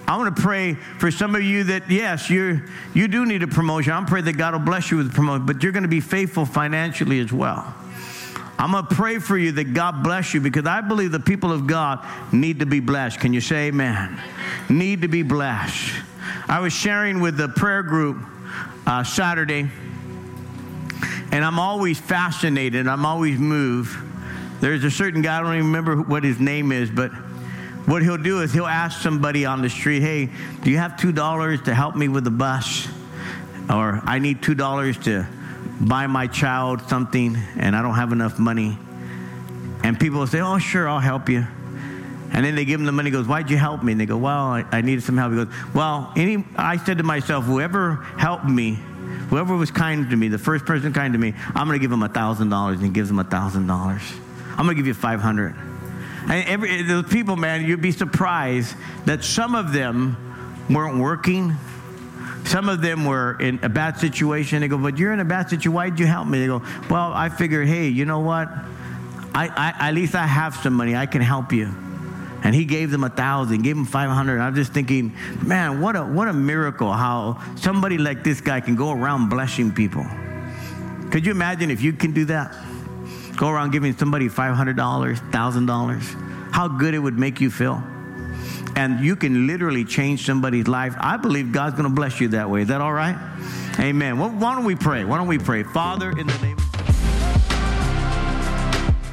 I 0.07 0.17
want 0.17 0.35
to 0.35 0.41
pray 0.41 0.75
for 0.75 1.09
some 1.09 1.35
of 1.35 1.41
you 1.41 1.63
that, 1.65 1.89
yes, 1.89 2.29
you 2.29 2.61
you 2.93 3.07
do 3.07 3.25
need 3.25 3.41
a 3.41 3.47
promotion. 3.47 3.91
I'm 3.91 4.05
praying 4.05 4.25
that 4.25 4.37
God 4.37 4.53
will 4.53 4.59
bless 4.59 4.91
you 4.91 4.97
with 4.97 5.11
a 5.11 5.13
promotion, 5.13 5.45
but 5.45 5.63
you're 5.63 5.71
going 5.71 5.83
to 5.83 5.89
be 5.89 5.99
faithful 5.99 6.45
financially 6.45 7.19
as 7.19 7.33
well. 7.33 7.73
I'm 8.57 8.71
going 8.71 8.85
to 8.85 8.95
pray 8.95 9.19
for 9.19 9.37
you 9.37 9.51
that 9.53 9.73
God 9.73 10.03
bless 10.03 10.33
you 10.33 10.41
because 10.41 10.65
I 10.65 10.81
believe 10.81 11.11
the 11.11 11.19
people 11.19 11.51
of 11.51 11.67
God 11.67 12.05
need 12.31 12.59
to 12.59 12.65
be 12.65 12.79
blessed. 12.79 13.19
Can 13.19 13.33
you 13.33 13.41
say 13.41 13.67
amen? 13.67 14.17
Need 14.69 15.01
to 15.01 15.07
be 15.07 15.23
blessed. 15.23 15.91
I 16.47 16.59
was 16.59 16.71
sharing 16.71 17.19
with 17.19 17.35
the 17.35 17.49
prayer 17.49 17.83
group 17.83 18.17
uh, 18.85 19.03
Saturday, 19.03 19.69
and 21.31 21.43
I'm 21.43 21.59
always 21.59 21.99
fascinated. 21.99 22.87
I'm 22.87 23.05
always 23.05 23.39
moved. 23.39 23.97
There's 24.61 24.83
a 24.83 24.91
certain 24.91 25.21
guy, 25.21 25.37
I 25.37 25.41
don't 25.41 25.53
even 25.53 25.65
remember 25.65 25.97
what 25.97 26.23
his 26.23 26.39
name 26.39 26.71
is, 26.71 26.89
but 26.89 27.11
what 27.85 28.01
he'll 28.01 28.17
do 28.17 28.41
is 28.41 28.51
he'll 28.51 28.65
ask 28.65 29.01
somebody 29.01 29.45
on 29.45 29.61
the 29.61 29.69
street, 29.69 30.01
hey, 30.01 30.29
do 30.63 30.71
you 30.71 30.77
have 30.77 30.93
$2 30.93 31.65
to 31.65 31.75
help 31.75 31.95
me 31.95 32.07
with 32.07 32.23
the 32.23 32.31
bus? 32.31 32.87
Or 33.69 34.01
I 34.03 34.19
need 34.19 34.41
$2 34.41 35.03
to 35.03 35.27
buy 35.81 36.07
my 36.07 36.27
child 36.27 36.81
something 36.89 37.35
and 37.57 37.75
I 37.75 37.81
don't 37.81 37.95
have 37.95 38.11
enough 38.11 38.39
money. 38.39 38.77
And 39.83 39.99
people 39.99 40.19
will 40.19 40.27
say, 40.27 40.41
oh, 40.41 40.57
sure, 40.57 40.87
I'll 40.87 40.99
help 40.99 41.29
you. 41.29 41.45
And 42.31 42.43
then 42.43 42.55
they 42.55 42.65
give 42.65 42.79
him 42.79 42.85
the 42.87 42.91
money. 42.91 43.09
He 43.09 43.11
goes, 43.11 43.27
why'd 43.27 43.49
you 43.51 43.57
help 43.57 43.83
me? 43.83 43.91
And 43.91 44.01
they 44.01 44.07
go, 44.07 44.17
well, 44.17 44.47
I, 44.47 44.65
I 44.71 44.81
needed 44.81 45.03
some 45.03 45.15
help. 45.15 45.31
He 45.31 45.37
goes, 45.37 45.53
well, 45.73 46.11
any, 46.15 46.43
I 46.55 46.77
said 46.77 46.97
to 46.97 47.03
myself, 47.03 47.45
whoever 47.45 47.95
helped 48.17 48.45
me, 48.45 48.79
whoever 49.29 49.55
was 49.55 49.69
kind 49.69 50.09
to 50.09 50.15
me, 50.15 50.27
the 50.27 50.39
first 50.39 50.65
person 50.65 50.91
kind 50.91 51.13
to 51.13 51.19
me, 51.19 51.33
I'm 51.53 51.67
going 51.67 51.79
to 51.79 51.81
give 51.83 51.91
him 51.91 52.03
a 52.03 52.09
$1,000. 52.09 52.73
And 52.73 52.81
he 52.81 52.89
gives 52.89 53.11
him 53.11 53.19
a 53.19 53.23
$1,000. 53.23 53.69
I'm 54.57 54.65
going 54.65 54.69
to 54.69 54.73
give 54.73 54.87
you 54.87 54.93
500 54.95 55.55
and 56.27 56.47
every, 56.47 56.81
those 56.81 57.07
people, 57.07 57.35
man, 57.35 57.65
you'd 57.65 57.81
be 57.81 57.91
surprised 57.91 58.75
that 59.05 59.23
some 59.23 59.53
of 59.53 59.71
them 59.71 60.17
weren't 60.69 60.99
working. 60.99 61.55
Some 62.45 62.69
of 62.69 62.81
them 62.81 63.05
were 63.05 63.39
in 63.39 63.59
a 63.63 63.69
bad 63.69 63.97
situation. 63.99 64.61
They 64.61 64.67
go, 64.67 64.77
but 64.77 64.97
you're 64.97 65.13
in 65.13 65.19
a 65.19 65.25
bad 65.25 65.49
situation. 65.49 65.73
Why'd 65.73 65.99
you 65.99 66.07
help 66.07 66.27
me? 66.27 66.39
They 66.39 66.47
go, 66.47 66.63
well, 66.89 67.13
I 67.13 67.29
figured, 67.29 67.67
hey, 67.67 67.87
you 67.87 68.05
know 68.05 68.19
what? 68.19 68.49
I, 69.33 69.47
I, 69.47 69.89
at 69.89 69.93
least 69.93 70.15
I 70.15 70.25
have 70.25 70.55
some 70.55 70.73
money. 70.73 70.95
I 70.95 71.05
can 71.05 71.21
help 71.21 71.51
you. 71.51 71.65
And 72.43 72.53
he 72.53 72.65
gave 72.65 72.91
them 72.91 73.03
a 73.03 73.09
thousand, 73.09 73.63
gave 73.63 73.75
them 73.75 73.85
500. 73.85 74.39
I'm 74.39 74.55
just 74.55 74.71
thinking, 74.71 75.15
man, 75.41 75.81
what 75.81 75.95
a, 75.95 76.03
what 76.03 76.27
a 76.27 76.33
miracle 76.33 76.91
how 76.93 77.41
somebody 77.55 77.97
like 77.97 78.23
this 78.23 78.39
guy 78.39 78.61
can 78.61 78.75
go 78.75 78.91
around 78.91 79.29
blessing 79.29 79.71
people. 79.73 80.05
Could 81.11 81.25
you 81.25 81.31
imagine 81.31 81.71
if 81.71 81.81
you 81.81 81.93
can 81.93 82.13
do 82.13 82.25
that? 82.25 82.55
Go 83.37 83.49
around 83.49 83.71
giving 83.71 83.95
somebody 83.97 84.29
$500, 84.29 84.75
$1,000. 84.75 86.51
How 86.51 86.67
good 86.67 86.93
it 86.93 86.99
would 86.99 87.17
make 87.17 87.41
you 87.41 87.49
feel. 87.49 87.83
And 88.75 88.99
you 88.99 89.15
can 89.15 89.47
literally 89.47 89.85
change 89.85 90.25
somebody's 90.25 90.67
life. 90.67 90.95
I 90.99 91.17
believe 91.17 91.51
God's 91.51 91.75
going 91.75 91.89
to 91.89 91.95
bless 91.95 92.19
you 92.19 92.29
that 92.29 92.49
way. 92.49 92.61
Is 92.61 92.67
that 92.69 92.81
all 92.81 92.93
right? 92.93 93.17
Amen. 93.79 94.17
Well, 94.19 94.29
why 94.29 94.55
don't 94.55 94.65
we 94.65 94.75
pray? 94.75 95.03
Why 95.03 95.17
don't 95.17 95.27
we 95.27 95.37
pray? 95.37 95.63
Father, 95.63 96.11
in 96.11 96.27
the 96.27 96.37
name 96.39 96.57
of 96.57 96.65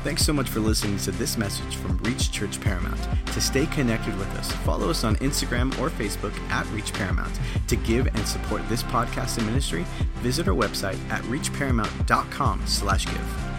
Thanks 0.05 0.25
so 0.25 0.33
much 0.33 0.49
for 0.49 0.59
listening 0.59 0.99
to 0.99 1.13
this 1.13 1.39
message 1.39 1.77
from 1.77 1.97
Reach 1.99 2.33
Church 2.33 2.61
Paramount. 2.61 3.01
To 3.27 3.41
stay 3.41 3.67
connected 3.67 4.19
with 4.19 4.29
us, 4.37 4.51
follow 4.51 4.91
us 4.91 5.05
on 5.05 5.15
Instagram 5.17 5.71
or 5.79 5.91
Facebook 5.91 6.37
at 6.51 6.67
Reach 6.71 6.93
Paramount. 6.93 7.39
To 7.69 7.77
give 7.77 8.09
and 8.09 8.27
support 8.27 8.69
this 8.69 8.83
podcast 8.83 9.39
and 9.39 9.47
ministry, 9.47 9.87
visit 10.17 10.49
our 10.49 10.55
website 10.55 10.99
at 11.09 11.23
reachparamount.com 11.23 12.63
slash 12.67 13.07
give. 13.07 13.52